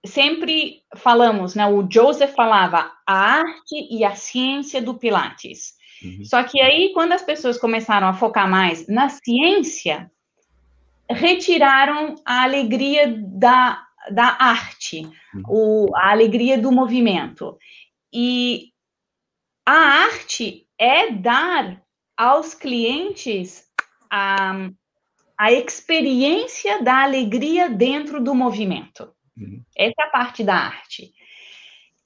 sempre 0.05 0.81
falamos, 0.95 1.55
né? 1.55 1.65
O 1.65 1.87
Joseph 1.89 2.33
falava 2.33 2.91
a 3.07 3.13
arte 3.13 3.87
e 3.89 4.03
a 4.03 4.15
ciência 4.15 4.81
do 4.81 4.93
Pilates. 4.93 5.73
Uhum. 6.03 6.23
Só 6.23 6.43
que 6.43 6.61
aí, 6.61 6.91
quando 6.93 7.13
as 7.13 7.21
pessoas 7.21 7.57
começaram 7.57 8.07
a 8.07 8.13
focar 8.13 8.49
mais 8.49 8.87
na 8.87 9.09
ciência, 9.09 10.09
retiraram 11.09 12.15
a 12.25 12.43
alegria 12.43 13.13
da, 13.17 13.83
da 14.11 14.37
arte, 14.39 15.09
o, 15.47 15.87
a 15.95 16.11
alegria 16.11 16.57
do 16.57 16.71
movimento. 16.71 17.57
E 18.13 18.69
a 19.69 20.05
arte 20.05 20.65
é 20.79 21.11
dar 21.11 21.79
aos 22.17 22.55
clientes 22.55 23.65
a, 24.11 24.67
a 25.37 25.51
experiência 25.51 26.81
da 26.81 27.03
alegria 27.03 27.69
dentro 27.69 28.19
do 28.19 28.33
movimento. 28.33 29.11
Uhum. 29.37 29.61
Essa 29.77 29.93
é 29.99 30.03
a 30.05 30.09
parte 30.09 30.43
da 30.43 30.55
arte. 30.55 31.13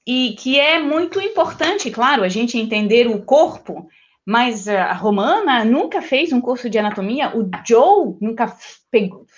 e 0.06 0.34
que 0.38 0.60
é 0.60 0.78
muito 0.78 1.18
importante, 1.18 1.90
claro, 1.90 2.22
a 2.22 2.28
gente 2.28 2.58
entender 2.58 3.06
o 3.06 3.24
corpo, 3.24 3.88
mas 4.26 4.68
a 4.68 4.92
Romana 4.92 5.64
nunca 5.64 6.02
fez 6.02 6.34
um 6.34 6.42
curso 6.42 6.68
de 6.68 6.78
anatomia, 6.78 7.34
o 7.34 7.50
Joe 7.66 8.14
nunca 8.20 8.54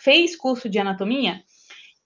fez 0.03 0.35
curso 0.35 0.69
de 0.69 0.81
anatomia. 0.81 1.41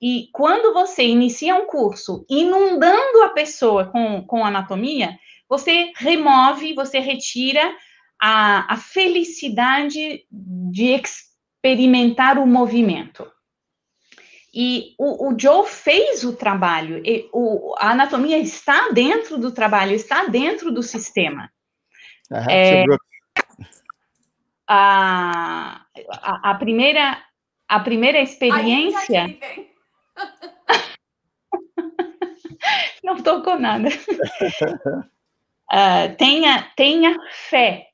E 0.03 0.29
quando 0.33 0.75
você 0.75 1.03
inicia 1.03 1.55
um 1.55 1.67
curso 1.67 2.27
inundando 2.29 3.23
a 3.23 3.31
pessoa 3.31 3.87
com, 3.87 4.23
com 4.23 4.45
anatomia, 4.45 5.19
você 5.51 5.91
remove, 5.97 6.75
você 6.75 7.01
retira 7.01 7.77
a, 8.23 8.73
a 8.73 8.77
felicidade 8.77 10.25
de 10.31 10.95
experimentar 10.95 12.39
o 12.39 12.47
movimento. 12.47 13.29
E 14.55 14.95
o, 14.97 15.29
o, 15.29 15.37
Joe 15.39 15.67
fez 15.67 16.25
o 16.25 16.37
trabalho, 16.37 17.03
o, 17.33 17.75
a 17.79 17.91
anatomia 17.91 18.39
está 18.39 18.91
dentro 18.91 19.39
do 19.39 19.53
trabalho, 19.53 19.93
está 19.93 20.27
dentro 20.27 20.73
do 20.73 20.83
sistema. 20.83 21.51
É, 22.49 22.85
a, 24.69 25.85
a, 26.13 26.51
a, 26.51 26.55
primeira, 26.55 27.21
a 27.69 27.81
primeira 27.81 28.21
experiência. 28.21 29.37
Não 33.03 33.23
tocou 33.23 33.59
nada. 33.59 33.89
Uh, 35.73 36.17
tenha, 36.17 36.69
tenha 36.75 37.17
fé, 37.31 37.87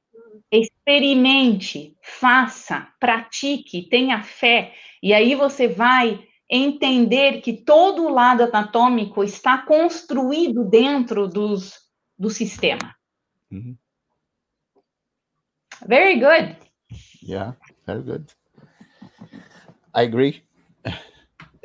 experimente, 0.51 1.95
faça, 2.03 2.89
pratique, 2.99 3.89
tenha 3.89 4.23
fé, 4.23 4.73
e 5.03 5.13
aí 5.13 5.35
você 5.35 5.69
vai 5.69 6.27
entender 6.49 7.41
que 7.43 7.53
todo 7.53 8.05
o 8.05 8.09
lado 8.09 8.45
anatômico 8.45 9.23
está 9.23 9.59
construído 9.59 10.65
dentro 10.65 11.29
dos, 11.29 11.75
do 12.19 12.31
sistema. 12.31 12.95
Uhum. 13.51 13.77
Very 15.87 16.19
good. 16.19 16.57
Yeah, 17.23 17.57
very 17.87 18.03
good. 18.03 18.33
I 19.95 20.05
agree. 20.05 20.43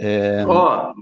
É... 0.04 0.44
Oh, 0.48 0.96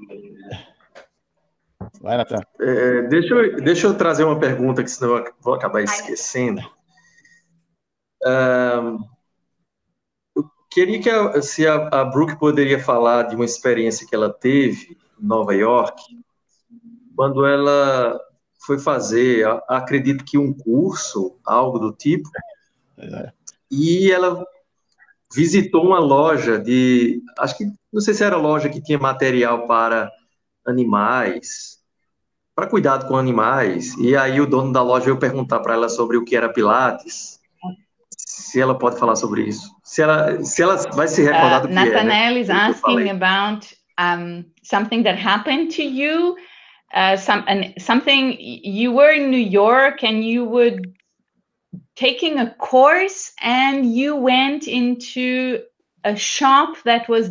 Vai, 2.02 2.18
Natan. 2.18 2.42
É, 2.60 3.02
deixa, 3.04 3.34
eu, 3.34 3.62
deixa 3.62 3.88
eu 3.88 3.98
trazer 3.98 4.24
uma 4.24 4.40
pergunta 4.40 4.84
que 4.84 4.90
senão 4.90 5.18
eu 5.18 5.34
vou 5.42 5.54
acabar 5.54 5.82
esquecendo. 5.82 6.62
Um, 8.26 9.00
eu 10.36 10.50
queria 10.72 11.02
que 11.02 11.10
a, 11.10 11.42
se 11.42 11.68
a, 11.68 11.88
a 11.88 12.06
Brooke 12.06 12.40
poderia 12.40 12.80
falar 12.80 13.24
de 13.24 13.36
uma 13.36 13.46
experiência 13.46 14.08
que 14.08 14.16
ela 14.16 14.32
teve 14.32 14.98
em 15.20 15.26
Nova 15.26 15.54
York, 15.54 16.02
quando 17.16 17.46
ela 17.46 18.18
foi 18.66 18.80
fazer, 18.80 19.46
acredito 19.68 20.24
que 20.24 20.38
um 20.38 20.54
curso, 20.54 21.38
algo 21.46 21.80
do 21.80 21.92
tipo, 21.94 22.30
é. 22.98 23.32
e 23.70 24.12
ela 24.12 24.46
visitou 25.34 25.86
uma 25.86 26.00
loja 26.00 26.58
de, 26.58 27.22
acho 27.38 27.58
que, 27.58 27.66
não 27.92 28.02
sei 28.02 28.14
se 28.14 28.24
era 28.24 28.38
loja 28.38 28.70
que 28.70 28.82
tinha 28.82 28.98
material 28.98 29.68
para 29.68 30.12
animais, 30.66 31.79
para 32.60 32.68
cuidado 32.68 33.08
com 33.08 33.16
animais. 33.16 33.96
E 33.98 34.18
aí 34.18 34.42
o 34.42 34.46
dono 34.46 34.74
da 34.74 34.84
loja 34.84 35.06
veio 35.06 35.18
perguntar 35.18 35.62
para 35.62 35.76
ela 35.76 35.88
sobre 35.88 36.18
o 36.18 36.26
que 36.26 36.36
era 36.36 36.52
Pilates. 36.52 37.40
Se 38.12 38.60
ela 38.60 38.78
pode 38.78 39.00
falar 39.00 39.16
sobre 39.16 39.44
isso. 39.44 39.70
Se 39.82 40.02
ela, 40.02 40.44
se 40.44 40.62
ela 40.62 40.76
vai 40.94 41.08
se 41.08 41.24
recordar 41.24 41.60
uh, 41.60 41.62
do 41.62 41.68
que 41.70 41.74
Nathaniel 41.74 42.02
é, 42.02 42.34
né? 42.34 42.40
is 42.40 42.50
asking 42.50 43.10
about 43.12 43.66
um, 43.98 44.44
something 44.62 45.04
that 45.04 45.18
happened 45.18 45.74
to 45.74 45.84
you. 45.84 46.36
Uh, 46.94 47.16
some, 47.16 47.46
and 47.48 47.74
something 47.80 48.36
you 48.40 48.92
were 48.92 49.14
in 49.14 49.30
New 49.30 49.40
York 49.40 50.04
and 50.04 50.26
you 50.26 50.44
were 50.44 50.82
taking 51.96 52.40
a 52.40 52.54
course 52.56 53.32
and 53.42 53.86
you 53.86 54.16
went 54.16 54.68
into 54.68 55.62
a 56.04 56.16
shop 56.16 56.76
that 56.84 57.08
was 57.08 57.30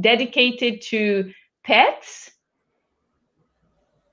dedicated 0.00 0.80
to 0.80 1.32
pets 1.64 2.30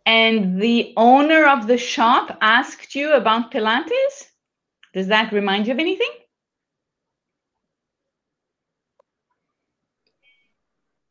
and 0.05 0.61
the 0.61 0.93
owner 0.97 1.47
of 1.47 1.67
the 1.67 1.77
shop 1.77 2.37
asked 2.41 2.95
you 2.95 3.13
about 3.13 3.51
Pilates? 3.51 4.31
Does 4.93 5.07
that 5.07 5.31
remind 5.31 5.67
you 5.67 5.73
of 5.73 5.79
anything? 5.79 6.11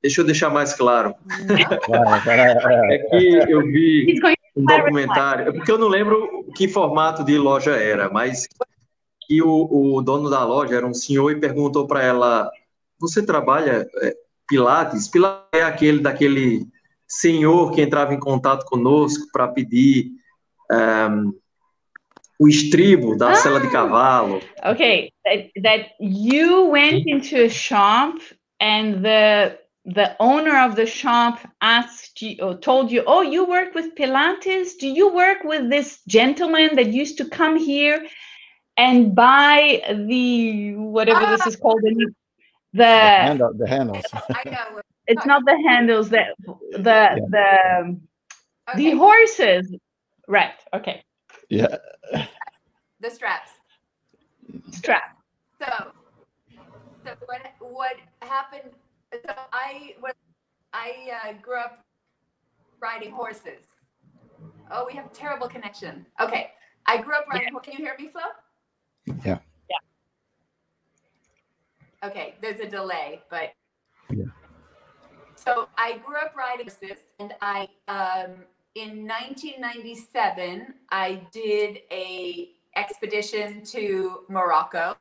Deixa 0.02 0.22
eu 0.22 0.24
deixar 0.24 0.50
mais 0.50 0.72
claro. 0.74 1.14
é 2.90 2.98
que 2.98 3.52
eu 3.52 3.60
vi 3.62 4.18
um 4.56 4.64
documentário, 4.64 5.48
é 5.48 5.52
porque 5.52 5.70
eu 5.70 5.78
não 5.78 5.88
lembro 5.88 6.44
que 6.56 6.66
formato 6.66 7.22
de 7.22 7.36
loja 7.36 7.72
era, 7.72 8.08
mas 8.10 8.48
que 9.26 9.42
o, 9.42 9.68
o 9.70 10.02
dono 10.02 10.30
da 10.30 10.42
loja 10.44 10.76
era 10.76 10.86
um 10.86 10.94
senhor 10.94 11.30
e 11.30 11.38
perguntou 11.38 11.86
para 11.86 12.02
ela: 12.02 12.50
Você 12.98 13.24
trabalha 13.24 13.86
é, 14.02 14.16
Pilates? 14.48 15.06
Pilates 15.06 15.48
é 15.52 15.62
aquele 15.62 16.00
daquele 16.00 16.66
senhor 17.10 17.72
que 17.72 17.82
entrava 17.82 18.14
em 18.14 18.20
contato 18.20 18.64
conosco 18.64 19.26
para 19.32 19.48
pedir 19.48 20.12
um, 20.70 21.32
o 22.38 22.48
estribo 22.48 23.16
da 23.16 23.32
ah, 23.32 23.34
sela 23.34 23.60
de 23.60 23.68
cavalo. 23.68 24.40
Okay, 24.64 25.12
that, 25.24 25.50
that 25.62 25.90
you 26.00 26.70
went 26.70 27.04
into 27.06 27.36
a 27.36 27.50
shop 27.50 28.18
and 28.60 29.02
the 29.02 29.58
the 29.86 30.14
owner 30.20 30.58
of 30.58 30.76
the 30.76 30.86
shop 30.86 31.38
asked 31.60 32.22
you 32.22 32.36
or 32.40 32.54
told 32.54 32.92
you, 32.92 33.02
"Oh, 33.06 33.22
you 33.22 33.44
work 33.44 33.74
with 33.74 33.94
Pilates? 33.94 34.78
Do 34.78 34.86
you 34.86 35.12
work 35.12 35.42
with 35.42 35.68
this 35.68 36.00
gentleman 36.06 36.76
that 36.76 36.88
used 36.88 37.18
to 37.18 37.24
come 37.24 37.58
here 37.58 38.06
and 38.76 39.14
buy 39.14 39.82
the 40.08 40.74
whatever 40.76 41.24
ah, 41.24 41.30
this 41.30 41.46
is 41.46 41.56
called 41.56 41.80
the 41.82 41.94
the, 42.72 42.78
the, 42.78 42.84
handle, 42.84 43.52
the 43.54 43.68
handles?" 43.68 44.04
I 45.10 45.14
know 45.14 45.18
it's 45.18 45.26
not 45.26 45.44
the 45.44 45.68
handles 45.68 46.08
that 46.10 46.36
the 46.46 46.80
yeah. 46.82 47.16
the 47.28 48.00
okay. 48.70 48.76
the 48.76 48.90
horses 48.96 49.74
right 50.28 50.54
okay. 50.74 51.02
Yeah. 51.48 51.76
The 53.00 53.10
straps. 53.10 53.52
Strap 54.70 55.20
so 55.60 55.92
so 57.04 57.10
what 57.26 57.40
what 57.60 57.96
happened 58.22 58.70
so 59.12 59.32
i 59.52 59.94
was 60.02 60.14
i 60.72 61.10
uh, 61.24 61.32
grew 61.42 61.58
up 61.58 61.84
riding 62.80 63.10
horses. 63.10 63.66
Oh 64.70 64.86
we 64.86 64.94
have 64.94 65.12
terrible 65.12 65.48
connection. 65.48 66.06
Okay. 66.20 66.52
I 66.86 66.96
grew 67.02 67.14
up 67.14 67.26
riding 67.28 67.52
yeah. 67.52 67.60
can 67.60 67.72
you 67.74 67.78
hear 67.84 67.94
me 67.98 68.08
flo? 68.08 68.22
Yeah. 69.24 69.38
Yeah. 69.68 69.82
Okay 72.08 72.36
there's 72.40 72.60
a 72.60 72.66
delay 72.66 73.20
but 73.30 73.52
yeah 74.10 74.24
so 75.44 75.68
I 75.76 75.98
grew 75.98 76.16
up 76.16 76.34
riding 76.36 76.68
horses, 76.68 77.02
and 77.18 77.34
I 77.40 77.68
um, 77.88 78.44
in 78.74 79.06
1997 79.06 80.74
I 80.90 81.22
did 81.32 81.80
a 81.90 82.50
expedition 82.76 83.64
to 83.64 84.20
Morocco, 84.28 84.96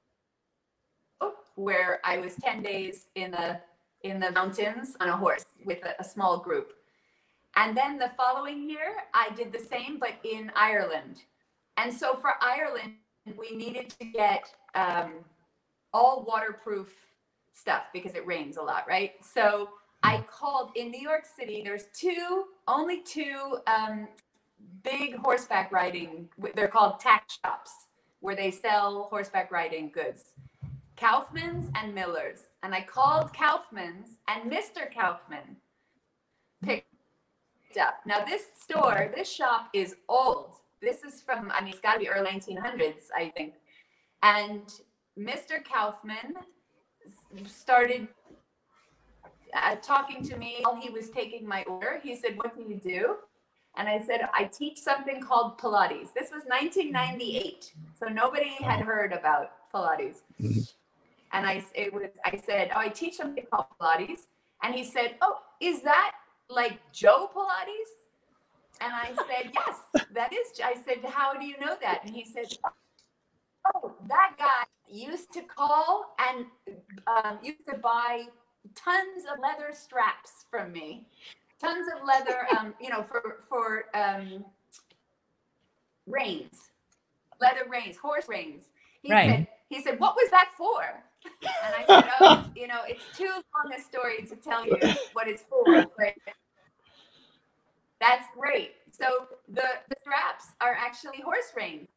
where 1.55 1.99
I 2.03 2.17
was 2.17 2.35
10 2.35 2.63
days 2.63 3.07
in 3.15 3.31
the 3.31 3.59
in 4.03 4.19
the 4.19 4.31
mountains 4.31 4.95
on 5.01 5.09
a 5.09 5.17
horse 5.17 5.45
with 5.65 5.83
a, 5.83 5.93
a 5.99 6.03
small 6.03 6.37
group. 6.39 6.73
And 7.55 7.75
then 7.75 7.97
the 7.97 8.11
following 8.15 8.69
year, 8.69 9.03
I 9.13 9.29
did 9.35 9.51
the 9.51 9.59
same, 9.59 9.99
but 9.99 10.13
in 10.23 10.51
Ireland. 10.55 11.23
And 11.75 11.93
so 11.93 12.15
for 12.15 12.35
Ireland, 12.41 12.93
we 13.37 13.55
needed 13.55 13.93
to 13.99 14.05
get 14.05 14.53
um, 14.75 15.15
all 15.93 16.23
waterproof 16.25 16.87
stuff 17.53 17.83
because 17.91 18.15
it 18.15 18.25
rains 18.25 18.55
a 18.55 18.61
lot, 18.61 18.85
right? 18.87 19.13
So 19.21 19.69
I 20.03 20.21
called 20.21 20.71
in 20.75 20.91
New 20.91 21.01
York 21.01 21.25
City. 21.25 21.61
There's 21.63 21.85
two, 21.93 22.45
only 22.67 23.01
two 23.01 23.57
um, 23.67 24.07
big 24.83 25.15
horseback 25.17 25.71
riding. 25.71 26.29
They're 26.55 26.67
called 26.67 26.99
tack 26.99 27.29
shops 27.43 27.71
where 28.21 28.35
they 28.35 28.51
sell 28.51 29.07
horseback 29.09 29.51
riding 29.51 29.89
goods. 29.89 30.33
Kaufman's 30.97 31.69
and 31.75 31.95
Miller's. 31.95 32.41
And 32.63 32.75
I 32.75 32.81
called 32.81 33.33
Kaufman's, 33.33 34.17
and 34.27 34.51
Mr. 34.51 34.93
Kaufman 34.93 35.55
picked 36.61 36.85
up. 37.79 37.95
Now 38.05 38.25
this 38.25 38.43
store, 38.59 39.11
this 39.15 39.31
shop 39.31 39.69
is 39.73 39.95
old. 40.09 40.55
This 40.81 41.03
is 41.03 41.21
from, 41.21 41.51
I 41.53 41.61
mean, 41.61 41.71
it's 41.71 41.81
got 41.81 41.93
to 41.93 41.99
be 41.99 42.09
early 42.09 42.29
1900s, 42.29 43.07
I 43.15 43.31
think. 43.35 43.55
And 44.23 44.69
Mr. 45.17 45.63
Kaufman 45.63 46.35
started 47.45 48.07
uh, 49.53 49.75
talking 49.81 50.23
to 50.23 50.37
me 50.37 50.57
while 50.61 50.75
he 50.75 50.89
was 50.89 51.09
taking 51.09 51.47
my 51.47 51.63
order. 51.63 51.99
He 52.01 52.15
said, 52.15 52.37
What 52.37 52.55
do 52.55 52.63
you 52.63 52.75
do? 52.75 53.15
And 53.77 53.87
I 53.87 53.99
said, 53.99 54.27
I 54.33 54.45
teach 54.45 54.79
something 54.79 55.21
called 55.21 55.57
Pilates. 55.57 56.13
This 56.13 56.31
was 56.31 56.43
1998. 56.47 57.73
So 57.97 58.07
nobody 58.07 58.49
had 58.59 58.81
heard 58.81 59.13
about 59.13 59.51
Pilates. 59.73 60.17
Mm-hmm. 60.41 60.59
And 61.31 61.45
I, 61.45 61.63
it 61.75 61.93
was, 61.93 62.07
I 62.25 62.41
said, 62.45 62.71
Oh, 62.75 62.79
I 62.79 62.89
teach 62.89 63.15
something 63.15 63.45
called 63.51 63.67
Pilates. 63.79 64.21
And 64.63 64.73
he 64.73 64.83
said, 64.83 65.15
Oh, 65.21 65.39
is 65.59 65.81
that 65.83 66.13
like 66.49 66.79
Joe 66.91 67.29
Pilates? 67.33 67.93
And 68.81 68.93
I 68.93 69.13
said, 69.27 69.51
Yes, 69.53 70.03
that 70.13 70.33
is. 70.33 70.59
I 70.63 70.75
said, 70.85 71.03
How 71.09 71.33
do 71.33 71.45
you 71.45 71.59
know 71.59 71.75
that? 71.81 72.01
And 72.03 72.13
he 72.13 72.25
said, 72.25 72.47
Oh, 73.75 73.93
that 74.07 74.35
guy 74.37 74.63
used 74.91 75.31
to 75.33 75.41
call 75.41 76.15
and 76.19 76.45
um, 77.07 77.37
used 77.43 77.65
to 77.69 77.77
buy 77.77 78.25
tons 78.75 79.25
of 79.31 79.39
leather 79.41 79.73
straps 79.73 80.45
from 80.51 80.71
me, 80.73 81.07
tons 81.61 81.87
of 81.95 82.07
leather, 82.07 82.47
um, 82.59 82.73
you 82.81 82.89
know, 82.89 83.03
for 83.03 83.37
for 83.49 83.85
um, 83.95 84.45
reins, 86.07 86.71
leather 87.41 87.69
reins, 87.69 87.97
horse 87.97 88.27
reins. 88.29 88.65
He 89.01 89.11
Right. 89.13 89.25
said, 89.25 89.47
he 89.69 89.81
said, 89.81 89.99
what 89.99 90.15
was 90.15 90.29
that 90.31 90.49
for? 90.57 91.03
And 91.65 91.75
I 91.75 91.87
said, 91.91 92.07
oh, 92.19 92.41
you 92.55 92.67
know, 92.67 92.81
it's 92.87 93.05
too 93.17 93.25
long 93.27 93.73
a 93.77 93.81
story 93.81 94.25
to 94.29 94.35
tell 94.35 94.65
you 94.65 94.83
what 95.13 95.27
it's 95.27 95.43
for, 95.49 95.91
but 95.97 96.15
that's 98.01 98.25
great. 98.37 98.73
So 98.91 99.27
the, 99.49 99.63
the 99.89 99.95
straps 100.01 100.45
are 100.61 100.73
actually 100.75 101.21
horse 101.21 101.53
reins. 101.55 101.87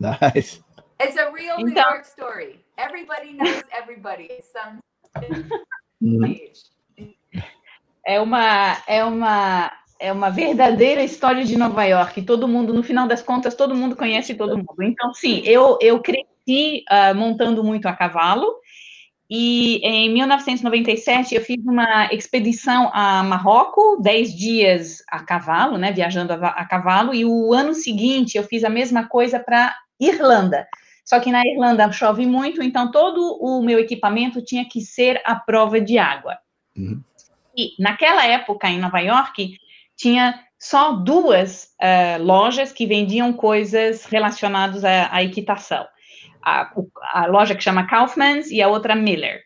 Nice. 0.00 0.60
It's 1.00 1.16
a 1.16 1.32
real 1.32 1.62
New 1.64 1.76
York 1.76 2.04
story. 2.06 2.60
Everybody 2.78 3.32
knows 3.32 3.64
everybody 3.72 4.28
some 4.52 4.78
age. 6.24 6.62
É 8.06 8.20
uma, 8.20 8.76
é 8.86 9.04
uma, 9.04 9.72
é 9.98 10.12
uma 10.12 10.30
verdadeira 10.30 11.02
história 11.02 11.44
de 11.44 11.58
Nova 11.58 11.84
York. 11.84 12.22
Todo 12.22 12.46
mundo, 12.46 12.72
no 12.72 12.84
final 12.84 13.08
das 13.08 13.20
contas, 13.20 13.56
todo 13.56 13.74
mundo 13.74 13.96
conhece 13.96 14.34
todo 14.36 14.56
mundo. 14.56 14.80
Então, 14.80 15.12
sim, 15.12 15.42
eu, 15.44 15.76
eu 15.82 16.00
cresci 16.00 16.84
ah, 16.88 17.12
montando 17.12 17.64
muito 17.64 17.86
a 17.88 17.92
cavalo. 17.92 18.46
E 19.28 19.78
em 19.84 20.14
1997 20.14 21.34
eu 21.34 21.42
fiz 21.42 21.62
uma 21.66 22.08
expedição 22.12 22.90
a 22.94 23.24
Marrocos, 23.24 24.00
10 24.00 24.34
dias 24.34 25.02
a 25.08 25.22
cavalo, 25.22 25.76
né, 25.76 25.92
viajando 25.92 26.32
a, 26.32 26.36
a 26.36 26.64
cavalo, 26.64 27.12
e 27.12 27.26
o 27.26 27.52
ano 27.52 27.74
seguinte 27.74 28.38
eu 28.38 28.44
fiz 28.44 28.64
a 28.64 28.70
mesma 28.70 29.06
coisa 29.06 29.38
para 29.38 29.76
Irlanda. 30.00 30.66
Só 31.08 31.18
que 31.20 31.32
na 31.32 31.42
Irlanda 31.42 31.90
chove 31.90 32.26
muito, 32.26 32.62
então 32.62 32.90
todo 32.90 33.38
o 33.40 33.62
meu 33.62 33.78
equipamento 33.78 34.42
tinha 34.42 34.68
que 34.68 34.82
ser 34.82 35.22
à 35.24 35.34
prova 35.34 35.80
de 35.80 35.96
água. 35.96 36.36
Uhum. 36.76 37.02
E 37.56 37.70
naquela 37.78 38.26
época, 38.26 38.68
em 38.68 38.78
Nova 38.78 38.98
York, 38.98 39.56
tinha 39.96 40.38
só 40.58 40.92
duas 40.92 41.68
eh, 41.80 42.18
lojas 42.18 42.72
que 42.72 42.84
vendiam 42.84 43.32
coisas 43.32 44.04
relacionadas 44.04 44.84
à, 44.84 45.08
à 45.10 45.22
equitação. 45.22 45.86
A, 46.42 46.70
a 47.14 47.24
loja 47.24 47.54
que 47.54 47.64
chama 47.64 47.86
Kaufman's 47.86 48.50
e 48.50 48.60
a 48.60 48.68
outra 48.68 48.94
Miller. 48.94 49.40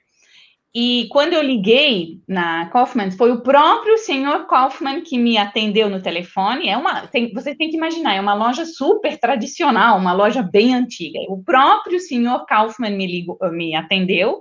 E 0.74 1.06
quando 1.10 1.34
eu 1.34 1.42
liguei 1.42 2.20
na 2.26 2.66
Kaufman's, 2.70 3.14
foi 3.14 3.30
o 3.30 3.42
próprio 3.42 3.98
senhor 3.98 4.46
Kaufman 4.46 5.02
que 5.02 5.18
me 5.18 5.36
atendeu 5.36 5.90
no 5.90 6.00
telefone. 6.00 6.68
É 6.68 6.76
uma, 6.76 7.06
tem- 7.06 7.32
você 7.32 7.54
tem 7.54 7.68
que 7.68 7.76
imaginar, 7.76 8.14
é 8.14 8.20
uma 8.20 8.32
loja 8.32 8.64
super 8.64 9.18
tradicional, 9.18 9.98
uma 9.98 10.14
loja 10.14 10.42
bem 10.42 10.74
antiga. 10.74 11.18
O 11.28 11.42
próprio 11.44 12.00
senhor 12.00 12.46
Kaufman 12.46 12.96
me, 12.96 13.06
ligou, 13.06 13.38
me 13.52 13.74
atendeu 13.74 14.40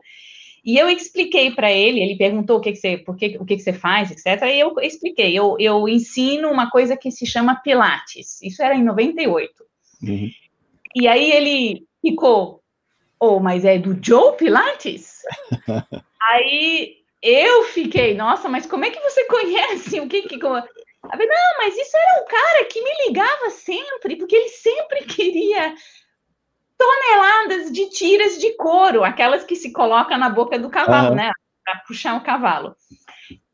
e 0.63 0.77
eu 0.77 0.89
expliquei 0.89 1.51
para 1.51 1.71
ele, 1.71 1.99
ele 1.99 2.15
perguntou 2.15 2.57
o 2.57 2.61
que, 2.61 2.71
que 2.71 2.77
você, 2.77 2.97
por 2.97 3.17
que, 3.17 3.37
o 3.39 3.45
que, 3.45 3.55
que 3.55 3.63
você 3.63 3.73
faz, 3.73 4.11
etc. 4.11 4.43
E 4.43 4.59
eu 4.59 4.73
expliquei, 4.81 5.37
eu, 5.37 5.55
eu 5.59 5.87
ensino 5.89 6.49
uma 6.49 6.69
coisa 6.69 6.95
que 6.95 7.09
se 7.09 7.25
chama 7.25 7.59
Pilates. 7.61 8.41
Isso 8.43 8.61
era 8.61 8.75
em 8.75 8.83
98. 8.83 9.51
Uhum. 10.03 10.29
E 10.95 11.07
aí 11.07 11.31
ele 11.31 11.83
ficou, 11.99 12.60
oh, 13.21 13.39
mas 13.39 13.63
é 13.63 13.77
do 13.77 13.97
Joe 14.03 14.35
Pilates? 14.35 15.21
aí 16.29 16.97
eu 17.21 17.63
fiquei, 17.65 18.15
nossa, 18.15 18.49
mas 18.49 18.65
como 18.65 18.83
é 18.83 18.89
que 18.89 18.99
você 18.99 19.23
conhece? 19.25 19.99
O 19.99 20.07
que 20.07 20.23
que. 20.23 20.37
não, 20.37 21.57
mas 21.59 21.77
isso 21.77 21.95
era 21.95 22.23
um 22.23 22.25
cara 22.25 22.65
que 22.65 22.81
me 22.81 23.07
ligava 23.07 23.51
sempre, 23.51 24.15
porque 24.15 24.35
ele 24.35 24.49
sempre 24.49 25.05
queria 25.05 25.75
toneladas 26.77 27.71
de 27.71 27.91
tiras 27.91 28.39
de 28.39 28.55
couro, 28.57 29.03
aquelas 29.03 29.43
que 29.43 29.55
se 29.55 29.71
coloca 29.71 30.17
na 30.17 30.29
boca 30.29 30.57
do 30.57 30.71
cavalo, 30.71 31.09
Aham. 31.09 31.15
né? 31.15 31.31
Para 31.63 31.79
puxar 31.87 32.15
o 32.15 32.23
cavalo. 32.23 32.75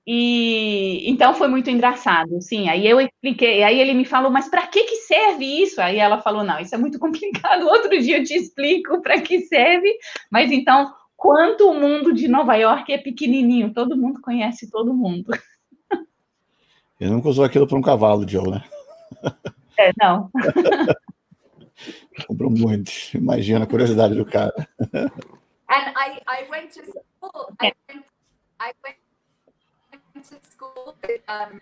E 0.10 1.04
então 1.10 1.34
foi 1.34 1.50
muito 1.50 1.70
engraçado, 1.70 2.42
sim. 2.42 2.70
Aí 2.70 2.88
eu 2.88 3.02
expliquei, 3.02 3.62
aí 3.62 3.78
ele 3.78 3.94
me 3.94 4.06
falou, 4.06 4.32
mas 4.32 4.48
para 4.48 4.66
que 4.66 4.86
que 4.86 4.96
serve 4.96 5.44
isso? 5.44 5.82
Aí 5.82 5.98
ela 5.98 6.22
falou, 6.22 6.46
não, 6.46 6.58
isso 6.62 6.74
é 6.74 6.78
muito 6.78 6.98
complicado. 6.98 7.68
Outro 7.68 7.90
dia 8.00 8.20
eu 8.20 8.24
te 8.24 8.34
explico 8.34 9.02
para 9.02 9.20
que 9.20 9.42
serve. 9.42 9.94
Mas 10.32 10.50
então, 10.50 10.94
quanto 11.18 11.70
o 11.70 11.74
mundo 11.74 12.14
de 12.14 12.30
Nova 12.30 12.56
York 12.56 12.94
é 12.94 12.98
pequenininho, 12.98 13.74
todo 13.74 13.98
mundo 13.98 14.22
conhece 14.22 14.72
todo 14.72 14.94
mundo. 14.94 15.30
Ele 16.98 17.12
nunca 17.12 17.28
usou 17.28 17.44
aquilo 17.44 17.68
para 17.68 17.78
um 17.78 17.82
cavalo, 17.82 18.28
Joe, 18.28 18.50
né? 18.50 18.64
É, 19.78 19.92
não. 20.02 20.32
Comprou 22.26 22.50
muitos. 22.50 23.14
Imagina 23.14 23.66
a 23.66 23.68
curiosidade 23.68 24.16
do 24.16 24.26
cara. 24.26 24.54
And 25.70 25.94
I, 25.96 26.22
I 26.26 26.50
went 26.50 26.74
to 26.74 26.82
school. 26.86 27.54
I 27.62 27.74
went, 27.88 28.06
I 28.60 28.72
went 28.84 28.98
to 30.24 30.36
school 30.52 30.96
with 31.04 31.22
um, 31.30 31.62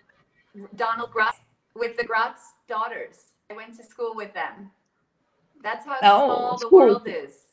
Donald 0.74 1.10
Gratz, 1.12 1.40
with 1.74 1.96
the 1.96 2.04
Gratz 2.04 2.54
daughters. 2.68 3.34
I 3.50 3.54
went 3.54 3.76
to 3.76 3.82
school 3.84 4.14
with 4.16 4.32
them. 4.34 4.70
That's 5.62 5.84
how 5.86 5.96
Oh, 6.02 6.26
small 6.26 6.50
the 6.52 6.66
school. 6.66 6.78
world 6.78 7.06
is. 7.08 7.46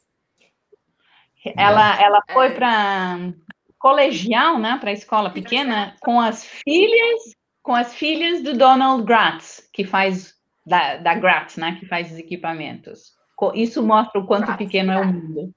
Ela, 1.57 2.01
ela 2.01 2.21
foi 2.31 2.47
É. 2.47 2.49
para 2.55 3.33
colegial, 3.79 4.57
né, 4.59 4.77
para 4.79 4.93
escola 4.93 5.29
pequena, 5.29 5.95
com 6.01 6.19
as 6.21 6.45
filhas, 6.45 7.35
com 7.61 7.75
as 7.75 7.93
filhas 7.93 8.41
do 8.41 8.57
Donald 8.57 9.03
Gratz, 9.03 9.67
que 9.73 9.83
faz 9.83 10.33
da, 10.65 10.95
da 10.97 11.15
Gratz, 11.15 11.57
né, 11.57 11.75
que 11.79 11.85
faz 11.85 12.11
os 12.11 12.17
equipamentos. 12.17 13.13
Isso 13.53 13.83
mostra 13.83 14.21
o 14.21 14.25
quanto 14.25 14.45
Gratz, 14.45 14.57
pequeno 14.57 14.91
é 14.93 14.99
o 15.01 15.05
mundo. 15.05 15.53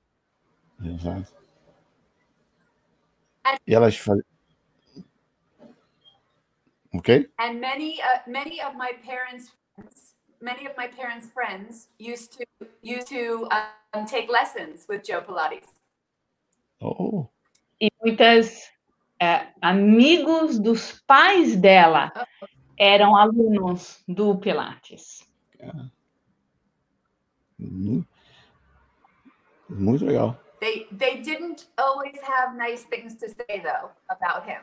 Exato. 0.83 1.33
E 3.65 3.73
elas. 3.75 3.97
Ok? 6.97 7.29
And 7.39 7.61
many, 7.61 8.01
uh, 8.01 8.21
many 8.27 8.61
of 8.63 8.75
my 8.75 8.93
parents' 9.05 9.51
friends, 9.75 10.15
many 10.41 10.67
of 10.67 10.77
my 10.77 10.89
parents' 10.89 11.29
friends 11.33 11.89
used 11.99 12.33
to 12.39 12.45
used 12.83 13.09
to 13.09 13.47
um, 13.93 14.07
take 14.07 14.29
lessons 14.31 14.87
with 14.89 15.03
Joe 15.05 15.21
Pilates. 15.21 15.69
Oh, 16.81 17.29
E 17.81 17.91
muitas 18.03 18.71
é, 19.21 19.49
amigos 19.61 20.59
dos 20.59 21.03
pais 21.07 21.57
dela 21.57 22.13
eram 22.79 23.17
alunos 23.17 24.03
do 24.09 24.39
Pilates. 24.39 25.27
mu- 27.59 28.05
muito 29.69 30.05
legal. 30.05 30.39
They 30.61 30.87
they 30.91 31.21
didn't 31.21 31.67
always 31.77 32.19
have 32.23 32.57
nice 32.57 32.85
things 32.85 33.15
to 33.17 33.29
say 33.29 33.61
though 33.61 33.91
about 34.09 34.47
him. 34.49 34.63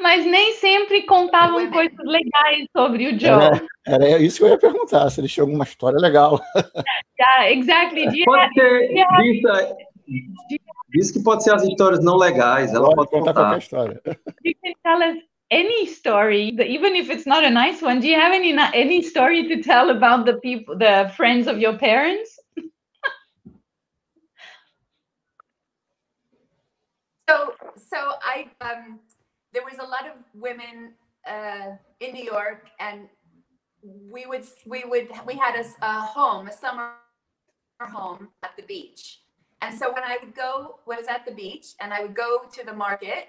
Mas 0.00 0.24
nem 0.24 0.54
sempre 0.54 1.02
contavam 1.02 1.56
Women. 1.56 1.70
coisas 1.70 1.98
legais 2.04 2.66
sobre 2.76 3.06
o 3.08 3.18
Joe. 3.20 3.30
Era, 3.86 4.08
era 4.08 4.18
isso 4.18 4.38
que 4.38 4.44
eu 4.44 4.48
ia 4.48 4.58
perguntar, 4.58 5.10
se 5.10 5.20
eles 5.20 5.32
tinham 5.32 5.46
alguma 5.46 5.64
história 5.64 5.98
legal. 5.98 6.40
Yeah, 7.18 7.50
exactly. 7.52 8.06
Do 8.08 8.16
you 8.16 8.24
Pode 8.24 8.52
ser. 8.54 8.88
Diz, 8.88 9.44
é, 9.44 9.76
diz 10.90 11.10
que 11.10 11.22
pode 11.22 11.44
ser 11.44 11.54
as 11.54 11.62
histórias 11.62 12.02
não 12.02 12.16
legais, 12.16 12.72
ela 12.72 12.86
Pode 12.86 12.96
pode 12.96 13.10
contar 13.10 13.32
contar. 13.34 13.42
qualquer 13.42 13.58
história. 13.58 14.02
you 14.44 14.54
can 14.62 14.72
tell 14.82 15.02
us 15.02 15.22
any 15.50 15.86
story, 15.86 16.48
even 16.66 16.96
if 16.96 17.10
it's 17.10 17.26
not 17.26 17.44
a 17.44 17.50
nice 17.50 17.82
one. 17.82 18.00
Do 18.00 18.06
you 18.08 18.18
have 18.18 18.32
any 18.34 18.52
any 18.74 19.02
story 19.02 19.48
to 19.48 19.62
tell 19.62 19.90
about 19.90 20.24
the 20.24 20.38
people, 20.40 20.76
the 20.78 21.12
friends 21.16 21.46
of 21.46 21.58
your 21.58 21.76
parents? 21.76 22.38
So 27.28 27.54
so 27.76 27.96
I 28.24 28.50
um 28.60 28.98
there 29.52 29.62
was 29.62 29.78
a 29.78 29.88
lot 29.88 30.06
of 30.06 30.14
women 30.34 30.94
uh, 31.26 31.76
in 32.00 32.14
New 32.14 32.24
York 32.24 32.68
and 32.78 33.08
we 33.82 34.26
would 34.26 34.44
we 34.66 34.84
would 34.84 35.08
we 35.26 35.34
had 35.34 35.54
a 35.82 36.00
home 36.00 36.48
a 36.48 36.52
summer 36.52 36.92
home 37.80 38.28
at 38.42 38.56
the 38.56 38.62
beach. 38.62 39.20
And 39.62 39.76
so 39.78 39.92
when 39.92 40.04
I 40.04 40.18
would 40.22 40.34
go 40.34 40.80
when 40.84 40.98
I 40.98 41.00
was 41.00 41.08
at 41.08 41.24
the 41.24 41.32
beach 41.32 41.68
and 41.80 41.92
I 41.92 42.02
would 42.02 42.14
go 42.14 42.42
to 42.52 42.66
the 42.66 42.72
market 42.72 43.28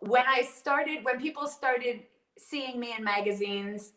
when 0.00 0.24
I 0.28 0.42
started 0.42 1.04
when 1.04 1.20
people 1.20 1.46
started 1.46 2.02
seeing 2.36 2.80
me 2.80 2.94
in 2.96 3.04
magazines 3.04 3.92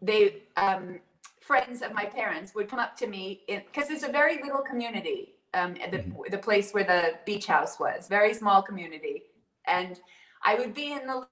they 0.00 0.42
um, 0.56 1.00
friends 1.40 1.82
of 1.82 1.92
my 1.92 2.04
parents 2.04 2.54
would 2.54 2.68
come 2.68 2.78
up 2.78 2.96
to 2.96 3.06
me 3.06 3.42
because 3.46 3.90
it's 3.90 4.02
a 4.02 4.12
very 4.12 4.42
little 4.42 4.62
community 4.62 5.34
um, 5.54 5.76
at 5.82 5.90
the, 5.90 6.04
the 6.30 6.38
place 6.38 6.72
where 6.72 6.84
the 6.84 7.14
beach 7.24 7.46
house 7.46 7.78
was 7.78 8.08
very 8.08 8.34
small 8.34 8.62
community. 8.62 9.22
And 9.66 10.00
i 10.44 10.54
would 10.54 10.74
be 10.74 10.92
in 10.92 11.06
the 11.06 11.26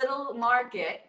little 0.00 0.34
market 0.34 1.02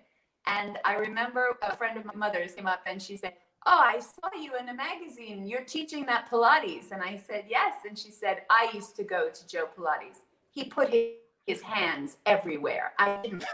and 0.47 0.77
i 0.85 0.95
remember 0.95 1.57
a 1.61 1.75
friend 1.75 1.97
of 1.97 2.05
my 2.05 2.15
mother's 2.15 2.53
came 2.53 2.67
up 2.67 2.81
and 2.85 3.01
she 3.01 3.15
said 3.15 3.33
oh 3.65 3.81
i 3.83 3.99
saw 3.99 4.29
you 4.39 4.51
in 4.59 4.69
a 4.69 4.73
magazine 4.73 5.47
you're 5.47 5.63
teaching 5.63 6.05
that 6.05 6.29
pilates 6.29 6.91
and 6.91 7.01
i 7.01 7.15
said 7.15 7.45
yes 7.47 7.75
and 7.87 7.97
she 7.97 8.11
said 8.11 8.41
i 8.49 8.69
used 8.73 8.95
to 8.95 9.03
go 9.03 9.29
to 9.29 9.47
joe 9.47 9.67
pilates 9.77 10.19
he 10.51 10.65
put 10.65 10.89
his 10.89 11.11
his 11.45 11.61
hands 11.61 12.17
everywhere. 12.25 12.93
I 12.97 13.19
didn't. 13.23 13.45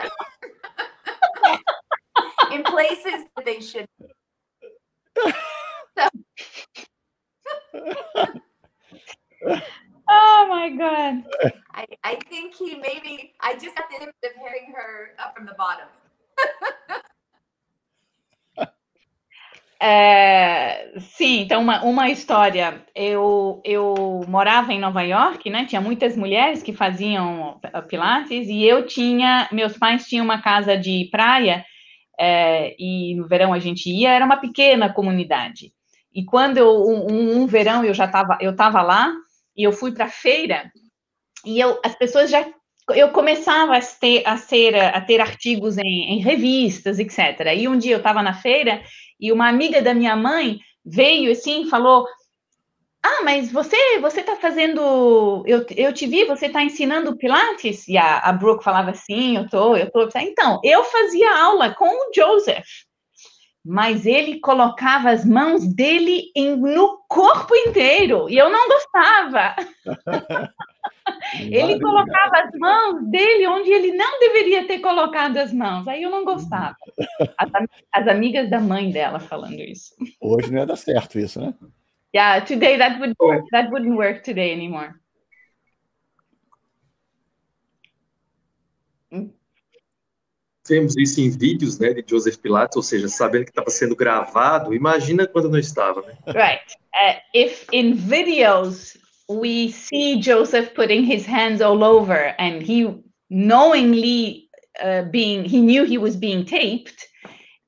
in 2.52 2.64
places 2.64 3.26
that 3.36 3.46
they 3.46 3.60
should. 3.60 3.86
Oh 10.10 10.48
my 10.50 10.70
God. 10.70 11.24
I, 11.74 11.86
I 12.04 12.16
think 12.30 12.56
he 12.56 12.76
maybe. 12.76 13.34
I 13.42 13.54
just 13.54 13.76
got 13.76 13.90
the 13.90 13.98
image 13.98 14.16
of 14.24 14.32
hearing 14.40 14.74
her 14.76 15.12
up 15.20 15.36
from 15.36 15.46
the 15.46 15.56
bottom. 15.58 15.88
É, 19.80 20.92
sim, 21.00 21.42
então 21.42 21.62
uma, 21.62 21.84
uma 21.84 22.10
história. 22.10 22.84
Eu, 22.96 23.62
eu 23.64 24.22
morava 24.28 24.74
em 24.74 24.80
Nova 24.80 25.04
York, 25.04 25.50
né? 25.50 25.66
Tinha 25.66 25.80
muitas 25.80 26.18
mulheres 26.18 26.64
que 26.64 26.74
faziam 26.74 27.60
uh, 27.64 27.88
pilates 27.88 28.48
e 28.48 28.64
eu 28.64 28.88
tinha, 28.88 29.48
meus 29.52 29.78
pais 29.78 30.08
tinham 30.08 30.26
uma 30.26 30.42
casa 30.42 30.76
de 30.76 31.08
praia 31.12 31.64
é, 32.20 32.76
e 32.80 33.16
no 33.16 33.28
verão 33.28 33.54
a 33.54 33.60
gente 33.60 33.90
ia. 33.90 34.12
Era 34.12 34.26
uma 34.26 34.38
pequena 34.38 34.92
comunidade. 34.92 35.72
E 36.12 36.26
quando 36.26 36.58
eu, 36.58 36.84
um, 36.84 37.42
um 37.42 37.46
verão 37.46 37.86
eu 37.86 37.94
já 37.94 38.06
estava, 38.06 38.40
eu 38.42 38.52
estava 38.52 38.82
lá 38.82 39.14
e 39.58 39.64
eu 39.64 39.72
fui 39.72 39.92
para 39.92 40.06
a 40.06 40.10
feira 40.10 40.72
e 41.46 41.60
eu, 41.60 41.80
as 41.84 41.96
pessoas 41.96 42.30
já 42.30 42.46
eu 42.96 43.10
começava 43.10 43.76
a 43.76 43.82
ter, 43.82 44.24
a, 44.26 44.38
ser, 44.38 44.76
a 44.76 45.02
ter 45.02 45.20
artigos 45.20 45.78
em, 45.78 46.14
em 46.14 46.20
revistas, 46.20 47.00
etc. 47.00 47.54
E 47.56 47.68
um 47.68 47.78
dia 47.78 47.94
eu 47.94 47.98
estava 47.98 48.24
na 48.24 48.34
feira 48.34 48.82
e 49.20 49.32
uma 49.32 49.50
amiga 49.50 49.82
da 49.82 49.94
minha 49.94 50.16
mãe 50.16 50.60
veio 50.86 51.32
assim 51.32 51.64
e 51.64 51.70
falou: 51.70 52.08
Ah, 53.04 53.24
mas 53.24 53.52
você 53.52 54.00
você 54.00 54.22
está 54.22 54.38
fazendo. 54.38 55.44
Eu, 55.46 55.66
eu 55.76 55.94
te 55.94 56.08
vi, 56.08 56.24
você 56.26 56.46
está 56.46 56.64
ensinando 56.64 57.18
Pilates? 57.18 57.88
E 57.90 57.98
a, 57.98 58.20
a 58.20 58.32
Brooke 58.32 58.64
falava 58.64 58.92
assim: 58.92 59.36
Eu 59.36 59.50
tô, 59.50 59.76
eu 59.76 59.92
tô. 59.92 60.08
Então, 60.20 60.62
eu 60.64 60.84
fazia 60.86 61.38
aula 61.38 61.74
com 61.74 61.90
o 61.90 62.12
Joseph, 62.16 62.68
mas 63.68 64.06
ele 64.06 64.40
colocava 64.40 65.10
as 65.10 65.26
mãos 65.26 65.68
dele 65.68 66.32
em, 66.34 66.56
no 66.56 67.04
corpo 67.10 67.54
inteiro 67.54 68.30
e 68.30 68.38
eu 68.38 68.50
não 68.50 68.68
gostava. 68.68 69.56
Ele 71.40 71.80
colocava 71.80 72.38
as 72.44 72.52
mãos 72.60 73.10
dele 73.10 73.48
onde 73.48 73.72
ele 73.72 73.92
não 73.94 74.20
deveria 74.20 74.68
ter 74.68 74.80
colocado 74.80 75.38
as 75.38 75.54
mãos. 75.54 75.88
Aí 75.88 76.04
eu 76.04 76.10
não 76.10 76.24
gostava. 76.24 76.76
As, 77.38 77.50
as 77.94 78.08
amigas 78.08 78.50
da 78.50 78.60
mãe 78.60 78.92
dela 78.92 79.20
falando 79.20 79.60
isso. 79.60 79.96
Hoje 80.22 80.52
não 80.52 80.60
ia 80.60 80.66
dar 80.66 80.76
certo 80.76 81.18
isso, 81.18 81.40
né? 81.40 81.54
Yeah, 82.14 82.46
today 82.46 82.78
that 82.78 83.00
would 83.00 83.16
that 83.52 83.70
wouldn't 83.72 83.96
work 83.98 84.24
today 84.24 84.54
anymore. 84.54 84.94
Vemos 90.68 90.96
isso 90.98 91.22
em 91.22 91.30
vídeos, 91.30 91.80
né, 91.80 91.94
de 91.94 92.04
Joseph 92.08 92.38
Pilates, 92.38 92.76
ou 92.76 92.84
seja, 92.84 93.08
sabendo 93.08 93.46
que 93.46 93.52
estava 93.52 93.70
sendo 93.70 93.96
gravado. 93.96 94.74
Imagina 94.74 95.28
quando 95.28 95.50
não 95.50 95.60
estava, 95.60 96.02
né? 96.02 96.16
Right. 96.28 96.76
Uh, 96.94 97.20
if 97.34 97.66
in 97.72 97.94
videos 97.94 98.98
we 99.30 99.72
see 99.72 100.22
Joseph 100.22 100.74
putting 100.74 101.04
his 101.04 101.26
hands 101.26 101.62
all 101.62 101.84
over 101.84 102.34
and 102.40 102.62
he 102.62 103.04
knowingly 103.30 104.50
uh, 104.82 105.04
being, 105.12 105.44
he 105.44 105.60
knew 105.60 105.84
he 105.86 105.98
was 105.98 106.16
being 106.16 106.46
taped. 106.46 107.08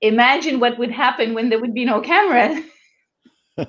Imagine 0.02 0.60
what 0.60 0.78
would 0.78 0.92
happen 0.92 1.34
when 1.34 1.50
there 1.50 1.60
would 1.60 1.74
be 1.74 1.86
no 1.86 2.02
camera. 2.02 2.64
É, 3.58 3.68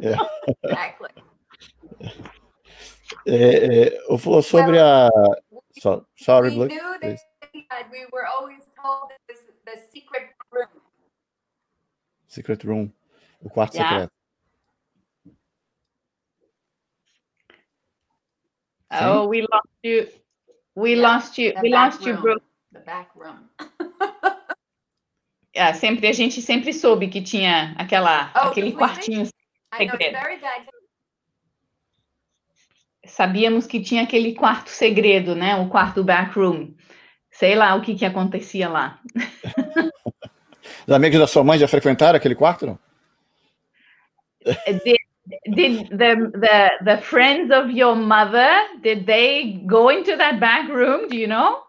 Exactly. 0.64 1.10
é, 3.26 3.34
é, 3.34 4.10
eu 4.10 4.16
vou 4.16 4.42
sobre 4.42 4.78
a. 4.78 5.08
So, 5.80 6.06
sorry, 6.16 6.50
we 6.50 6.56
Blake. 6.56 6.78
we 7.90 8.06
were 8.12 8.26
always 8.26 8.64
told 8.80 9.12
the 9.64 9.76
secret 9.92 10.30
room. 10.50 10.68
Secret 12.28 12.64
Room. 12.64 12.92
O 13.42 13.50
quarto 13.50 13.76
Yeah. 13.76 13.88
secreto. 13.88 14.12
Oh, 18.90 19.26
we 19.28 19.42
lost 19.42 19.68
you. 19.82 20.08
We 20.74 20.94
Yeah, 20.94 21.02
lost 21.02 21.38
you. 21.38 21.52
We 21.62 21.68
lost 21.70 22.00
you, 22.06 22.14
room. 22.14 22.22
Brooke. 22.22 22.44
The 22.72 22.80
back 22.80 23.10
room. 23.14 23.48
É, 25.54 25.74
sempre 25.74 26.08
a 26.08 26.12
gente 26.14 26.40
sempre 26.40 26.72
soube 26.72 27.08
que 27.08 27.20
tinha 27.20 27.74
aquela 27.76 28.32
Oh, 28.34 28.48
aquele 28.48 28.72
quartinho. 28.72 29.28
I 29.74 29.84
know 29.84 29.94
it's 30.00 30.18
very 30.18 30.40
bad. 30.40 30.66
Sabíamos 33.04 33.66
que 33.66 33.80
tinha 33.80 34.02
aquele 34.02 34.34
quarto 34.34 34.70
segredo, 34.70 35.34
né? 35.34 35.56
O 35.56 35.68
quarto 35.68 36.04
backroom. 36.04 36.74
Sei 37.30 37.54
lá 37.54 37.74
o 37.74 37.82
que 37.82 37.94
que 37.94 38.04
acontecia 38.04 38.68
lá. 38.68 39.00
Os 40.86 40.94
amigos 40.94 41.18
da 41.18 41.26
sua 41.26 41.42
mãe 41.42 41.58
já 41.58 41.66
frequentaram 41.66 42.16
aquele 42.16 42.34
quarto, 42.34 42.66
não? 42.66 42.78
Did, 44.44 44.98
did 45.54 45.88
the 45.90 46.16
the 46.34 46.70
the 46.84 46.96
friends 47.00 47.52
of 47.52 47.70
your 47.70 47.94
mother 47.94 48.50
did 48.82 49.06
they 49.06 49.62
go 49.66 49.88
into 49.88 50.16
that 50.16 50.40
back 50.40 50.68
room? 50.68 51.08
Do 51.08 51.16
you 51.16 51.28
know? 51.28 51.62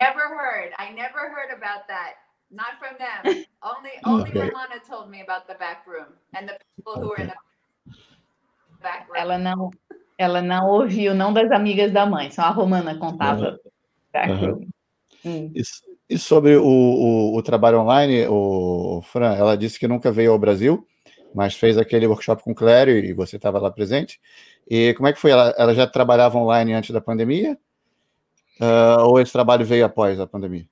Never 0.00 0.34
heard. 0.34 0.72
I 0.78 0.90
never 0.90 1.30
heard 1.30 1.50
about 1.56 1.86
that. 1.88 2.14
Not 2.52 2.78
from 2.78 2.96
them. 2.98 3.44
only 3.62 3.90
only 4.04 4.30
Okay. 4.30 4.40
Ramona 4.40 4.78
told 4.86 5.10
me 5.10 5.22
about 5.22 5.48
the 5.48 5.54
back 5.54 5.86
room 5.86 6.12
and 6.36 6.46
the 6.46 6.58
people 6.76 7.00
who 7.00 7.08
were 7.08 7.16
in 7.16 7.28
the 7.28 7.40
back 8.82 9.08
room. 9.08 9.16
Ela 9.16 9.38
não 9.38 9.70
ela 10.18 10.42
não 10.42 10.68
ouviu 10.68 11.14
não 11.14 11.32
das 11.32 11.50
amigas 11.50 11.90
da 11.92 12.04
mãe. 12.06 12.30
Só 12.30 12.42
a 12.42 12.50
Romana 12.50 12.96
contava 12.98 13.58
room. 14.14 14.68
Hum. 15.24 15.52
E, 15.54 15.62
e 16.10 16.18
sobre 16.18 16.56
o, 16.56 16.64
o, 16.64 17.36
o 17.36 17.42
trabalho 17.42 17.80
online, 17.80 18.26
o 18.28 19.00
Fran, 19.02 19.34
ela 19.34 19.56
disse 19.56 19.78
que 19.78 19.88
nunca 19.88 20.12
veio 20.12 20.32
ao 20.32 20.38
Brasil, 20.38 20.86
mas 21.34 21.54
fez 21.54 21.78
aquele 21.78 22.06
workshop 22.06 22.42
com 22.42 22.52
o 22.52 22.54
Clério 22.54 22.98
e 22.98 23.12
você 23.12 23.36
estava 23.36 23.58
lá 23.58 23.70
presente. 23.70 24.20
E 24.68 24.92
como 24.94 25.08
é 25.08 25.12
que 25.12 25.18
foi? 25.18 25.30
Ela, 25.30 25.54
ela 25.56 25.74
já 25.74 25.86
trabalhava 25.86 26.38
online 26.38 26.74
antes 26.74 26.90
da 26.90 27.00
pandemia? 27.00 27.56
Ah, 28.60 28.98
ou 29.04 29.20
esse 29.20 29.32
trabalho 29.32 29.64
veio 29.64 29.84
após 29.84 30.20
a 30.20 30.26
pandemia? 30.26 30.66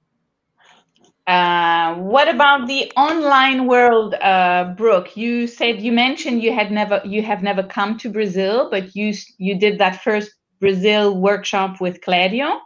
Uh, 1.31 1.95
what 1.95 2.29
about 2.29 2.67
the 2.67 2.91
online 2.97 3.69
world, 3.69 4.15
uh, 4.15 4.75
Brooke? 4.77 5.17
You 5.17 5.47
said 5.47 5.81
you 5.81 5.93
mentioned 5.93 6.43
you 6.43 6.53
had 6.53 6.73
never 6.73 7.01
you 7.05 7.23
have 7.23 7.41
never 7.41 7.63
come 7.63 7.97
to 7.99 8.11
Brazil, 8.11 8.69
but 8.69 8.97
you 8.97 9.15
you 9.39 9.57
did 9.57 9.79
that 9.79 10.03
first 10.03 10.33
Brazil 10.59 11.17
workshop 11.17 11.81
with 11.81 12.01
Claudio. 12.01 12.61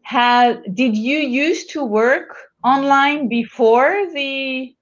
Have 0.00 0.62
did 0.74 0.96
you 0.96 1.18
used 1.18 1.68
to 1.72 1.84
work 1.84 2.34
online 2.64 3.28
before 3.28 4.06
the 4.14 4.74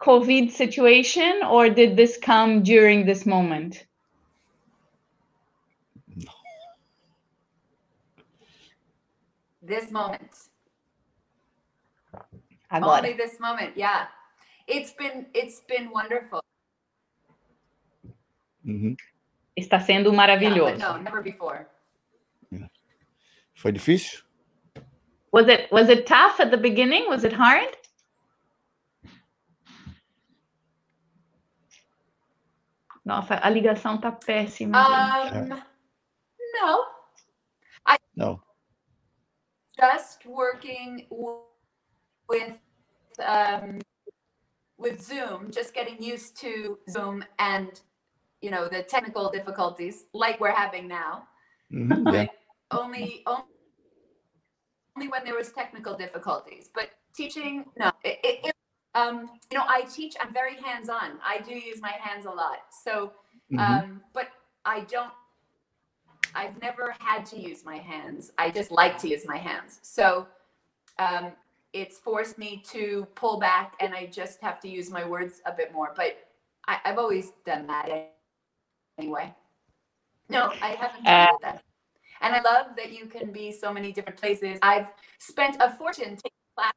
COVID 0.00 0.50
situation, 0.50 1.42
or 1.48 1.68
did 1.68 1.96
this 1.96 2.18
come 2.18 2.64
during 2.64 3.06
this 3.06 3.24
moment? 3.24 3.86
This 9.62 9.92
moment. 9.92 10.51
Agora. 12.72 12.96
Only 12.98 13.12
this 13.12 13.38
moment. 13.38 13.76
Yeah. 13.76 14.06
It's 14.66 14.92
been 14.92 15.26
it's 15.34 15.60
been 15.68 15.90
wonderful. 15.92 16.40
Uhum. 18.64 18.96
Está 19.58 19.78
sendo 19.80 20.10
Yeah, 20.10 20.16
maravilhoso. 20.16 20.70
but 20.70 20.78
no, 20.78 20.96
never 20.96 21.20
before. 21.22 21.68
Foi 23.54 23.72
difícil? 23.72 24.22
Was 25.32 25.48
it 25.48 25.70
was 25.70 25.88
it 25.88 26.06
tough 26.06 26.40
at 26.40 26.50
the 26.50 26.56
beginning? 26.56 27.08
Was 27.08 27.24
it 27.24 27.32
hard? 27.32 27.76
Nossa, 33.04 33.34
a 33.42 33.50
ligação 33.50 33.98
tá 34.00 34.12
péssima. 34.12 34.78
Um 34.78 35.48
no. 36.54 36.86
Não. 38.16 38.40
just 39.78 40.24
working 40.26 41.06
with 42.28 42.58
um, 43.24 43.80
with 44.78 45.00
Zoom, 45.02 45.50
just 45.50 45.74
getting 45.74 46.02
used 46.02 46.36
to 46.40 46.78
Zoom 46.90 47.24
and 47.38 47.80
you 48.40 48.50
know 48.50 48.68
the 48.68 48.82
technical 48.82 49.30
difficulties 49.30 50.04
like 50.12 50.40
we're 50.40 50.52
having 50.54 50.88
now. 50.88 51.24
But 51.70 52.14
é. 52.14 52.28
only 52.70 53.22
only 53.26 53.44
only 54.96 55.08
when 55.08 55.24
there 55.24 55.34
was 55.34 55.52
technical 55.52 55.94
difficulties. 55.96 56.68
But 56.74 56.90
teaching, 57.14 57.64
no. 57.78 57.92
It, 58.04 58.18
it, 58.24 58.46
it- 58.46 58.52
um, 58.94 59.30
you 59.50 59.56
know, 59.56 59.64
I 59.66 59.82
teach. 59.90 60.14
I'm 60.20 60.34
very 60.34 60.56
hands-on. 60.56 61.12
I 61.24 61.38
do 61.40 61.54
use 61.54 61.80
my 61.80 61.92
hands 61.98 62.26
a 62.26 62.30
lot. 62.30 62.58
So, 62.84 63.12
Uhum. 63.50 63.58
um, 63.58 64.02
but 64.12 64.28
I 64.66 64.80
don't. 64.80 65.10
I've 66.34 66.60
never 66.60 66.94
had 66.98 67.24
to 67.26 67.40
use 67.40 67.64
my 67.64 67.78
hands. 67.78 68.32
I 68.36 68.50
just 68.50 68.70
like 68.70 68.98
to 68.98 69.08
use 69.08 69.24
my 69.26 69.38
hands. 69.38 69.78
So, 69.82 70.26
um, 70.98 71.32
it's 71.72 71.98
forced 71.98 72.38
me 72.38 72.62
to 72.70 73.06
pull 73.14 73.38
back 73.38 73.74
and 73.80 73.94
I 73.94 74.06
just 74.06 74.40
have 74.42 74.60
to 74.60 74.68
use 74.68 74.90
my 74.90 75.06
words 75.08 75.40
a 75.46 75.52
bit 75.52 75.72
more. 75.72 75.92
But 75.96 76.18
I, 76.68 76.78
I've 76.84 76.98
always 76.98 77.32
done 77.46 77.66
that 77.68 78.12
anyway. 78.98 79.34
No, 80.28 80.52
I 80.62 80.68
haven't 80.68 81.04
done 81.04 81.28
Uh, 81.28 81.36
that. 81.42 81.64
And 82.20 82.34
I 82.34 82.40
love 82.42 82.76
that 82.76 82.92
you 82.92 83.06
can 83.06 83.32
be 83.32 83.50
so 83.50 83.72
many 83.72 83.90
different 83.90 84.18
places. 84.18 84.58
I've 84.62 84.92
spent 85.18 85.56
a 85.60 85.70
fortune 85.70 86.16
taking 86.16 86.30
class 86.56 86.72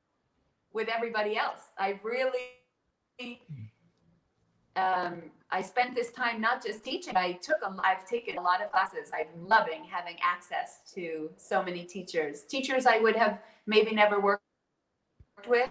with 0.74 0.89
everybody 0.89 1.38
else. 1.38 1.62
I 1.78 2.00
really, 2.02 3.41
um, 4.76 5.22
I 5.52 5.62
spent 5.62 5.93
this 5.93 6.12
time 6.12 6.41
not 6.41 6.66
just 6.66 6.84
teaching. 6.84 7.16
I 7.16 7.34
took 7.34 7.58
a, 7.64 7.76
I've 7.84 8.08
taken 8.08 8.38
a 8.38 8.41
lot 8.41 8.62
of 8.64 8.72
classes. 8.72 9.12
I'm 9.14 9.48
loving 9.48 9.84
having 9.84 10.16
access 10.24 10.80
to 10.96 11.30
so 11.38 11.62
many 11.62 11.84
teachers. 11.84 12.41
Teachers 12.43 12.88
I 12.88 12.98
would 12.98 13.16
have 13.16 13.39
maybe 13.68 13.93
never 13.93 14.20
worked 14.20 14.45
with, 15.48 15.70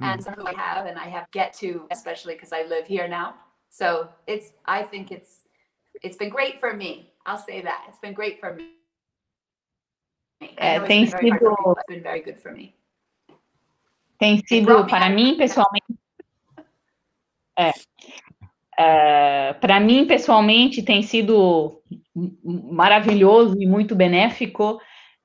and 0.00 0.22
some 0.22 0.34
who 0.34 0.46
I 0.46 0.54
have, 0.54 0.86
and 0.86 0.98
I 0.98 1.06
have 1.06 1.30
get 1.30 1.52
to, 1.54 1.86
especially 1.90 2.34
because 2.34 2.52
I 2.52 2.64
live 2.64 2.86
here 2.86 3.08
now. 3.08 3.34
So 3.70 4.08
it's, 4.26 4.52
I 4.66 4.82
think 4.82 5.10
it's, 5.10 5.44
it's 6.02 6.16
been 6.16 6.30
great 6.30 6.60
for 6.60 6.74
me. 6.74 7.10
I'll 7.26 7.38
say 7.38 7.62
that 7.62 7.84
it's 7.88 7.98
been 7.98 8.12
great 8.12 8.40
for 8.40 8.54
me. 8.54 8.70
É, 10.56 10.78
tem 10.80 11.06
sido- 11.06 11.18
people, 11.18 11.74
been 11.88 12.02
very 12.02 12.20
good 12.20 12.38
for 12.38 12.52
me. 12.52 12.74
Tem 14.18 14.42
sido, 14.46 14.86
para 14.86 15.08
mim, 15.08 15.36
pessoalmente. 15.36 15.86
É, 17.56 17.72
é, 18.76 19.52
para 19.52 19.78
mim, 19.78 20.08
pessoalmente, 20.08 20.82
tem 20.82 21.04
sido 21.04 21.80
maravilhoso 22.42 23.54
e 23.62 23.64
muito 23.64 23.94
benéfico, 23.94 24.80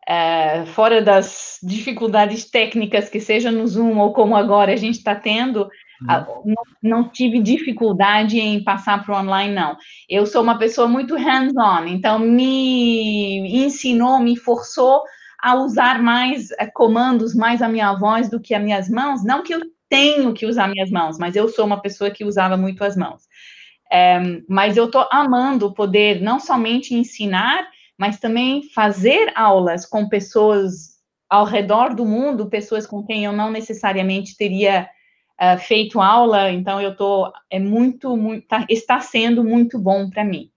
é, 0.10 0.66
fora 0.68 1.02
das 1.04 1.60
dificuldades 1.64 2.50
técnicas 2.50 3.10
que 3.10 3.20
seja 3.20 3.52
no 3.52 3.68
Zoom 3.68 4.00
ou 4.00 4.12
como 4.14 4.36
agora 4.36 4.74
a 4.74 4.76
gente 4.76 4.98
está 4.98 5.16
tendo, 5.16 5.70
a- 6.08 6.26
não, 6.44 6.64
não 6.82 7.10
tive 7.10 7.40
dificuldade 7.40 8.40
em 8.40 8.64
passar 8.64 9.06
para 9.06 9.16
o 9.16 9.20
online, 9.22 9.54
não. 9.54 9.78
Eu 10.10 10.26
sou 10.26 10.42
uma 10.42 10.58
pessoa 10.58 10.88
muito 10.88 11.16
hands-on, 11.16 11.86
então 11.88 12.18
me 12.20 13.64
ensinou, 13.66 14.20
me 14.20 14.36
forçou 14.36 15.04
a 15.42 15.56
usar 15.56 16.02
mais 16.02 16.52
eh, 16.60 16.68
comandos, 16.68 17.36
mais 17.36 17.62
a 17.62 17.70
minha 17.70 17.94
voz 17.94 18.30
do 18.30 18.40
que 18.42 18.54
as 18.56 18.64
minhas 18.64 18.90
mãos. 18.90 19.24
Não 19.24 19.44
que 19.44 19.54
eu 19.54 19.62
tenho 19.88 20.34
que 20.34 20.46
usar 20.46 20.68
minhas 20.70 20.90
mãos, 20.92 21.18
mas 21.20 21.36
eu 21.36 21.48
sou 21.50 21.66
uma 21.66 21.82
pessoa 21.82 22.12
que 22.12 22.26
usava 22.26 22.58
muito 22.58 22.84
as 22.84 22.96
mãos. 22.98 23.24
Eh, 23.92 24.42
mas 24.50 24.78
eu 24.78 24.86
estou 24.86 25.08
amando 25.12 25.74
poder 25.74 26.22
não 26.22 26.40
somente 26.40 26.94
ensinar, 26.96 27.68
mas 28.00 28.18
também 28.18 28.64
fazer 28.70 29.30
aulas 29.36 29.86
com 29.86 30.08
pessoas 30.08 30.98
ao 31.30 31.44
redor 31.44 31.94
do 31.94 32.06
mundo, 32.06 32.50
pessoas 32.50 32.88
com 32.88 33.06
quem 33.06 33.26
eu 33.26 33.34
não 33.34 33.52
necessariamente 33.52 34.38
teria 34.38 34.90
eh, 35.38 35.58
feito 35.58 36.00
aula. 36.00 36.50
Então 36.50 36.82
eu 36.82 36.96
tô 36.96 37.32
é 37.50 37.60
muito, 37.60 38.16
muito 38.16 38.48
tá- 38.48 38.66
está 38.70 39.02
sendo 39.02 39.44
muito 39.44 39.78
bom 39.78 40.10
para 40.10 40.24
mim. 40.24 40.50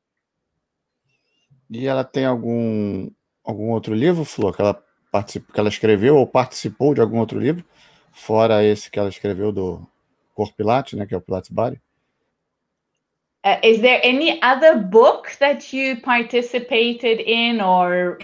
E 1.68 1.86
ela 1.86 2.04
tem 2.04 2.24
algum 2.24 3.10
algum 3.44 3.70
outro 3.70 3.92
livro, 3.92 4.24
Flor, 4.24 4.54
que 4.54 4.62
ela 4.62 4.80
que 5.52 5.60
ela 5.60 5.68
escreveu 5.68 6.16
ou 6.16 6.26
participou 6.26 6.94
de 6.94 7.00
algum 7.00 7.18
outro 7.18 7.38
livro, 7.38 7.64
fora 8.12 8.64
esse 8.64 8.90
que 8.90 8.98
ela 8.98 9.10
escreveu 9.10 9.52
do 9.52 9.86
Corpo 10.32 10.56
Pilates, 10.56 10.94
né, 10.98 11.04
que 11.04 11.12
é 11.12 11.18
o 11.18 11.20
Pilates 11.20 11.50
Body? 11.50 11.78
Uh, 13.44 13.58
is 13.64 13.80
there 13.80 14.00
any 14.04 14.40
other 14.42 14.78
book 14.78 15.36
that 15.40 15.72
you 15.72 16.00
participated 16.00 17.18
in 17.18 17.60
or 17.60 18.20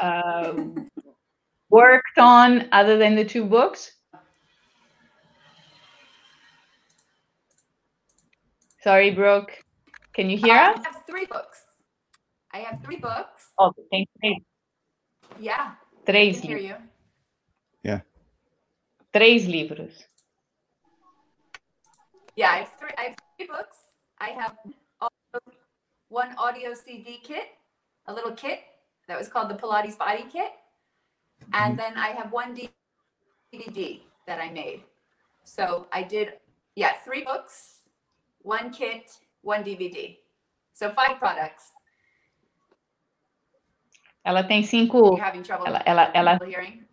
uh, 0.00 0.52
worked 1.70 2.18
on 2.18 2.68
other 2.70 2.98
than 2.98 3.14
the 3.14 3.24
two 3.24 3.44
books? 3.46 3.90
Sorry, 8.82 9.10
Brooke. 9.10 9.52
Can 10.14 10.28
you 10.28 10.36
hear 10.36 10.54
I 10.56 10.72
us? 10.72 10.84
have 10.84 11.02
three 11.06 11.26
books. 11.26 11.62
I 12.52 12.58
have 12.58 12.82
three 12.82 12.96
books. 12.96 13.52
Oh, 13.58 13.72
tem 13.90 14.06
três, 14.22 14.42
Yeah, 15.38 15.72
I 15.72 16.04
três, 16.04 16.40
can 16.40 16.48
hear 16.48 16.58
livros, 16.58 16.90
you. 17.84 18.02
três 19.12 19.46
livros. 19.46 20.04
Yeah, 22.36 22.50
I 22.50 22.56
have 22.58 22.72
three. 22.78 22.90
I 22.98 23.02
have 23.02 23.16
three 23.36 23.46
books. 23.46 23.76
I 24.20 24.30
have 24.30 24.56
audio- 25.00 25.56
one 26.08 26.34
audio 26.36 26.74
CD 26.74 27.18
kit, 27.22 27.56
a 28.06 28.12
little 28.12 28.32
kit 28.32 28.60
that 29.08 29.18
was 29.18 29.28
called 29.28 29.48
the 29.48 29.54
Pilates 29.54 29.96
Body 29.96 30.24
Kit, 30.30 30.52
and 31.54 31.78
then 31.78 31.96
I 31.96 32.08
have 32.08 32.30
one 32.30 32.54
DVD 32.54 34.02
that 34.26 34.38
I 34.40 34.50
made. 34.50 34.84
So 35.44 35.86
I 35.90 36.02
did, 36.02 36.38
yeah, 36.76 37.00
three 37.02 37.24
books, 37.24 37.80
one 38.42 38.70
kit, 38.70 39.18
one 39.42 39.64
DVD. 39.64 40.18
So 40.72 40.90
five 40.90 41.18
products. 41.18 41.72
Ela 44.24 44.44
tem 44.46 44.62
cinco, 44.62 45.16
You're 45.16 45.24
having 45.24 45.42
trouble 45.42 45.66
ela, 45.66 45.82
ela, 45.86 46.10
ela 46.14 46.38
hearing? 46.44 46.84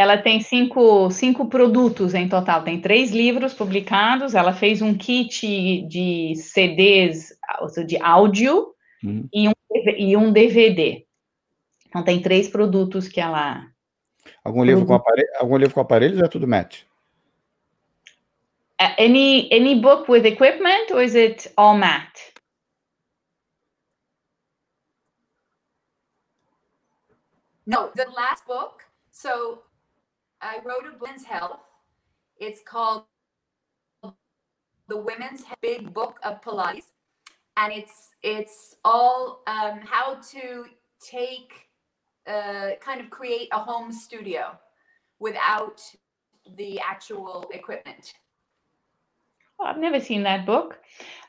Ela 0.00 0.16
tem 0.16 0.40
cinco, 0.40 1.10
cinco 1.10 1.46
produtos 1.46 2.14
em 2.14 2.26
total. 2.26 2.64
Tem 2.64 2.80
três 2.80 3.10
livros 3.10 3.52
publicados. 3.52 4.34
Ela 4.34 4.54
fez 4.54 4.80
um 4.80 4.96
kit 4.96 5.82
de 5.82 6.34
CDs, 6.36 7.38
ou 7.60 7.68
seja, 7.68 7.86
de 7.86 8.02
áudio 8.02 8.74
Uhum. 9.04 9.28
e, 9.30 9.46
um, 9.46 9.52
e 9.98 10.16
um 10.16 10.32
DVD. 10.32 11.06
Então, 11.86 12.02
tem 12.02 12.22
três 12.22 12.48
produtos 12.48 13.08
que 13.08 13.20
ela. 13.20 13.66
Algum 14.42 14.64
livro 14.64 14.86
com 14.86 14.94
aparelho, 14.94 15.28
algum 15.38 15.58
livro 15.58 15.74
com 15.74 15.80
aparelhos 15.82 16.18
ou 16.18 16.24
é 16.24 16.28
tudo 16.28 16.48
match? 16.48 16.80
Uh, 18.80 18.94
any, 18.96 19.50
any 19.52 19.78
book 19.78 20.10
with 20.10 20.24
equipment 20.24 20.90
or 20.92 21.02
is 21.02 21.14
it 21.14 21.52
all 21.58 21.76
mat? 21.76 22.08
No, 27.66 27.90
the 27.94 28.06
last 28.16 28.46
book. 28.46 28.82
So 29.10 29.62
I 30.42 30.58
wrote 30.64 30.84
a 30.86 30.96
women's 30.98 31.24
health. 31.24 31.60
It's 32.38 32.60
called 32.66 33.04
the 34.88 34.96
Women's 34.96 35.44
Big 35.60 35.92
Book 35.92 36.18
of 36.24 36.40
Pilates, 36.40 36.86
and 37.56 37.72
it's 37.72 38.10
it's 38.22 38.76
all 38.84 39.42
um, 39.46 39.80
how 39.84 40.14
to 40.32 40.64
take 41.00 41.68
uh, 42.26 42.70
kind 42.80 43.00
of 43.00 43.10
create 43.10 43.48
a 43.52 43.58
home 43.58 43.92
studio 43.92 44.58
without 45.18 45.80
the 46.56 46.80
actual 46.80 47.44
equipment. 47.52 48.14
I've 49.62 49.76
never 49.78 50.00
seen 50.00 50.22
that 50.22 50.46
book. 50.46 50.78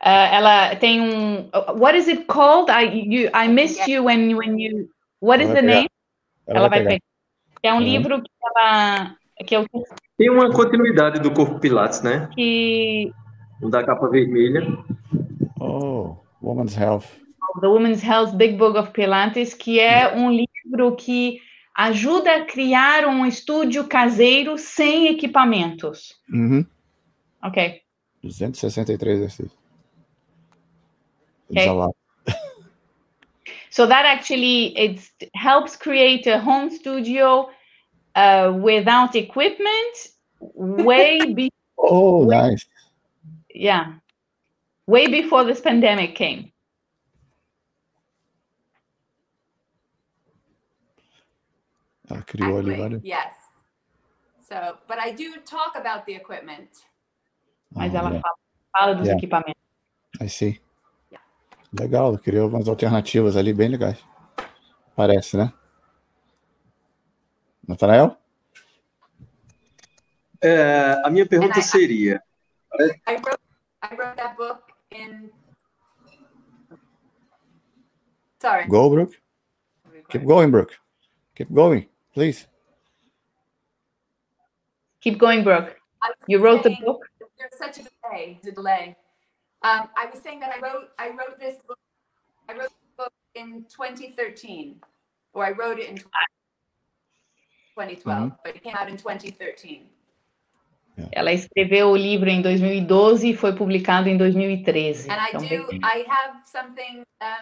Uh, 0.02 0.30
ela 0.32 0.76
tem 0.80 1.02
um. 1.02 1.50
uh, 1.54 1.74
What 1.74 1.96
is 1.96 2.08
it 2.08 2.28
called? 2.28 2.70
I 2.70 2.84
you 2.84 3.30
I 3.34 3.48
missed 3.48 3.88
you 3.88 4.04
when 4.04 4.38
when 4.38 4.58
you. 4.58 4.90
What 5.20 5.42
is 5.42 5.50
Ela 5.50 5.56
the 5.56 5.62
vai 5.62 5.68
pegar. 5.68 5.76
name? 5.76 5.90
Ela, 6.48 6.60
Ela 6.60 6.70
vai 6.70 6.70
vai 6.70 6.80
pegar. 6.80 6.90
pegar. 6.90 7.11
É 7.64 7.72
um 7.74 7.78
Uhum. 7.78 7.84
livro 7.84 8.22
que 8.22 8.32
ela 8.44 9.16
que 9.46 9.56
eu 9.56 9.66
Tem 10.18 10.30
uma 10.30 10.52
continuidade 10.52 11.20
do 11.20 11.32
Corpo 11.34 11.60
Pilates, 11.60 12.02
né? 12.02 12.30
que 12.34 13.12
O 13.62 13.70
da 13.70 13.84
capa 13.84 14.08
vermelha. 14.10 14.62
Oh, 15.60 16.16
Woman's 16.42 16.78
Health. 16.78 17.06
The 17.60 17.68
Women's 17.68 18.04
Health 18.04 18.36
Big 18.36 18.56
Book 18.56 18.78
of 18.78 18.92
Pilates, 18.92 19.54
que 19.54 19.80
é 19.80 20.16
um 20.16 20.32
livro 20.32 20.96
que 20.96 21.40
ajuda 21.76 22.36
a 22.38 22.46
criar 22.46 23.06
um 23.08 23.26
estúdio 23.26 23.88
caseiro 23.88 24.58
sem 24.58 25.08
equipamentos. 25.08 26.16
Uhum. 26.32 26.66
Ok. 27.44 27.82
263 28.24 29.18
exercícios. 29.18 29.52
Ok. 31.50 31.64
Diz 31.64 31.74
lá. 31.74 31.90
So 33.72 33.88
that 33.88 34.06
actually 34.06 34.78
it 34.78 35.00
helps 35.34 35.78
create 35.78 36.28
a 36.28 36.38
home 36.40 36.70
studio 36.70 37.50
uh, 38.16 38.54
without 38.62 39.16
equipment, 39.16 39.96
way 40.40 41.34
before. 41.34 41.52
Oh, 41.78 42.26
nice. 42.26 42.66
yeah, 43.56 43.94
way 44.88 45.08
before 45.08 45.46
this 45.46 45.62
pandemic 45.62 46.16
came. 46.16 46.52
Ela 52.10 52.24
criou 52.24 52.58
ali 52.58 52.72
Exactly. 52.72 52.78
vários. 52.78 53.02
Yes. 53.04 53.34
So, 54.44 54.78
but 54.88 55.00
I 55.00 55.12
do 55.12 55.40
talk 55.46 55.78
about 55.78 56.06
the 56.06 56.14
equipment. 56.14 56.70
Mas 57.74 57.96
Ah, 57.96 58.00
ela 58.00 58.12
yeah. 58.12 58.22
fala, 58.22 58.36
fala 58.78 58.96
dos 58.96 59.08
equipamentos. 59.08 59.62
I 60.20 60.28
see. 60.28 60.60
Legal, 61.74 62.18
criou 62.20 62.50
umas 62.50 62.68
alternativas 62.68 63.38
ali 63.38 63.54
bem 63.54 63.70
legais. 63.70 64.04
Parece, 64.96 65.38
né? 65.38 65.54
Natanael? 67.68 68.18
É, 70.42 70.94
a 71.06 71.10
minha 71.10 71.26
pergunta 71.26 71.54
And 71.54 71.60
I- 71.60 71.64
seria: 71.64 72.24
I 73.08 73.16
wrote 73.16 73.40
I 73.84 73.96
wrote 73.96 74.16
that 74.18 74.36
book 74.36 74.62
in 74.92 75.32
Sorry. 78.42 78.68
Go, 78.68 78.90
Brooke. 78.90 79.18
Keep 80.10 80.26
going, 80.26 80.50
Brooke. 80.50 80.76
Keep 81.36 81.52
going, 81.54 81.88
please. 82.14 82.48
Keep 85.00 85.20
going, 85.20 85.44
Brooke. 85.44 85.76
You 86.28 86.40
wrote 86.40 86.64
the 86.64 86.76
book. 86.84 87.08
There's 87.38 87.58
such 87.58 87.78
a 87.80 87.84
delay. 87.88 88.40
A 88.44 88.52
delay. 88.52 88.96
Um, 89.64 89.90
I 89.96 90.08
was 90.12 90.22
saying 90.22 90.40
that 90.40 90.52
I 90.56 90.60
wrote 90.60 90.90
I 90.98 91.10
wrote 91.10 91.40
this 91.40 91.58
book. 91.68 91.78
I 92.50 92.54
wrote 92.54 92.70
the 92.70 93.04
book 93.04 93.14
in 93.36 93.66
2013, 93.70 94.82
or 95.34 95.46
I 95.46 95.52
wrote 95.52 95.78
it 95.78 95.88
in 95.88 95.98
2012, 95.98 98.04
mm-hmm. 98.04 98.36
but 98.44 98.56
it 98.56 98.64
came 98.64 98.76
out 98.76 98.90
in 98.90 98.98
2013. 98.98 99.88
Ela 101.12 101.32
escreveu 101.32 101.90
o 101.90 101.96
livro 101.96 102.30
em 102.30 102.42
2012 102.42 103.30
e 103.30 103.36
foi 103.36 103.56
publicado 103.56 104.10
em 104.10 104.18
2013. 104.18 105.10
And 105.10 105.14
I 105.14 105.30
então, 105.30 105.42
do. 105.42 105.86
I 105.86 106.06
have 106.08 106.42
something. 106.46 107.04
Um, 107.22 107.42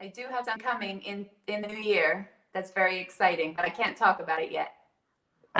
I 0.00 0.08
do 0.08 0.22
have 0.30 0.44
something 0.44 0.64
coming 0.64 1.02
in 1.04 1.26
in 1.46 1.62
the 1.62 1.68
new 1.68 1.82
year. 1.82 2.30
That's 2.52 2.72
very 2.72 3.00
exciting, 3.00 3.54
but 3.54 3.64
I 3.64 3.70
can't 3.70 3.96
talk 3.96 4.20
about 4.20 4.40
it 4.40 4.52
yet. 4.52 4.79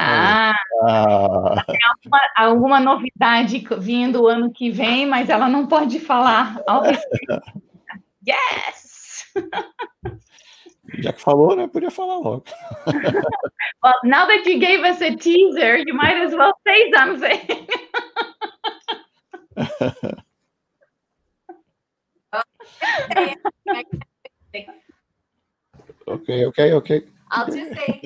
Ah, 0.02 0.54
ah. 0.88 1.62
Tem 1.66 1.78
alguma, 1.84 2.20
alguma 2.34 2.80
novidade 2.80 3.62
vindo 3.78 4.22
o 4.22 4.28
ano 4.28 4.50
que 4.50 4.70
vem, 4.70 5.06
mas 5.06 5.28
ela 5.28 5.46
não 5.46 5.66
pode 5.66 6.00
falar. 6.00 6.56
yes! 8.26 9.30
Já 11.00 11.12
que 11.12 11.20
falou, 11.20 11.54
né? 11.54 11.68
Podia 11.68 11.90
falar 11.90 12.16
logo. 12.16 12.44
well, 13.84 13.94
now 14.02 14.26
that 14.26 14.48
you 14.48 14.58
gave 14.58 14.82
us 14.82 15.02
a 15.02 15.14
teaser, 15.14 15.76
you 15.86 15.94
might 15.94 16.16
as 16.16 16.34
well 16.34 16.54
say 16.66 16.90
something. 16.90 17.66
okay, 26.08 26.46
okay, 26.46 26.72
okay. 26.72 27.04
I'll 27.30 27.46
just 27.46 27.74
say, 27.74 28.02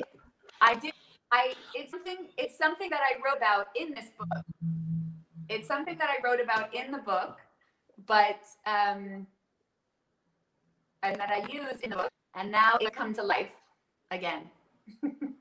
I 0.61 0.75
did. 0.75 0.93
I 1.35 1.53
it's 1.73 1.91
something. 1.91 2.19
It's 2.37 2.57
something 2.57 2.89
that 2.89 3.03
I 3.09 3.19
wrote 3.23 3.37
about 3.37 3.67
in 3.75 3.93
this 3.93 4.09
book. 4.17 4.45
It's 5.49 5.67
something 5.67 5.97
that 5.97 6.09
I 6.09 6.17
wrote 6.23 6.41
about 6.41 6.73
in 6.73 6.91
the 6.91 7.03
book, 7.11 7.35
but 8.07 8.41
um, 8.65 9.27
and 11.03 11.15
that 11.19 11.29
I 11.29 11.41
use 11.51 11.79
in 11.83 11.89
the 11.91 11.97
book, 11.97 12.13
and 12.35 12.51
now 12.51 12.77
it 12.79 12.95
come 12.95 13.13
to 13.15 13.23
life 13.23 13.53
again. 14.11 14.49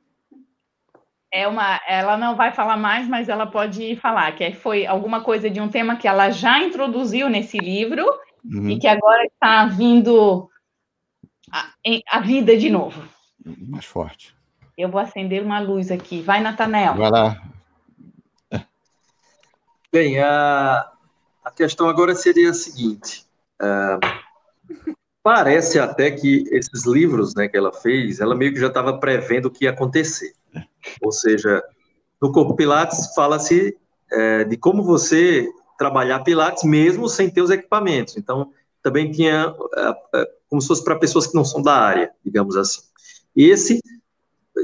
É 1.36 1.48
uma, 1.48 1.80
ela 1.88 2.16
não 2.16 2.36
vai 2.36 2.52
falar 2.52 2.76
mais, 2.76 3.08
mas 3.08 3.28
ela 3.28 3.44
pode 3.44 3.96
falar 3.96 4.30
que 4.36 4.52
foi 4.52 4.86
alguma 4.86 5.20
coisa 5.20 5.50
de 5.50 5.60
um 5.60 5.68
tema 5.68 5.96
que 5.96 6.06
ela 6.06 6.30
já 6.30 6.60
introduziu 6.62 7.28
nesse 7.28 7.58
livro 7.58 8.06
uhum. 8.44 8.70
e 8.70 8.78
que 8.78 8.86
agora 8.86 9.24
está 9.24 9.66
vindo 9.66 10.48
a, 11.50 11.72
a, 12.12 12.20
vida 12.20 12.56
de 12.56 12.70
novo. 12.70 13.02
Mais 13.44 13.84
forte. 13.84 14.33
Eu 14.76 14.88
vou 14.88 15.00
acender 15.00 15.42
uma 15.42 15.60
luz 15.60 15.90
aqui. 15.90 16.20
Vai, 16.20 16.40
Natanel. 16.40 16.94
Vai 16.94 17.10
lá. 17.10 17.42
Bem, 19.92 20.18
a, 20.18 20.90
a 21.44 21.50
questão 21.52 21.88
agora 21.88 22.14
seria 22.16 22.50
a 22.50 22.54
seguinte. 22.54 23.24
Uh, 23.62 24.00
parece 25.22 25.78
até 25.78 26.10
que 26.10 26.44
esses 26.50 26.84
livros 26.84 27.34
né, 27.34 27.46
que 27.46 27.56
ela 27.56 27.72
fez, 27.72 28.20
ela 28.20 28.34
meio 28.34 28.52
que 28.52 28.58
já 28.58 28.66
estava 28.66 28.98
prevendo 28.98 29.46
o 29.46 29.50
que 29.50 29.64
ia 29.64 29.70
acontecer. 29.70 30.32
Ou 31.00 31.12
seja, 31.12 31.62
no 32.20 32.32
Corpo 32.32 32.54
Pilates 32.54 33.14
fala-se 33.14 33.76
é, 34.10 34.44
de 34.44 34.56
como 34.56 34.82
você 34.82 35.48
trabalhar 35.78 36.20
Pilates 36.20 36.64
mesmo 36.64 37.08
sem 37.08 37.30
ter 37.30 37.40
os 37.40 37.50
equipamentos. 37.50 38.16
Então, 38.16 38.52
também 38.82 39.10
tinha 39.10 39.54
é, 39.76 40.20
é, 40.20 40.30
como 40.48 40.60
se 40.60 40.68
fosse 40.68 40.84
para 40.84 40.98
pessoas 40.98 41.26
que 41.26 41.34
não 41.34 41.44
são 41.44 41.62
da 41.62 41.74
área, 41.74 42.10
digamos 42.24 42.56
assim. 42.56 42.82
Esse 43.34 43.80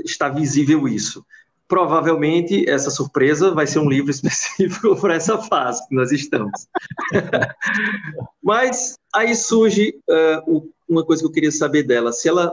está 0.05 0.29
visível 0.29 0.89
isso. 0.89 1.25
Provavelmente 1.69 2.69
essa 2.69 2.91
surpresa 2.91 3.53
vai 3.53 3.67
ser 3.67 3.79
um 3.79 3.89
livro 3.89 4.11
específico 4.13 5.01
para 5.01 5.15
essa 5.15 5.39
fase 5.39 5.87
que 5.89 5.95
nós 5.95 6.11
estamos. 6.13 6.69
Mas 8.43 8.99
aí 9.15 9.35
surge 9.35 9.95
uh, 10.09 10.71
uma 10.89 11.05
coisa 11.05 11.23
que 11.23 11.27
eu 11.27 11.33
queria 11.33 11.53
saber 11.53 11.85
dela: 11.85 12.13
se 12.13 12.29
ela 12.29 12.53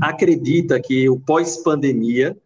acredita 0.00 0.80
que 0.80 1.08
o 1.08 1.18
pós-pandemia 1.18 2.36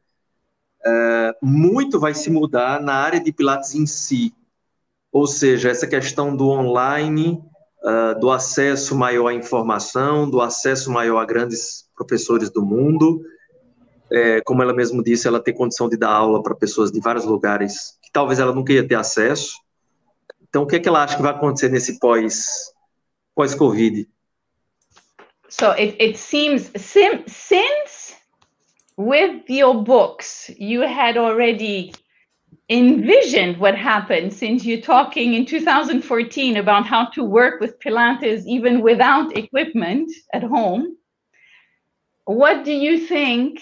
uh, 0.85 1.47
muito 1.47 1.99
vai 1.99 2.15
se 2.15 2.31
mudar 2.31 2.81
na 2.81 2.95
área 2.95 3.21
de 3.21 3.33
Pilates 3.33 3.75
em 3.75 3.87
si, 3.87 4.33
ou 5.13 5.27
seja, 5.27 5.71
essa 5.71 5.87
questão 5.87 6.37
do 6.37 6.49
online, 6.49 7.41
uh, 7.85 8.19
do 8.19 8.31
acesso 8.31 8.97
maior 8.97 9.29
à 9.29 9.35
informação, 9.35 10.29
do 10.29 10.41
acesso 10.41 10.91
maior 10.91 11.19
a 11.19 11.25
grandes 11.25 11.85
professores 11.95 12.51
do 12.51 12.65
mundo, 12.65 13.23
é, 14.15 14.41
como 14.43 14.63
ela 14.63 14.73
mesmo 14.73 15.03
disse, 15.03 15.27
ela 15.27 15.43
tem 15.43 15.53
condição 15.53 15.89
de 15.89 15.97
dar 15.97 16.11
aula 16.11 16.43
para 16.43 16.55
pessoas 16.55 16.93
de 16.93 17.01
vários 17.01 17.25
lugares 17.25 17.99
que 18.03 18.11
talvez 18.13 18.39
ela 18.39 18.53
nunca 18.53 18.73
ia 18.73 18.87
ter 18.87 18.95
acesso. 18.95 19.59
Então, 20.49 20.63
o 20.63 20.67
que 20.67 20.77
é 20.77 20.79
que 20.79 20.89
ela 20.89 21.03
acha 21.03 21.17
que 21.17 21.23
vai 21.23 21.33
acontecer 21.33 21.69
nesse 21.69 21.99
pós 21.99 22.73
pós 23.35 23.55
Covid? 23.55 24.09
So 25.49 25.73
it, 25.73 25.97
it 26.01 26.17
seems 26.17 26.71
sim, 26.77 27.25
since 27.27 28.15
with 28.97 29.45
your 29.49 29.83
books 29.83 30.51
you 30.59 30.83
had 30.83 31.17
already 31.17 31.93
envisioned 32.69 33.59
what 33.59 33.77
happened 33.77 34.33
since 34.33 34.65
you're 34.65 34.81
talking 34.81 35.35
in 35.35 35.45
2014 35.45 36.57
about 36.57 36.87
how 36.87 37.07
to 37.11 37.25
work 37.25 37.61
with 37.61 37.79
Pilates 37.81 38.45
even 38.47 38.81
without 38.81 39.37
equipment 39.37 40.11
at 40.33 40.43
home. 40.43 40.97
What 42.25 42.65
do 42.65 42.73
you 42.73 43.07
think 43.07 43.61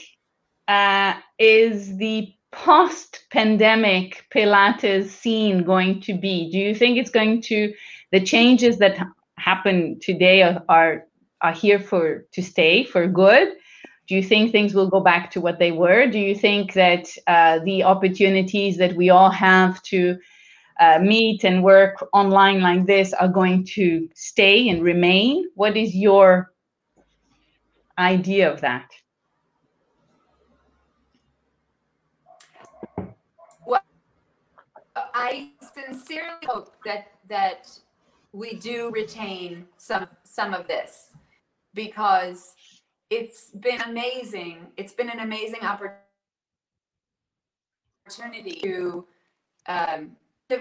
uh, 0.68 1.14
is 1.38 1.96
the 1.96 2.32
post 2.52 3.24
pandemic 3.30 4.26
Pilates 4.34 5.08
scene 5.08 5.64
going 5.64 6.00
to 6.02 6.14
be? 6.14 6.50
Do 6.50 6.58
you 6.58 6.74
think 6.74 6.98
it's 6.98 7.10
going 7.10 7.42
to, 7.42 7.72
the 8.12 8.20
changes 8.20 8.78
that 8.78 8.98
happen 9.38 9.98
today 10.00 10.42
are, 10.42 11.06
are, 11.40 11.52
here 11.52 11.80
for 11.80 12.24
to 12.32 12.42
stay 12.42 12.84
for 12.84 13.06
good? 13.08 13.48
Do 14.06 14.14
you 14.14 14.22
think 14.22 14.52
things 14.52 14.74
will 14.74 14.88
go 14.88 15.00
back 15.00 15.30
to 15.32 15.40
what 15.40 15.58
they 15.58 15.72
were? 15.72 16.06
Do 16.06 16.18
you 16.18 16.34
think 16.34 16.74
that 16.74 17.08
uh, 17.26 17.60
the 17.64 17.82
opportunities 17.82 18.76
that 18.76 18.94
we 18.94 19.10
all 19.10 19.30
have 19.30 19.82
to 19.84 20.18
uh, 20.78 20.98
meet 21.00 21.44
and 21.44 21.62
work 21.62 22.06
online 22.12 22.60
like 22.60 22.86
this 22.86 23.12
are 23.14 23.28
going 23.28 23.64
to 23.74 24.08
stay 24.14 24.68
and 24.68 24.82
remain? 24.82 25.48
What 25.54 25.76
is 25.76 25.94
your 25.94 26.52
idea 27.98 28.52
of 28.52 28.60
that? 28.60 28.90
I 35.22 35.52
sincerely 35.72 36.44
hope 36.46 36.74
that 36.84 37.12
that 37.28 37.70
we 38.32 38.54
do 38.54 38.90
retain 38.90 39.66
some 39.78 40.08
some 40.24 40.52
of 40.52 40.66
this 40.66 41.12
because 41.74 42.56
it's 43.08 43.50
been 43.50 43.80
amazing. 43.82 44.66
It's 44.76 44.92
been 44.92 45.08
an 45.10 45.20
amazing 45.20 45.60
opportunity 45.62 46.02
to 48.62 49.06
um, 49.68 50.16
to 50.48 50.60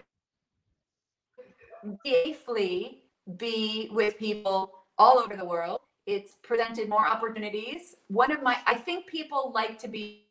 safely 2.05 2.99
be 3.37 3.89
with 3.91 4.19
people 4.19 4.71
all 4.99 5.17
over 5.17 5.35
the 5.35 5.45
world. 5.45 5.79
It's 6.05 6.33
presented 6.43 6.87
more 6.87 7.07
opportunities. 7.07 7.95
One 8.09 8.31
of 8.31 8.43
my, 8.43 8.57
I 8.67 8.75
think 8.75 9.07
people 9.07 9.51
like 9.55 9.79
to 9.79 9.87
be 9.87 10.27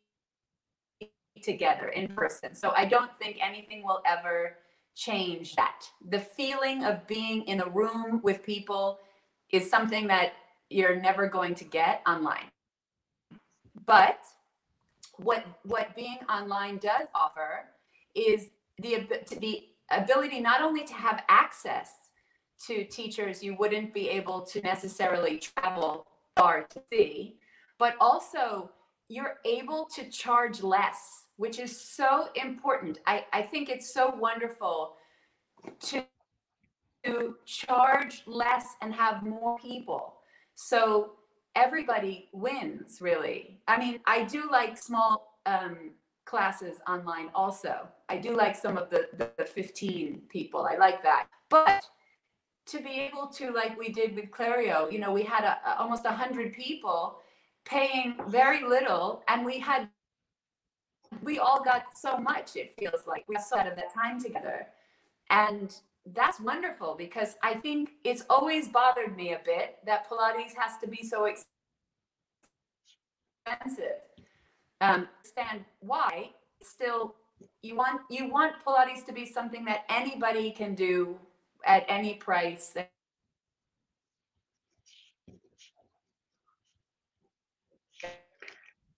together 1.41 1.87
in 1.87 2.07
person. 2.09 2.55
So 2.55 2.71
I 2.75 2.85
don't 2.85 3.11
think 3.19 3.37
anything 3.41 3.83
will 3.83 4.01
ever 4.05 4.57
change 4.95 5.55
that. 5.55 5.83
The 6.09 6.19
feeling 6.19 6.83
of 6.83 7.07
being 7.07 7.43
in 7.43 7.61
a 7.61 7.69
room 7.69 8.21
with 8.23 8.43
people 8.43 8.99
is 9.51 9.69
something 9.69 10.07
that 10.07 10.33
you're 10.69 10.95
never 10.95 11.27
going 11.27 11.55
to 11.55 11.63
get 11.63 12.01
online. 12.07 12.49
But 13.85 14.19
what 15.17 15.45
what 15.63 15.95
being 15.95 16.19
online 16.29 16.77
does 16.77 17.07
offer 17.13 17.65
is 18.15 18.49
the 18.79 19.07
the 19.39 19.63
ability 19.91 20.39
not 20.39 20.61
only 20.61 20.83
to 20.83 20.93
have 20.93 21.23
access 21.27 21.91
to 22.65 22.83
teachers 22.85 23.43
you 23.43 23.55
wouldn't 23.57 23.93
be 23.93 24.09
able 24.09 24.41
to 24.41 24.61
necessarily 24.61 25.37
travel 25.37 26.07
far 26.37 26.63
to 26.69 26.81
see, 26.91 27.35
but 27.77 27.95
also 27.99 28.71
you're 29.11 29.35
able 29.45 29.87
to 29.95 30.09
charge 30.09 30.63
less 30.63 31.21
which 31.41 31.57
is 31.57 31.75
so 31.75 32.27
important. 32.35 32.99
I, 33.07 33.25
I 33.33 33.41
think 33.41 33.67
it's 33.67 33.91
so 33.91 34.13
wonderful 34.15 34.93
to, 35.87 36.03
to 37.03 37.35
charge 37.47 38.21
less 38.27 38.75
and 38.83 38.93
have 38.93 39.23
more 39.23 39.57
people. 39.57 40.17
So 40.53 41.13
everybody 41.55 42.29
wins, 42.31 43.01
really. 43.01 43.59
I 43.67 43.79
mean, 43.79 44.01
I 44.05 44.23
do 44.23 44.51
like 44.51 44.77
small 44.77 45.39
um, 45.47 45.93
classes 46.25 46.77
online 46.87 47.29
also. 47.33 47.87
I 48.07 48.17
do 48.17 48.35
like 48.35 48.55
some 48.55 48.77
of 48.77 48.91
the, 48.91 49.07
the, 49.17 49.31
the 49.35 49.45
15 49.45 50.21
people. 50.29 50.67
I 50.71 50.75
like 50.77 51.01
that. 51.01 51.25
But 51.49 51.87
to 52.67 52.83
be 52.83 52.99
able 52.99 53.29
to, 53.29 53.49
like 53.51 53.79
we 53.79 53.89
did 53.89 54.15
with 54.15 54.29
Clario, 54.29 54.91
you 54.91 54.99
know, 54.99 55.11
we 55.11 55.23
had 55.23 55.43
a, 55.43 55.79
almost 55.79 56.03
100 56.03 56.53
people 56.53 57.17
paying 57.65 58.15
very 58.27 58.63
little 58.67 59.23
and 59.27 59.45
we 59.45 59.59
had 59.59 59.89
we 61.21 61.39
all 61.39 61.61
got 61.63 61.97
so 61.97 62.17
much 62.17 62.55
it 62.55 62.73
feels 62.79 63.05
like. 63.05 63.25
We 63.27 63.35
saw 63.37 63.59
of 63.67 63.75
that 63.75 63.93
time 63.93 64.21
together. 64.21 64.67
And 65.29 65.73
that's 66.13 66.39
wonderful 66.39 66.95
because 66.97 67.35
i 67.43 67.53
think 67.53 67.91
it's 68.03 68.23
always 68.27 68.67
bothered 68.67 69.15
me 69.15 69.33
a 69.33 69.41
bit 69.45 69.77
that 69.85 70.09
pilates 70.09 70.55
has 70.57 70.79
to 70.81 70.87
be 70.87 71.03
so 71.03 71.25
expensive. 73.45 74.01
Um 74.81 75.07
understand 75.19 75.63
why 75.79 76.31
still 76.61 77.15
you 77.61 77.75
want 77.75 78.01
you 78.09 78.27
want 78.29 78.55
pilates 78.65 79.05
to 79.05 79.13
be 79.13 79.25
something 79.27 79.63
that 79.65 79.83
anybody 79.89 80.49
can 80.51 80.73
do 80.73 81.19
at 81.65 81.85
any 81.87 82.15
price 82.15 82.73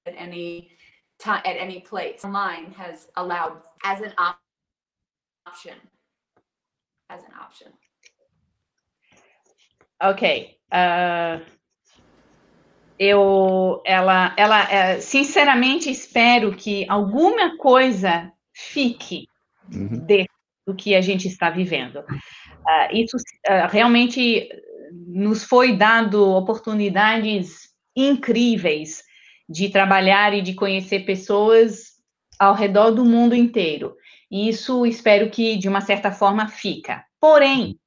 at 0.06 0.16
any 0.18 0.70
time 1.20 1.42
at 1.46 1.56
any 1.58 1.80
place 1.82 2.24
online 2.26 2.72
has 2.74 3.08
allowed 3.16 3.62
as 3.84 4.02
an 4.02 4.14
op- 4.18 4.40
option 5.48 5.76
as 7.10 7.24
an 7.24 7.34
option 7.40 7.72
Ok. 10.02 10.58
ah, 10.70 11.40
eu, 13.00 13.82
ela, 13.86 14.34
ela, 14.38 14.70
eh, 14.70 15.00
sinceramente 15.00 15.90
espero 15.90 16.54
que 16.54 16.86
alguma 16.90 17.58
coisa 17.58 18.30
fique 18.54 19.28
Uhum. 19.74 20.06
dentro 20.06 20.34
do 20.68 20.76
que 20.76 20.94
a 20.94 21.00
gente 21.00 21.30
está 21.30 21.50
vivendo. 21.50 22.04
Ah, 22.68 22.90
isso 22.92 23.16
ah, 23.48 23.68
realmente 23.68 24.50
nos 25.08 25.46
foi 25.46 25.78
dado 25.78 26.30
oportunidades 26.32 27.74
incríveis 27.96 29.04
de 29.54 29.70
trabalhar 29.70 30.34
e 30.34 30.42
de 30.42 30.56
conhecer 30.56 31.02
pessoas 31.02 31.94
ao 32.40 32.56
redor 32.56 32.90
do 32.90 33.06
mundo 33.06 33.36
inteiro. 33.36 33.96
E 34.32 34.50
isso 34.50 34.84
espero 34.84 35.30
que 35.30 35.56
de 35.58 35.70
uma 35.70 35.80
certa 35.80 36.12
forma 36.12 36.48
fica. 36.48 37.06
Porém, 37.22 37.78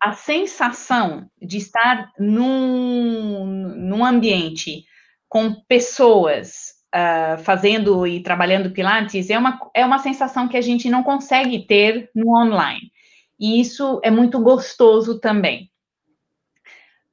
a 0.00 0.12
sensação 0.12 1.28
de 1.42 1.56
estar 1.56 2.12
num, 2.16 3.44
num 3.44 4.04
ambiente 4.04 4.84
com 5.28 5.52
pessoas 5.66 6.76
ah, 6.92 7.36
fazendo 7.38 8.06
e 8.06 8.22
trabalhando 8.22 8.70
Pilates 8.70 9.28
é 9.28 9.36
uma, 9.36 9.58
é 9.74 9.84
uma 9.84 9.98
sensação 9.98 10.46
que 10.46 10.56
a 10.56 10.60
gente 10.60 10.88
não 10.88 11.02
consegue 11.02 11.66
ter 11.66 12.08
no 12.14 12.38
online. 12.38 12.92
E 13.38 13.60
isso 13.60 14.00
é 14.04 14.12
muito 14.12 14.40
gostoso 14.40 15.18
também. 15.18 15.68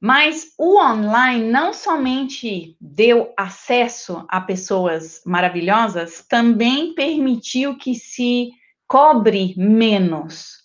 Mas 0.04 0.52
o 0.58 0.78
online 0.78 1.50
não 1.50 1.72
somente 1.72 2.76
deu 2.78 3.32
acesso 3.38 4.26
a 4.28 4.38
pessoas 4.38 5.22
maravilhosas, 5.24 6.22
também 6.28 6.94
permitiu 6.94 7.78
que 7.78 7.94
se 7.94 8.50
cobre 8.86 9.54
menos. 9.56 10.56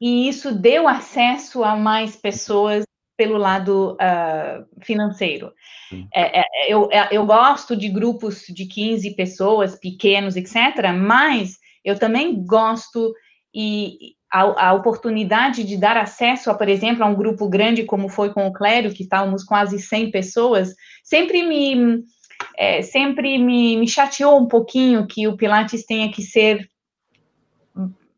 E 0.00 0.28
isso 0.28 0.54
deu 0.54 0.86
acesso 0.86 1.64
a 1.64 1.74
mais 1.74 2.14
pessoas 2.14 2.84
pelo 3.16 3.36
lado 3.36 3.96
ah, 3.98 4.62
financeiro. 4.80 5.52
É, 6.14 6.38
é, 6.38 6.44
eu, 6.68 6.88
é, 6.92 7.08
eu 7.10 7.26
gosto 7.26 7.76
de 7.76 7.88
grupos 7.88 8.44
de 8.46 8.64
15 8.64 9.16
pessoas, 9.16 9.74
pequenos, 9.74 10.36
etc., 10.36 10.92
mas 10.96 11.58
eu 11.84 11.98
também 11.98 12.46
gosto 12.46 13.12
e 13.52 14.14
a, 14.30 14.68
a 14.68 14.72
oportunidade 14.74 15.64
de 15.64 15.76
dar 15.76 15.96
acesso, 15.96 16.50
a, 16.50 16.54
por 16.54 16.68
exemplo, 16.68 17.02
a 17.02 17.06
um 17.06 17.14
grupo 17.14 17.48
grande 17.48 17.84
como 17.84 18.08
foi 18.08 18.32
com 18.32 18.46
o 18.46 18.52
Clério, 18.52 18.92
que 18.92 19.02
estávamos 19.02 19.42
quase 19.42 19.78
100 19.78 20.10
pessoas, 20.10 20.74
sempre 21.02 21.42
me 21.42 22.04
é, 22.56 22.82
sempre 22.82 23.36
me, 23.38 23.76
me 23.76 23.88
chateou 23.88 24.38
um 24.38 24.46
pouquinho 24.46 25.06
que 25.06 25.26
o 25.26 25.36
Pilates 25.36 25.84
tenha 25.84 26.10
que 26.10 26.22
ser 26.22 26.68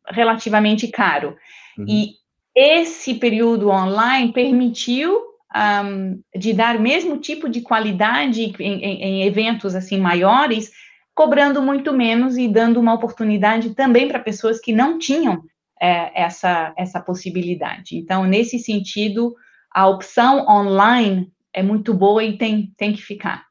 relativamente 0.06 0.88
caro. 0.88 1.36
Uhum. 1.78 1.86
E 1.88 2.10
esse 2.54 3.14
período 3.14 3.70
online 3.70 4.32
permitiu 4.32 5.18
um, 5.54 6.20
de 6.36 6.52
dar 6.52 6.78
mesmo 6.78 7.18
tipo 7.18 7.48
de 7.48 7.60
qualidade 7.60 8.42
em, 8.42 8.54
em, 8.60 9.02
em 9.02 9.22
eventos 9.22 9.74
assim 9.74 9.98
maiores, 9.98 10.70
cobrando 11.14 11.62
muito 11.62 11.92
menos 11.92 12.36
e 12.36 12.48
dando 12.48 12.78
uma 12.78 12.94
oportunidade 12.94 13.74
também 13.74 14.08
para 14.08 14.18
pessoas 14.18 14.60
que 14.60 14.72
não 14.72 14.98
tinham 14.98 15.42
é, 15.80 16.22
essa, 16.22 16.74
essa 16.76 17.00
possibilidade. 17.00 17.96
Então, 17.96 18.24
nesse 18.24 18.58
sentido, 18.58 19.34
a 19.72 19.88
opção 19.88 20.46
online 20.46 21.32
é 21.52 21.62
muito 21.62 21.94
boa 21.94 22.22
e 22.22 22.36
tem, 22.36 22.72
tem 22.76 22.92
que 22.92 23.02
ficar. 23.02 23.46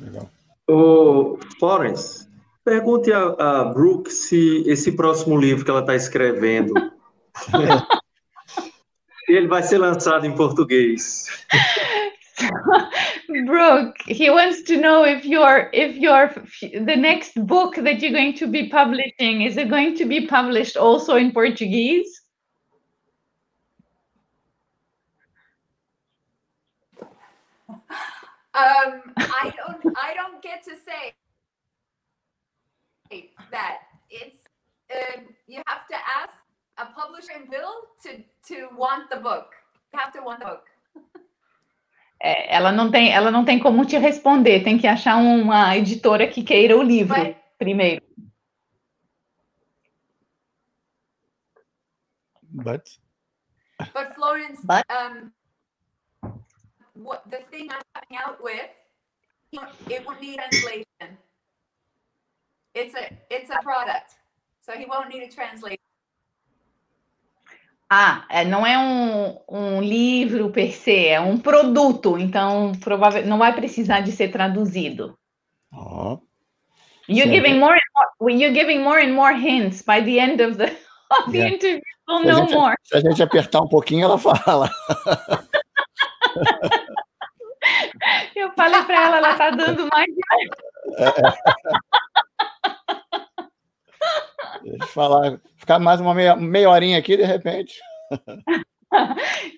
Legal. 0.00 0.30
Ô, 0.68 1.38
Florence, 1.58 2.28
pergunte 2.64 3.12
a, 3.12 3.22
a 3.38 3.64
Brooke 3.64 4.10
se 4.10 4.62
esse 4.66 4.92
próximo 4.92 5.36
livro 5.36 5.64
que 5.64 5.70
ela 5.70 5.80
está 5.80 5.94
escrevendo 5.94 6.72
ele 9.28 9.46
vai 9.46 9.62
ser 9.62 9.78
lançado 9.78 10.26
em 10.26 10.34
português. 10.34 11.26
Brooke, 13.46 13.96
he 14.06 14.30
wants 14.30 14.62
to 14.62 14.76
know 14.76 15.04
if 15.04 15.24
your 15.24 15.70
if 15.72 15.96
your 15.96 16.32
the 16.62 16.96
next 16.96 17.34
book 17.46 17.76
that 17.76 18.00
you're 18.00 18.12
going 18.12 18.34
to 18.34 18.46
be 18.46 18.68
publishing 18.68 19.42
is 19.42 19.56
it 19.56 19.70
going 19.70 19.96
to 19.96 20.06
be 20.06 20.26
published 20.26 20.76
also 20.76 21.16
in 21.16 21.32
Portuguese? 21.32 22.20
um 28.54 29.00
i 29.16 29.50
don't 29.56 29.96
i 29.96 30.12
don't 30.14 30.42
get 30.42 30.62
to 30.62 30.72
say 30.84 31.14
that. 33.50 33.78
It's 34.10 34.44
um, 34.94 35.26
you 35.46 35.62
have 35.66 35.86
to 35.88 35.94
ask 35.94 36.34
a 36.78 36.86
publisher 36.98 37.32
in 37.40 37.50
bill 37.50 37.72
to 38.04 38.22
to 38.48 38.68
want 38.76 39.10
the 39.10 39.16
book. 39.16 39.48
You 39.92 40.00
have 40.00 40.12
to 40.14 40.22
want 40.22 40.40
the 40.40 40.46
book 40.46 40.64
É, 42.24 42.54
ela 42.54 42.70
não 42.70 42.88
tem 42.88 43.12
ela 43.12 43.32
não 43.32 43.44
tem 43.44 43.58
como 43.58 43.84
te 43.84 43.98
responder, 43.98 44.62
tem 44.62 44.78
que 44.78 44.86
achar 44.86 45.16
uma 45.16 45.76
editora 45.76 46.28
que 46.28 46.44
queira 46.44 46.78
o 46.78 46.82
livro 46.82 47.16
But- 47.16 47.36
primeiro. 47.58 48.02
But 52.52 52.88
But 53.92 54.14
Florence, 54.14 54.60
But- 54.64 54.84
um, 54.88 55.32
what 56.94 57.28
the 57.28 57.38
thing 57.50 57.68
I'm 57.72 57.82
coming 57.92 58.22
out 58.24 58.40
with, 58.40 58.70
it 59.90 60.06
won't 60.06 60.20
need 60.20 60.36
translation. 60.36 61.18
It's 62.74 62.94
a 62.94 63.10
it's 63.30 63.50
a 63.50 63.60
product, 63.62 64.14
so 64.60 64.72
he 64.72 64.84
won't 64.86 65.08
need 65.08 65.24
a 65.24 65.28
translation. 65.28 65.81
Ah, 67.94 68.24
é, 68.30 68.42
não 68.42 68.66
é 68.66 68.78
um, 68.78 69.38
um 69.46 69.82
livro 69.82 70.48
per 70.48 70.72
se, 70.72 71.08
é 71.08 71.20
um 71.20 71.36
produto, 71.36 72.16
então 72.16 72.72
provável 72.80 73.26
não 73.26 73.36
vai 73.36 73.52
precisar 73.54 74.00
de 74.00 74.10
ser 74.12 74.28
traduzido. 74.30 75.14
ó, 75.74 76.16
You're 77.06 77.30
giving 77.30 77.58
more 77.58 77.74
and 77.74 77.90
more, 78.18 78.32
you're 78.32 78.54
giving 78.54 78.78
more 78.82 78.98
and 79.04 79.12
more 79.12 79.34
hints 79.34 79.82
by 79.82 80.00
the 80.00 80.18
end 80.18 80.40
of 80.42 80.56
the, 80.56 80.74
of 81.10 81.30
the 81.32 81.36
Yeah. 81.38 81.54
interview. 81.54 81.80
We'll 82.08 82.24
know 82.24 82.46
gente- 82.46 82.54
more. 82.54 82.74
se 82.82 82.96
a 82.96 83.00
gente 83.00 83.22
apertar 83.22 83.60
um 83.60 83.68
pouquinho, 83.68 84.04
ela 84.06 84.16
fala. 84.16 84.70
Eu 88.34 88.50
falei 88.52 88.82
para 88.84 89.02
ela, 89.04 89.16
ela 89.18 89.34
tá 89.34 89.50
dando 89.50 89.86
mais. 89.92 90.08
Deixa 94.62 94.84
eu 94.84 94.88
falar, 94.88 95.40
ficar 95.56 95.78
mais 95.78 96.00
uma 96.00 96.14
meia, 96.14 96.36
meia 96.36 96.70
horinha 96.70 96.98
aqui, 96.98 97.16
de 97.16 97.24
repente. 97.24 97.80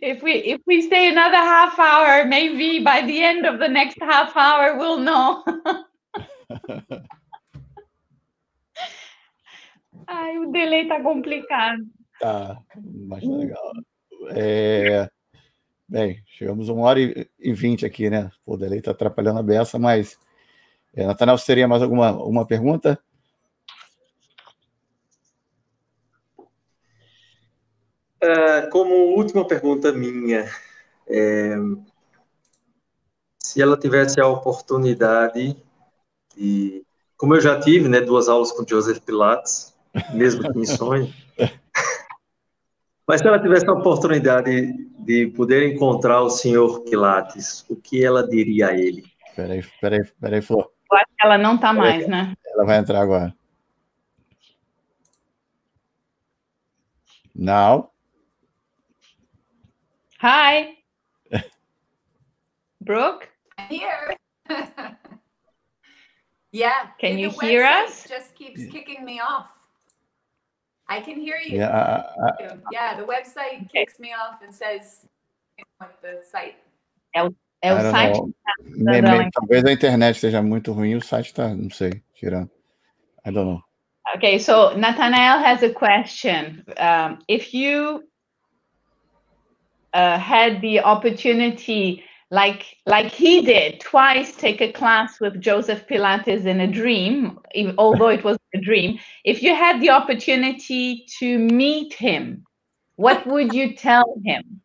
If 0.01 0.23
we 0.23 0.31
if 0.47 0.61
we 0.65 0.81
stay 0.83 1.09
another 1.09 1.39
half 1.39 1.77
hour, 1.77 2.25
maybe 2.25 2.79
by 2.79 3.03
the 3.05 3.21
end 3.21 3.45
of 3.45 3.59
the 3.59 3.67
next 3.67 4.01
half 4.01 4.37
hour, 4.37 4.79
we'll 4.79 5.01
know. 5.01 5.43
Ai, 10.07 10.39
o 10.39 10.53
delay 10.53 10.87
tá 10.87 11.03
complicado. 11.03 11.83
Tá, 12.21 12.61
mas 13.09 13.25
tá 13.25 13.31
legal. 13.31 13.73
É, 14.37 15.09
bem, 15.89 16.23
chegamos 16.27 16.69
uma 16.69 16.83
hora 16.83 17.01
e 17.01 17.53
vinte 17.53 17.85
aqui, 17.85 18.09
né? 18.09 18.31
Pô, 18.45 18.55
o 18.55 18.57
delay 18.57 18.81
tá 18.81 18.93
atrapalhando 18.93 19.41
a 19.41 19.43
beça, 19.43 19.81
mas. 19.81 20.17
É, 20.95 21.05
Nathanael, 21.07 21.39
teria 21.39 21.67
mais 21.67 21.83
alguma 21.83 22.13
uma 22.13 22.47
pergunta? 22.47 23.03
Ah, 28.27 28.69
como 28.71 29.17
última 29.17 29.47
pergunta 29.47 29.93
minha, 29.93 30.49
é, 31.07 31.55
se 33.39 33.61
ela 33.61 33.77
tivesse 33.77 34.19
a 34.19 34.27
oportunidade 34.27 35.55
de, 36.35 36.83
como 37.19 37.35
eu 37.35 37.41
já 37.43 37.61
tive, 37.61 37.87
né, 37.87 38.01
duas 38.01 38.27
aulas 38.27 38.51
com 38.51 38.67
Joseph 38.67 39.01
Pilates, 39.01 39.75
mesmo 40.15 40.51
que 40.51 40.59
em 40.59 40.65
sonho, 40.65 41.13
Mas 43.07 43.21
se 43.21 43.29
ela 43.29 43.39
tivesse 43.39 43.69
a 43.69 43.73
oportunidade 43.73 44.73
de 45.01 45.27
poder 45.27 45.71
encontrar 45.71 46.23
o 46.23 46.31
senhor 46.31 46.81
Pilates, 46.85 47.63
o 47.69 47.77
que 47.77 48.03
ela 48.03 48.27
diria 48.27 48.69
a 48.69 48.73
ele? 48.73 49.05
Peraí, 49.37 49.63
peraí, 49.79 50.05
peraí, 50.19 50.41
Flor. 50.41 50.71
Eu 50.91 50.97
acho 50.97 51.07
que 51.07 51.27
ela 51.27 51.37
não 51.37 51.59
tá 51.59 51.71
mais, 51.71 52.09
né? 52.09 52.35
Ela 52.47 52.65
vai 52.65 52.79
entrar 52.79 53.03
agora. 53.03 53.35
Now. 57.35 57.94
Hi. 60.25 60.73
Brooke? 62.81 63.29
I'm 63.59 63.69
here. 63.69 64.17
yeah. 66.51 66.87
Can 66.99 67.19
you 67.19 67.29
hear 67.29 67.63
us? 67.63 68.07
Just 68.09 68.35
keeps 68.35 68.65
kicking 68.73 69.05
me 69.05 69.21
off. 69.21 69.51
I 70.89 71.01
can 71.01 71.21
hear 71.21 71.37
you. 71.37 71.59
Yeah, 71.59 71.69
I- 71.69 72.43
I- 72.43 72.57
Yeah, 72.73 72.95
the 72.97 73.05
website 73.05 73.71
kicks 73.71 73.99
me 74.01 74.15
off 74.15 74.41
and 74.43 74.51
says 74.55 75.07
what 75.77 76.01
the 76.01 76.23
site. 76.33 76.57
É 77.15 77.23
o 77.23 77.27
I 77.63 77.83
don't 77.83 77.93
site. 77.93 78.15
know. 78.15 78.33
Me- 78.77 79.03
me- 79.03 79.31
talvez 79.31 79.63
a 79.67 79.73
internet 79.73 80.17
esteja 80.17 80.41
muito 80.41 80.73
ruim, 80.73 80.95
o 80.95 81.03
site 81.03 81.27
está, 81.27 81.55
não 81.55 81.69
sei, 81.69 82.03
tirando. 82.15 82.51
I 83.27 83.31
don't 83.31 83.45
know. 83.47 83.63
Okay, 84.17 84.39
so 84.39 84.75
Nathanael 84.75 85.39
has 85.45 85.63
a 85.63 85.69
question. 85.69 86.65
Um, 86.79 87.19
if 87.29 87.53
you 87.53 88.05
uh, 89.95 90.19
had 90.19 90.61
the 90.61 90.81
opportunity, 90.81 92.03
like 92.31 92.65
like 92.87 93.07
he 93.13 93.43
did, 93.43 93.81
twice 93.81 94.35
take 94.37 94.61
a 94.61 94.73
class 94.73 95.21
with 95.21 95.41
Joseph 95.41 95.87
Pilates 95.89 96.45
in 96.47 96.61
a 96.61 96.67
dream, 96.67 97.39
ev- 97.55 97.75
although 97.79 98.09
it 98.09 98.25
was 98.25 98.37
a 98.55 98.61
dream. 98.61 98.99
If 99.25 99.43
you 99.43 99.55
had 99.55 99.81
the 99.81 99.91
opportunity 99.91 101.07
to 101.21 101.39
meet 101.39 101.95
him, 101.95 102.45
what 102.97 103.27
would 103.27 103.55
you 103.55 103.75
tell 103.77 104.05
him? 104.25 104.61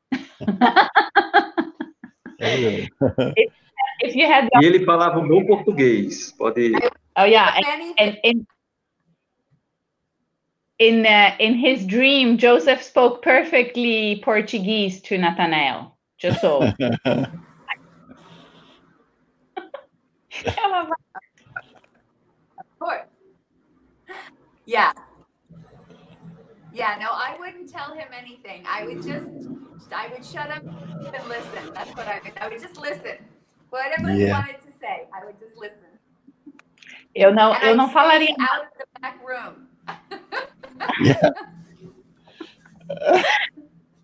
if 2.40 4.16
you 4.16 4.26
had 4.28 4.48
the 4.52 4.60
E 4.62 4.66
ele 4.68 4.86
falava 4.86 5.20
um 5.20 5.28
bom 5.28 5.46
português. 5.46 6.32
Pode. 6.38 6.72
oh 7.18 7.24
yeah, 7.26 7.56
and- 7.58 7.66
Anything- 7.66 8.18
and 8.24 8.48
in 10.80 11.06
in 11.06 11.06
uh, 11.06 11.36
in 11.40 11.56
his 11.56 11.86
dream, 11.86 12.38
Joseph 12.38 12.82
spoke 12.82 13.22
perfectly 13.22 14.22
Portuguese 14.24 15.02
to 15.02 15.18
Nathanael. 15.18 15.98
Just 16.18 16.42
so. 16.42 16.72
Of 22.58 22.66
course. 22.80 23.02
Yeah. 24.66 24.94
Yeah, 26.72 26.96
no, 27.00 27.08
I 27.12 27.36
wouldn't 27.38 27.70
tell 27.70 27.94
him 27.94 28.08
anything. 28.18 28.64
I 28.66 28.86
would 28.86 29.04
just, 29.04 29.28
I 29.94 30.08
would 30.14 30.24
shut 30.24 30.50
up 30.50 30.64
and 31.14 31.28
listen. 31.28 31.72
That's 31.74 31.90
what 31.98 32.08
I 32.08 32.22
would, 32.24 32.32
I 32.40 32.48
would 32.48 32.62
just 32.62 32.78
listen. 32.78 33.18
Whatever 33.70 34.12
he 34.12 34.26
wanted 34.28 34.62
to 34.62 34.72
say, 34.80 35.08
I 35.14 35.26
would 35.26 35.40
just 35.40 35.58
listen. 35.58 35.88
Eu 37.16 37.34
não, 37.34 37.54
And 37.54 37.64
eu 37.64 37.72
I'd 37.72 37.78
não 37.78 37.90
falaria. 37.90 38.28
stay 38.28 38.36
out 38.40 38.66
of 38.66 38.72
the 38.78 38.86
back 39.02 39.20
room. 39.28 39.68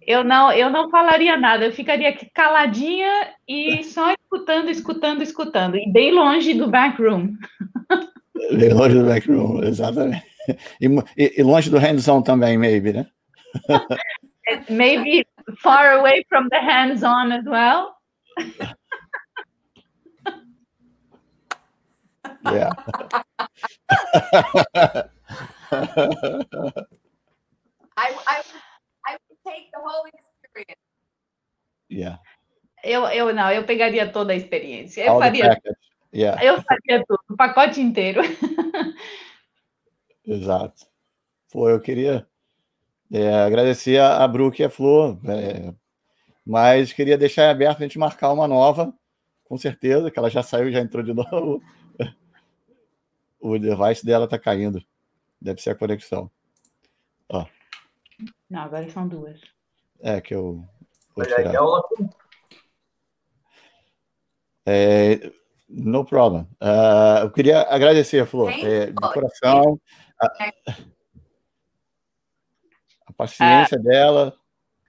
Eu 0.07 0.23
não, 0.23 0.51
eu 0.51 0.69
não 0.69 0.87
falaria 0.91 1.35
nada. 1.35 1.65
Eu 1.65 1.71
ficaria 1.73 2.15
caladinha 2.31 3.33
e 3.47 3.83
só 3.83 4.11
escutando, 4.13 4.69
escutando, 4.69 5.23
escutando. 5.23 5.77
E 5.77 5.91
bem 5.91 6.11
longe 6.11 6.53
do 6.53 6.69
back 6.69 7.01
room. 7.01 7.35
Bem 8.51 8.71
longe 8.73 8.93
do 8.93 9.05
backroom, 9.05 9.63
exatamente. 9.63 10.23
E, 10.79 10.85
e- 11.17 11.33
e 11.39 11.41
longe 11.43 11.69
do 11.71 11.79
hands-on 11.79 12.21
também, 12.21 12.57
maybe, 12.57 12.91
né? 12.93 13.07
Maybe 14.69 15.25
far 15.63 15.93
away 15.93 16.23
from 16.29 16.49
the 16.49 16.59
hands-on 16.59 17.31
as 17.31 17.45
well. 17.45 17.95
Yeah. 22.51 22.69
I, 27.97 28.11
I, 28.27 28.41
I 29.07 29.17
would 29.29 29.39
take 29.47 29.71
the 29.73 29.79
whole 29.79 30.03
experience. 30.13 30.79
yeah. 31.89 32.17
Eu, 33.35 33.39
eu 33.39 33.43
não, 33.43 33.51
eu 33.51 33.63
pegaria 33.65 34.09
toda 34.09 34.33
a 34.33 34.35
experiência. 34.35 35.03
Eu 35.03 35.13
All 35.13 35.19
faria, 35.19 35.49
package. 35.49 35.75
Yeah, 36.13 36.43
eu 36.43 36.61
faria 36.61 37.03
tudo, 37.05 37.19
o 37.29 37.35
pacote 37.35 37.81
inteiro. 37.81 38.21
exato. 40.25 40.85
Pô, 41.51 41.69
eu 41.69 41.79
queria 41.81 42.25
é, 43.11 43.33
agradecer 43.43 43.99
a, 43.99 44.23
a 44.23 44.27
Brooke 44.27 44.61
e 44.61 44.65
a 44.65 44.69
Flor, 44.69 45.19
é, 45.29 45.73
mas 46.45 46.93
queria 46.93 47.17
deixar 47.17 47.49
aberto 47.49 47.79
a 47.79 47.81
gente 47.83 47.99
marcar 47.99 48.31
uma 48.31 48.47
nova, 48.47 48.93
com 49.43 49.57
certeza, 49.57 50.09
que 50.09 50.17
ela 50.17 50.29
já 50.29 50.41
saiu, 50.41 50.71
já 50.71 50.79
entrou 50.79 51.03
de 51.03 51.13
novo. 51.13 51.61
O 53.37 53.59
device 53.59 54.03
dela 54.03 54.27
tá 54.27 54.39
caindo. 54.39 54.83
Deve 55.39 55.61
ser 55.61 55.69
a 55.69 55.75
conexão. 55.75 56.31
Não, 58.49 58.61
agora 58.61 58.89
são 58.89 59.07
duas. 59.07 59.39
É, 60.01 60.19
que 60.19 60.33
eu 60.33 60.67
Olha 61.15 61.27
aí, 61.27 61.43
tirar. 61.43 61.53
é 61.53 61.61
uma- 61.61 61.83
É, 64.65 65.31
no 65.69 66.05
problem. 66.05 66.47
Ah, 66.59 67.19
eu 67.23 67.31
queria 67.31 67.61
agradecer, 67.63 68.25
Flor, 68.25 68.51
Thank 68.51 68.65
é, 68.65 68.85
you. 68.85 68.93
de 68.93 69.13
coração, 69.13 69.79
a, 70.21 70.27
a 73.07 73.13
paciência 73.15 73.77
dela. 73.79 74.33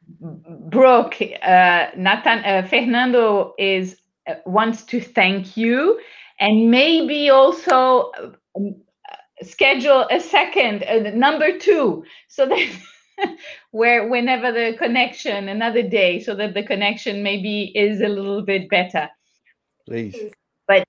Brooke, 0.09 1.35
uh, 1.43 1.91
Nathan, 1.97 2.39
uh, 2.45 2.69
Fernando 2.69 3.55
is 3.59 3.97
uh, 4.29 4.35
wants 4.47 4.85
to 4.85 5.01
thank 5.01 5.57
you, 5.57 5.99
and 6.39 6.71
maybe 6.71 7.29
also 7.29 8.13
um, 8.57 8.77
schedule 9.43 10.07
a 10.11 10.21
second, 10.21 10.85
uh, 10.85 11.11
number 11.11 11.59
two, 11.59 12.05
so 12.29 12.47
that 12.47 12.69
where 13.73 14.09
whenever 14.09 14.53
the 14.53 14.77
connection 14.79 15.49
another 15.49 15.83
day, 15.83 16.21
so 16.21 16.37
that 16.37 16.55
the 16.55 16.63
connection 16.63 17.25
maybe 17.25 17.73
is 17.75 18.01
a 18.01 18.09
little 18.09 18.43
bit 18.43 18.69
better. 18.69 19.09
Please. 19.87 20.33
But 20.67 20.85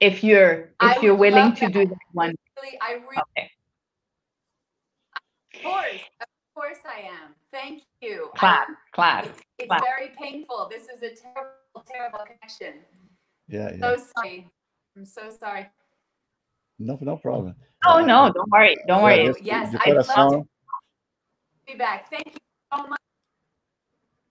if 0.00 0.24
you're 0.24 0.70
I 0.80 0.96
if 0.96 1.02
you're 1.02 1.14
willing 1.14 1.50
love 1.50 1.58
to 1.58 1.68
do 1.68 1.80
that. 1.80 1.88
that 1.90 1.98
one, 2.12 2.34
Really, 2.62 2.78
I 2.80 2.92
really, 2.94 3.22
okay. 3.36 3.50
of 5.54 5.62
course, 5.62 6.02
of 6.20 6.26
course 6.54 6.78
I 6.86 7.00
am. 7.00 7.34
Thank 7.52 7.82
you. 8.00 8.30
I- 8.34 8.38
Claro, 8.38 8.66
claro. 8.92 9.26
It's, 9.28 9.40
it's 9.58 9.68
Wow. 9.70 9.80
very 9.84 10.08
painful. 10.18 10.68
This 10.70 10.88
is 10.88 11.02
a 11.02 11.10
terrible, 11.14 11.84
terrible 11.86 12.20
connection. 12.26 12.80
Yeah, 13.48 13.70
yeah. 13.74 13.80
So 13.96 14.02
sorry. 14.16 14.48
I'm 14.96 15.04
so 15.04 15.30
sorry. 15.30 15.66
No, 16.78 16.98
no 17.00 17.16
problem. 17.16 17.54
Oh 17.86 18.00
no, 18.00 18.32
don't 18.32 18.50
worry, 18.50 18.76
don't 18.88 19.02
worry. 19.02 19.28
Agradeço 19.28 19.44
Yes, 19.44 19.70
de 19.72 19.76
I'd 19.78 19.94
love 19.96 20.06
coração. 20.06 20.48
Be 21.66 21.74
back. 21.74 22.08
Thank 22.10 22.26
you 22.26 22.40
so 22.72 22.86
much. 22.88 23.00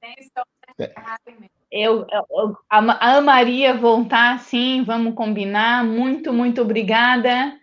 Thank 0.01 0.17
you 0.19 0.27
so 0.35 0.43
much 0.79 0.89
for 0.93 1.01
having 1.01 1.41
me. 1.41 1.49
Eu, 1.77 2.07
eu- 2.09 2.57
ama- 2.69 2.97
amaria 3.01 3.73
voltar, 3.75 4.39
sim, 4.39 4.81
vamos 4.85 5.13
combinar. 5.13 5.83
Muito, 5.83 6.31
muito 6.31 6.61
obrigada. 6.61 7.59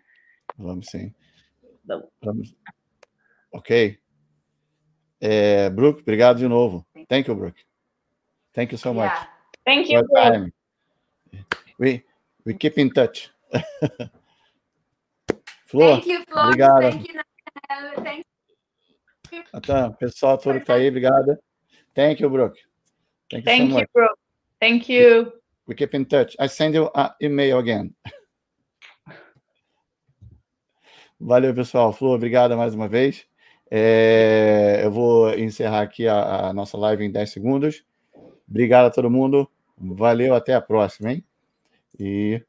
Vamos 0.55 0.89
sim. 0.90 1.14
Vamos. 2.22 2.55
Ok. 3.51 3.98
É, 5.18 5.70
Brooke, 5.70 6.02
obrigado 6.02 6.36
de 6.36 6.47
novo. 6.47 6.86
Thank 7.09 7.30
you, 7.30 7.34
Brooke. 7.34 7.64
Thank 8.52 8.74
you 8.74 8.78
so 8.78 8.93
much. 8.93 9.06
Yeah. 9.06 9.30
Thank 9.64 9.90
you. 9.90 10.06
time. 10.09 10.52
We, 11.78 12.05
we 12.44 12.52
keep 12.52 12.78
in 12.78 12.90
touch. 12.90 13.30
Flor, 15.68 16.02
Thank 16.02 16.06
you, 16.10 16.22
Florence. 16.28 16.48
obrigado. 16.48 16.82
Thank 16.82 17.09
you. 17.09 17.20
Thank 18.05 18.26
you. 19.32 19.43
Natan, 19.55 19.93
pessoal 19.94 20.36
todo 20.36 20.60
que 20.60 20.66
tá 20.66 20.74
aí, 20.74 20.89
obrigado. 20.89 21.39
Thank 21.94 22.22
you, 22.22 22.28
Brooke. 22.28 22.60
Thank 23.32 23.46
you 23.46 23.50
Thank 23.50 23.62
so 23.62 23.68
you, 23.68 23.74
much. 23.80 23.88
bro. 23.94 24.09
Thank 24.60 24.88
you. 24.90 25.32
We 25.66 25.74
keep 25.74 25.94
in 25.94 26.04
touch. 26.04 26.36
I 26.38 26.48
send 26.48 26.74
you 26.74 26.90
an 26.94 27.10
email 27.22 27.59
again. 27.60 27.94
Valeu, 31.18 31.54
pessoal. 31.54 31.94
Flor, 31.94 32.16
obrigado 32.16 32.54
mais 32.59 32.74
uma 32.74 32.88
vez. 32.88 33.24
É, 33.70 34.82
eu 34.84 34.90
vou 34.90 35.32
encerrar 35.32 35.80
aqui 35.80 36.06
a, 36.06 36.48
a 36.48 36.52
nossa 36.52 36.76
live 36.76 37.04
em 37.04 37.10
10 37.10 37.30
segundos. 37.30 37.82
Obrigado 38.46 38.88
a 38.88 38.90
todo 38.90 39.10
mundo. 39.10 39.50
Valeu, 39.78 40.34
até 40.34 40.52
a 40.52 40.60
próxima, 40.60 41.12
hein? 41.12 41.24
E 41.98 42.44